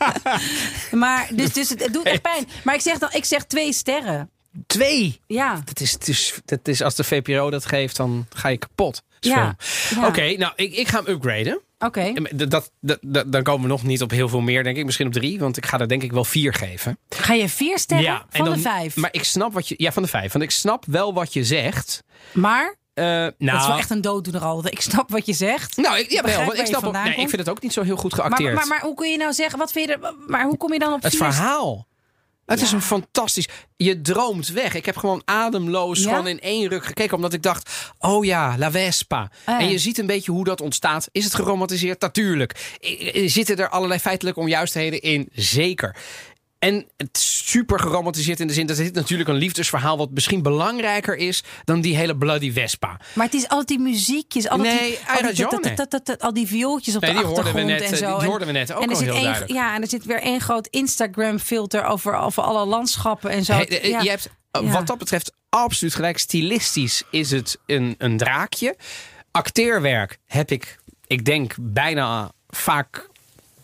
maar 0.90 1.28
dus, 1.32 1.52
dus 1.52 1.68
het, 1.68 1.82
het 1.82 1.92
doet 1.92 2.04
echt 2.04 2.22
pijn. 2.22 2.48
Maar 2.64 2.74
ik 2.74 2.80
zeg 2.80 2.98
dan, 2.98 3.08
ik 3.12 3.24
zeg 3.24 3.44
twee 3.44 3.72
sterren. 3.72 4.30
Twee! 4.66 5.20
Ja. 5.26 5.60
Dat 5.64 5.80
is, 5.80 5.96
is, 6.04 6.40
dat 6.44 6.68
is, 6.68 6.82
als 6.82 6.94
de 6.94 7.04
VPRO 7.04 7.50
dat 7.50 7.66
geeft, 7.66 7.96
dan 7.96 8.26
ga 8.34 8.48
je 8.48 8.56
kapot. 8.58 9.02
Ja. 9.20 9.56
Oké, 10.04 10.36
nou, 10.36 10.52
ik, 10.56 10.72
ik 10.74 10.88
ga 10.88 11.02
hem 11.02 11.14
upgraden. 11.14 11.60
Oké. 11.78 12.12
Dat, 12.32 12.72
dat, 12.80 12.98
dan 13.26 13.42
komen 13.42 13.62
we 13.62 13.68
nog 13.68 13.82
niet 13.82 14.02
op 14.02 14.10
heel 14.10 14.28
veel 14.28 14.40
meer, 14.40 14.64
denk 14.64 14.76
ik. 14.76 14.84
Misschien 14.84 15.06
op 15.06 15.12
drie, 15.12 15.38
want 15.38 15.56
ik 15.56 15.66
ga 15.66 15.78
er 15.78 15.88
denk 15.88 16.02
ik 16.02 16.12
wel 16.12 16.24
vier 16.24 16.54
geven. 16.54 16.98
Ga 17.08 17.34
je 17.34 17.48
vier 17.48 17.78
sterren 17.78 18.06
en 18.06 18.24
van 18.30 18.44
dan- 18.44 18.54
de 18.54 18.60
vijf? 18.60 18.96
Maar 18.96 19.12
ik 19.12 19.24
snap 19.24 19.52
wat 19.52 19.68
je... 19.68 19.74
Ja, 19.78 19.92
van 19.92 20.02
de 20.02 20.08
vijf. 20.08 20.32
Want 20.32 20.44
ik 20.44 20.50
snap 20.50 20.84
wel 20.86 21.14
wat 21.14 21.32
je 21.32 21.44
zegt. 21.44 22.02
Maar, 22.32 22.76
Eh, 22.98 23.04
nou, 23.04 23.32
dat 23.38 23.60
is 23.60 23.66
wel 23.66 23.76
echt 23.76 23.90
een 23.90 24.00
dooddoener 24.00 24.42
al. 24.42 24.66
Ik 24.66 24.80
snap 24.80 25.10
wat 25.10 25.26
je 25.26 25.32
zegt. 25.32 25.76
Nou, 25.76 25.98
ik, 25.98 26.10
ja, 26.10 26.22
wel, 26.22 26.54
ik, 26.54 26.66
snap 26.66 26.92
nee, 26.92 27.10
ik 27.10 27.28
vind 27.28 27.36
het 27.36 27.48
ook 27.48 27.62
niet 27.62 27.72
zo 27.72 27.82
heel 27.82 27.96
goed 27.96 28.16
Maar, 28.16 28.26
geacteerd. 28.26 28.54
maar, 28.54 28.66
maar 28.66 28.80
hoe 28.80 28.94
kun 28.94 29.10
je 29.10 29.16
nou 29.16 29.32
zeggen, 29.32 29.58
wat 29.58 29.72
vind 29.72 29.88
je 29.88 29.92
er, 29.96 30.14
maar 30.26 30.44
hoe 30.44 30.56
kom 30.56 30.72
je 30.72 30.78
dan 30.78 30.92
op 30.92 31.02
het 31.02 31.16
verhaal. 31.16 31.86
Het 32.46 32.60
is 32.62 32.72
een 32.72 32.82
fantastisch. 32.82 33.48
Je 33.76 34.00
droomt 34.00 34.48
weg. 34.48 34.74
Ik 34.74 34.86
heb 34.86 34.96
gewoon 34.96 35.22
ademloos 35.24 36.02
Ja? 36.02 36.08
gewoon 36.08 36.26
in 36.26 36.40
één 36.40 36.68
ruk 36.68 36.84
gekeken. 36.84 37.16
Omdat 37.16 37.32
ik 37.32 37.42
dacht: 37.42 37.70
oh 37.98 38.24
ja, 38.24 38.54
La 38.58 38.70
Vespa. 38.70 39.20
Ah, 39.20 39.30
ja. 39.44 39.60
En 39.60 39.70
je 39.70 39.78
ziet 39.78 39.98
een 39.98 40.06
beetje 40.06 40.32
hoe 40.32 40.44
dat 40.44 40.60
ontstaat. 40.60 41.08
Is 41.12 41.24
het 41.24 41.34
geromantiseerd? 41.34 42.00
Natuurlijk. 42.00 42.76
Zitten 43.26 43.56
er 43.56 43.68
allerlei 43.68 44.00
feitelijke 44.00 44.40
onjuistheden 44.40 45.00
in? 45.00 45.28
Zeker. 45.32 45.96
En 46.58 46.88
het 46.96 47.16
is 47.16 47.42
super 47.50 47.80
geromantiseerd 47.80 48.40
in 48.40 48.46
de 48.46 48.52
zin 48.52 48.66
dat 48.66 48.76
dit 48.76 48.94
natuurlijk 48.94 49.28
een 49.28 49.34
liefdesverhaal. 49.34 49.96
wat 49.96 50.10
misschien 50.10 50.42
belangrijker 50.42 51.16
is 51.16 51.42
dan 51.64 51.80
die 51.80 51.96
hele 51.96 52.16
Bloody 52.16 52.52
Vespa. 52.52 53.00
Maar 53.12 53.24
het 53.26 53.34
is 53.34 53.48
altijd 53.48 53.68
die 53.68 53.78
muziekjes, 53.78 54.48
altijd 54.48 54.80
Nee, 54.80 54.98
die, 55.34 55.46
al, 55.46 56.32
die, 56.32 56.44
al 56.44 56.46
viooltjes 56.46 56.96
op 56.96 57.00
Nee, 57.02 57.10
de 57.10 57.16
die 57.16 57.26
hoorden 57.26 57.44
achtergrond 57.44 57.66
we 57.66 57.72
net, 57.72 57.82
en 57.82 57.92
eh, 57.92 57.98
zo. 57.98 58.14
die 58.14 58.20
En- 58.24 58.26
hoorden 58.30 58.46
we 58.46 58.52
net 58.52 58.72
ook 58.72 58.82
en 58.82 58.88
er 58.88 58.94
al 58.96 59.02
zit 59.02 59.14
heel. 59.14 59.54
Ja, 59.56 59.74
en 59.74 59.82
er 59.82 59.88
zit 59.88 60.04
weer 60.04 60.20
één 60.20 60.40
groot 60.40 60.66
Instagram 60.66 61.38
filter 61.38 61.84
over, 61.84 62.16
over 62.16 62.42
alle 62.42 62.66
landschappen 62.66 63.30
en 63.30 63.44
zo. 63.44 63.52
Eh, 63.52 63.84
ja. 63.90 64.00
Je 64.00 64.10
hebt 64.10 64.30
eh, 64.50 64.72
wat 64.72 64.86
dat 64.86 64.98
betreft 64.98 65.32
absoluut 65.48 65.94
gelijk. 65.94 66.18
Stilistisch 66.18 67.02
is 67.10 67.30
het 67.30 67.58
een, 67.66 67.94
een 67.98 68.16
draakje. 68.16 68.76
Acteerwerk 69.30 70.18
heb 70.26 70.50
ik, 70.50 70.78
ik 71.06 71.24
denk, 71.24 71.54
bijna 71.60 72.32
vaak 72.48 73.07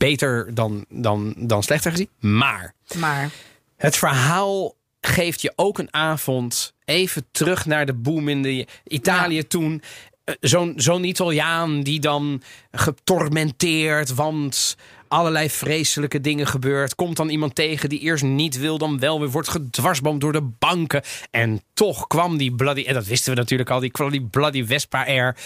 beter 0.04 0.54
dan, 0.54 0.84
dan, 0.88 1.34
dan 1.36 1.62
slechter 1.62 1.90
gezien. 1.90 2.08
Maar 2.18 2.74
Maar 2.96 3.30
het 3.76 3.96
verhaal 3.96 4.74
geeft 5.00 5.40
je 5.40 5.52
ook 5.56 5.78
een 5.78 5.94
avond 5.94 6.72
even 6.84 7.26
terug 7.30 7.66
naar 7.66 7.86
de 7.86 7.94
boom 7.94 8.28
in 8.28 8.42
de 8.42 8.66
Italië 8.84 9.46
toen. 9.46 9.82
Eh, 10.24 10.34
Zo'n 10.40 10.72
zo'n 10.76 11.04
Italiaan 11.04 11.82
die 11.82 12.00
dan 12.00 12.42
getormenteerd, 12.72 14.14
want 14.14 14.76
allerlei 15.14 15.50
vreselijke 15.50 16.20
dingen 16.20 16.46
gebeurt. 16.46 16.94
Komt 16.94 17.16
dan 17.16 17.28
iemand 17.28 17.54
tegen 17.54 17.88
die 17.88 18.00
eerst 18.00 18.24
niet 18.24 18.58
wil, 18.58 18.78
dan 18.78 18.98
wel 18.98 19.20
weer 19.20 19.30
wordt 19.30 19.48
gedwarsboomd 19.48 20.20
door 20.20 20.32
de 20.32 20.42
banken. 20.58 21.02
En 21.30 21.62
toch 21.74 22.06
kwam 22.06 22.36
die 22.36 22.54
bloody, 22.54 22.84
en 22.84 22.94
dat 22.94 23.06
wisten 23.06 23.32
we 23.34 23.38
natuurlijk 23.38 23.70
al, 23.70 23.80
die 23.80 23.92
die 24.10 24.26
bloody 24.26 24.64
Vespa 24.64 25.06
Air. 25.06 25.36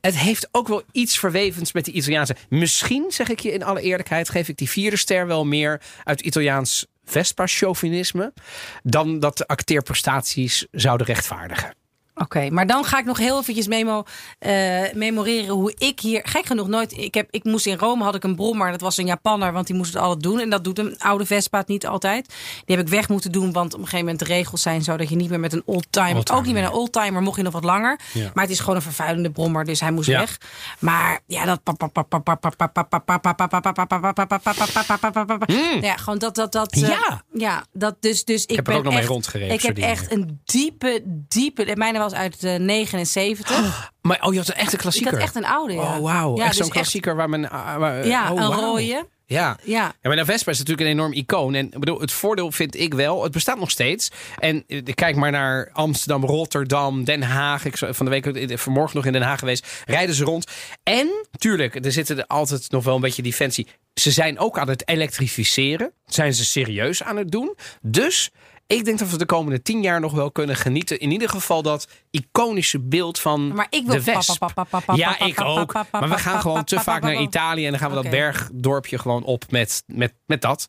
Het 0.00 0.18
heeft 0.18 0.48
ook 0.52 0.68
wel 0.68 0.82
iets 0.92 1.18
verwevens 1.18 1.72
met 1.72 1.84
die 1.84 1.94
Italiaanse. 1.94 2.36
Misschien, 2.48 3.04
zeg 3.08 3.28
ik 3.28 3.40
je 3.40 3.52
in 3.52 3.62
alle 3.62 3.80
eerlijkheid, 3.80 4.28
geef 4.28 4.48
ik 4.48 4.56
die 4.56 4.70
vierde 4.70 4.96
ster 4.96 5.26
wel 5.26 5.44
meer 5.44 5.80
uit 6.04 6.20
Italiaans 6.20 6.86
Vespa-chauvinisme. 7.04 8.32
Dan 8.82 9.18
dat 9.20 9.36
de 9.38 9.46
acteerprestaties 9.46 10.66
zouden 10.70 11.06
rechtvaardigen. 11.06 11.83
Oké, 12.16 12.50
maar 12.50 12.66
dan 12.66 12.84
ga 12.84 12.98
ik 12.98 13.04
nog 13.04 13.18
heel 13.18 13.38
eventjes 13.40 13.66
memo, 13.66 14.02
eh, 14.38 14.82
memoreren 14.92 15.54
hoe 15.54 15.74
ik 15.78 16.00
hier... 16.00 16.20
Gek 16.24 16.46
genoeg 16.46 16.68
nooit... 16.68 16.96
Ik, 16.98 17.14
heb, 17.14 17.28
ik 17.30 17.44
moest 17.44 17.66
in 17.66 17.78
Rome, 17.78 18.04
had 18.04 18.14
ik 18.14 18.24
een 18.24 18.36
brommer. 18.36 18.70
Dat 18.70 18.80
was 18.80 18.96
een 18.96 19.06
Japanner, 19.06 19.52
want 19.52 19.66
die 19.66 19.76
moest 19.76 19.92
het 19.92 20.02
altijd 20.02 20.22
doen. 20.22 20.40
En 20.40 20.50
dat 20.50 20.64
doet 20.64 20.78
een 20.78 20.98
oude 20.98 21.26
Vespa 21.26 21.62
niet 21.66 21.86
altijd. 21.86 22.26
Die 22.64 22.76
heb 22.76 22.84
ik 22.84 22.90
weg 22.92 23.08
moeten 23.08 23.32
doen, 23.32 23.52
want 23.52 23.72
op 23.74 23.78
een 23.78 23.84
gegeven 23.84 24.04
moment 24.04 24.18
de 24.18 24.34
regels 24.34 24.62
zijn 24.62 24.82
zo... 24.82 24.96
dat 24.96 25.08
je 25.08 25.16
niet 25.16 25.30
meer 25.30 25.40
met 25.40 25.52
een 25.52 25.62
oldtimer... 25.64 26.32
Ook 26.32 26.44
niet 26.44 26.54
met 26.54 26.64
een 26.64 26.70
oldtimer, 26.72 27.22
mocht 27.22 27.36
je 27.36 27.42
nog 27.42 27.52
wat 27.52 27.64
langer. 27.64 27.98
Ja. 28.12 28.30
Maar 28.34 28.44
het 28.44 28.52
is 28.52 28.60
gewoon 28.60 28.76
een 28.76 28.82
vervuilende 28.82 29.30
brommer, 29.30 29.64
dus 29.64 29.80
hij 29.80 29.90
moest 29.90 30.08
Ja. 30.08 30.18
weg. 30.18 30.38
Maar 30.78 31.20
ja, 31.26 31.44
dat... 31.44 31.60
Ja, 35.80 35.96
gewoon 35.96 36.18
dat... 36.18 36.34
dat, 36.34 36.52
dat 36.52 36.72
eh, 36.72 36.80
Ja. 36.80 37.22
ja, 37.32 37.64
dat 37.72 37.96
dus... 38.00 38.24
dus 38.24 38.46
ik 38.46 38.56
heb 38.56 38.58
er 38.58 38.64
ben 38.64 38.74
ook 38.76 38.82
nog 38.82 38.92
mee 38.92 39.02
echt- 39.02 39.10
rondgereden 39.10 39.54
Ik 39.54 39.62
heb 39.62 39.78
echt 39.78 40.12
een 40.12 40.40
diepe, 40.44 41.02
diepe... 41.28 41.72
Mijne 41.74 42.02
was 42.10 42.18
uit 42.18 42.44
eh, 42.44 42.54
79. 42.58 43.90
Maar 44.02 44.22
oh, 44.22 44.32
je 44.32 44.38
had 44.38 44.48
een 44.48 44.54
echte 44.54 44.74
Ik 44.74 44.80
klassieker. 44.80 45.12
had 45.12 45.20
echt 45.20 45.34
een 45.34 45.44
oude, 45.46 45.72
ja. 45.72 45.80
Oh, 45.80 45.98
wauw. 46.02 46.36
Ja, 46.36 46.42
echt 46.44 46.50
dus 46.52 46.60
zo'n 46.60 46.68
klassieker 46.70 47.16
waar 47.16 47.28
men... 47.28 47.50
ah, 47.50 47.76
waar- 47.76 48.06
Ja, 48.06 48.32
oh, 48.32 48.40
een 48.40 48.46
rode. 48.52 48.82
Ja. 48.82 49.04
Ja. 49.26 49.56
Ja, 49.64 49.92
maar 50.02 50.16
de 50.16 50.24
Vespa 50.24 50.50
is 50.50 50.58
natuurlijk 50.58 50.86
een 50.88 50.92
enorm 50.94 51.12
icoon. 51.12 51.54
En 51.54 51.64
ik 51.66 51.78
bedoel, 51.78 52.00
het 52.00 52.12
voordeel 52.12 52.52
vind 52.52 52.74
ik 52.76 52.94
wel, 52.94 53.22
het 53.22 53.32
bestaat 53.32 53.58
nog 53.58 53.70
steeds. 53.70 54.10
En 54.38 54.64
eh, 54.66 54.82
kijk 54.94 55.16
maar 55.16 55.30
naar 55.30 55.70
Amsterdam, 55.72 56.24
Rotterdam, 56.24 57.04
Den 57.04 57.22
Haag. 57.22 57.64
Ik 57.64 57.76
van 57.78 58.04
de 58.06 58.10
week 58.10 58.26
eh, 58.26 58.56
vanmorgen 58.56 58.96
nog 58.96 59.06
in 59.06 59.12
Den 59.12 59.22
Haag 59.22 59.38
geweest. 59.38 59.82
Rijden 59.86 60.14
ze 60.14 60.24
rond. 60.24 60.46
En, 60.82 61.26
tuurlijk, 61.38 61.84
er 61.84 61.92
zitten 61.92 62.18
er 62.18 62.26
altijd 62.26 62.70
nog 62.70 62.84
wel 62.84 62.94
een 62.94 63.00
beetje 63.00 63.22
defensie. 63.22 63.66
Ze 63.94 64.10
zijn 64.10 64.38
ook 64.38 64.58
aan 64.58 64.68
het 64.68 64.88
elektrificeren. 64.88 65.92
Zijn 66.06 66.34
ze 66.34 66.44
serieus 66.44 67.02
aan 67.02 67.16
het 67.16 67.30
doen. 67.30 67.54
Dus 67.82 68.30
ik 68.66 68.84
denk 68.84 68.98
dat 68.98 69.10
we 69.10 69.18
de 69.18 69.26
komende 69.26 69.62
tien 69.62 69.82
jaar 69.82 70.00
nog 70.00 70.12
wel 70.12 70.30
kunnen 70.32 70.56
genieten. 70.56 70.98
In 70.98 71.10
ieder 71.10 71.28
geval 71.28 71.62
dat 71.62 71.88
iconische 72.10 72.80
beeld 72.80 73.20
van 73.20 73.48
Maar 73.54 73.66
ik 73.70 73.86
wil 73.86 73.94
de 73.94 74.02
Wesp. 74.04 74.38
pa- 74.38 74.46
pa- 74.46 74.64
pa- 74.64 74.64
pa- 74.64 74.80
pa- 74.80 74.94
Ja, 74.94 75.20
ik 75.20 75.40
ook. 75.40 75.72
Maar 75.72 76.08
we 76.08 76.18
gaan 76.18 76.40
gewoon 76.40 76.64
te 76.64 76.80
vaak 76.80 77.02
naar 77.02 77.20
Italië. 77.20 77.64
En 77.64 77.70
dan 77.70 77.80
gaan 77.80 77.88
we 77.90 77.94
dat 78.02 78.10
bergdorpje 78.10 78.98
gewoon 78.98 79.24
op 79.24 79.44
met, 79.50 79.82
met, 79.86 80.14
met 80.26 80.42
dat. 80.42 80.68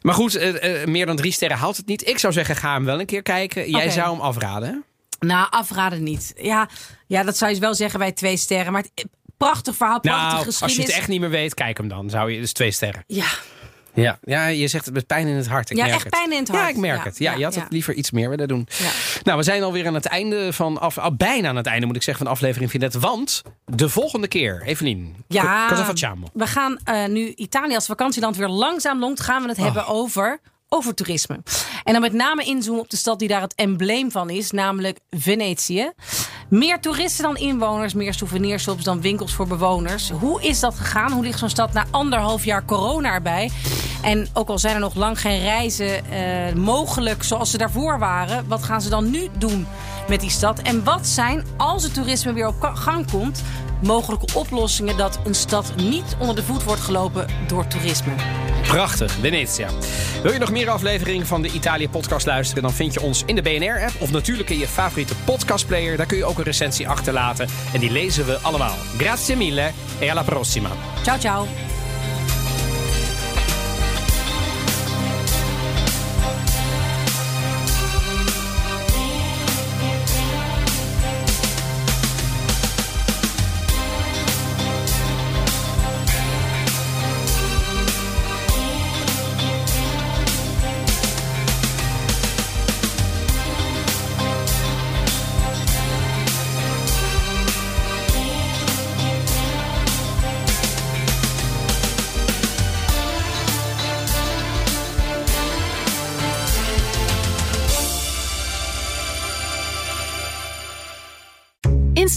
Maar 0.00 0.14
goed, 0.14 0.34
eh, 0.34 0.82
eh, 0.82 0.88
meer 0.88 1.06
dan 1.06 1.16
drie 1.16 1.32
sterren 1.32 1.56
houdt 1.58 1.76
het 1.76 1.86
niet. 1.86 2.08
Ik 2.08 2.18
zou 2.18 2.32
zeggen, 2.32 2.56
ga 2.56 2.72
hem 2.72 2.84
wel 2.84 3.00
een 3.00 3.06
keer 3.06 3.22
kijken. 3.22 3.70
Jij 3.70 3.90
zou 3.90 4.10
hem 4.10 4.20
afraden. 4.20 4.84
Nou, 5.18 5.46
afraden 5.50 6.02
niet. 6.02 6.32
Ja, 6.36 6.68
ja, 7.06 7.22
dat 7.22 7.36
zou 7.36 7.54
je 7.54 7.60
wel 7.60 7.74
zeggen 7.74 7.98
bij 7.98 8.12
twee 8.12 8.36
sterren. 8.36 8.72
Maar 8.72 8.82
het, 8.94 9.06
prachtig 9.36 9.76
verhaal, 9.76 10.00
prachtige 10.00 10.26
Nou, 10.34 10.46
als 10.46 10.54
je 10.58 10.64
geschiedenis. 10.64 10.90
het 10.90 10.98
echt 11.00 11.08
niet 11.08 11.20
meer 11.20 11.30
weet, 11.30 11.54
kijk 11.54 11.76
hem 11.78 11.88
dan. 11.88 12.10
Zou 12.10 12.32
je 12.32 12.40
dus 12.40 12.52
twee 12.52 12.70
sterren. 12.70 13.04
Ja, 13.06 13.26
Ja, 14.00 14.18
ja 14.22 14.46
je 14.46 14.68
zegt 14.68 14.84
het 14.84 14.94
met 14.94 15.06
pijn 15.06 15.26
in 15.26 15.36
het 15.36 15.46
hart. 15.48 15.70
Ik 15.70 15.76
Ja, 15.76 15.82
merk 15.82 15.94
echt 15.94 16.04
het. 16.04 16.12
pijn 16.12 16.32
in 16.32 16.38
het 16.38 16.48
Ja, 16.48 16.54
hart. 16.54 16.70
ik 16.70 16.76
merk 16.76 16.98
Ja, 16.98 17.04
het. 17.04 17.18
Ja, 17.18 17.30
ja, 17.32 17.38
je 17.38 17.44
had 17.44 17.54
ja. 17.54 17.60
het 17.62 17.72
liever 17.72 17.94
iets 17.94 18.10
meer 18.10 18.28
willen 18.30 18.48
doen. 18.48 18.68
ja. 18.78 18.90
Nou, 19.22 19.38
we 19.38 19.44
zijn 19.44 19.62
alweer 19.62 19.86
aan 19.86 19.94
het 19.94 20.06
einde 20.06 20.52
van 20.52 20.80
af, 20.80 20.98
ah, 20.98 21.16
bijna 21.16 21.48
aan 21.48 21.56
het 21.56 21.66
einde 21.66 21.86
moet 21.86 21.96
ik 21.96 22.02
zeggen 22.02 22.24
van 22.24 22.32
aflevering 22.34 22.70
Vinette. 22.70 22.98
Want 22.98 23.42
de 23.64 23.88
volgende 23.88 24.28
keer, 24.28 24.62
Evelien. 24.62 25.14
Ja, 25.28 25.68
we 26.32 26.46
gaan 26.46 26.78
eh, 26.84 27.04
nu 27.06 27.32
Italië 27.34 27.74
als 27.74 27.86
vakantieland 27.86 28.36
weer 28.36 28.48
langzaam 28.48 28.98
longt. 28.98 29.20
Gaan 29.20 29.42
we 29.42 29.48
het 29.48 29.56
hebben 29.56 29.86
Oh. 29.88 29.94
over, 29.94 30.40
over 30.68 30.94
toerisme. 30.94 31.42
En 31.84 31.92
dan 31.92 32.02
met 32.02 32.12
name 32.12 32.44
inzoomen 32.44 32.82
op 32.82 32.90
de 32.90 32.96
stad 32.96 33.18
die 33.18 33.28
daar 33.28 33.40
het 33.40 33.54
embleem 33.54 34.10
van 34.10 34.30
is. 34.30 34.50
Namelijk 34.50 34.98
Venetië. 35.10 35.92
Meer 36.48 36.80
toeristen 36.80 37.24
dan 37.24 37.36
inwoners. 37.36 37.94
Meer 37.94 38.14
souvenirshops 38.14 38.84
dan 38.84 39.00
winkels 39.00 39.34
voor 39.34 39.46
bewoners. 39.46 40.10
Hoe 40.10 40.42
is 40.42 40.60
dat 40.60 40.74
gegaan? 40.74 41.12
Hoe 41.12 41.22
ligt 41.22 41.38
zo'n 41.38 41.48
stad 41.48 41.72
na 41.72 41.86
anderhalf 41.90 42.44
jaar 42.44 42.64
corona 42.64 43.12
erbij? 43.12 43.50
En 44.02 44.28
ook 44.32 44.48
al 44.48 44.58
zijn 44.58 44.74
er 44.74 44.80
nog 44.80 44.94
lang 44.94 45.20
geen 45.20 45.40
reizen 45.40 46.10
eh, 46.10 46.54
mogelijk 46.54 47.22
zoals 47.22 47.50
ze 47.50 47.58
daarvoor 47.58 47.98
waren. 47.98 48.48
Wat 48.48 48.62
gaan 48.62 48.82
ze 48.82 48.88
dan 48.88 49.10
nu 49.10 49.28
doen 49.38 49.66
met 50.08 50.20
die 50.20 50.30
stad? 50.30 50.58
En 50.58 50.84
wat 50.84 51.06
zijn, 51.06 51.44
als 51.56 51.82
het 51.82 51.94
toerisme 51.94 52.32
weer 52.32 52.46
op 52.46 52.62
gang 52.74 53.10
komt 53.10 53.42
mogelijke 53.82 54.34
oplossingen 54.34 54.96
dat 54.96 55.18
een 55.24 55.34
stad 55.34 55.72
niet 55.76 56.16
onder 56.18 56.34
de 56.34 56.42
voet 56.42 56.64
wordt 56.64 56.80
gelopen 56.80 57.26
door 57.46 57.66
toerisme. 57.66 58.12
Prachtig, 58.62 59.12
Venetia. 59.12 59.68
Wil 60.22 60.32
je 60.32 60.38
nog 60.38 60.50
meer 60.50 60.70
afleveringen 60.70 61.26
van 61.26 61.42
de 61.42 61.52
Italië 61.52 61.88
podcast 61.88 62.26
luisteren? 62.26 62.62
Dan 62.62 62.72
vind 62.72 62.94
je 62.94 63.00
ons 63.00 63.22
in 63.26 63.34
de 63.34 63.42
BNR-app 63.42 63.92
of 63.98 64.10
natuurlijk 64.10 64.50
in 64.50 64.58
je 64.58 64.68
favoriete 64.68 65.14
podcastplayer. 65.24 65.96
Daar 65.96 66.06
kun 66.06 66.16
je 66.16 66.24
ook 66.24 66.38
een 66.38 66.44
recensie 66.44 66.88
achterlaten 66.88 67.48
en 67.72 67.80
die 67.80 67.90
lezen 67.90 68.26
we 68.26 68.38
allemaal. 68.38 68.76
Grazie 68.98 69.36
mille 69.36 69.70
e 70.00 70.10
alla 70.10 70.22
prossima. 70.22 70.70
Ciao, 71.02 71.18
ciao. 71.18 71.77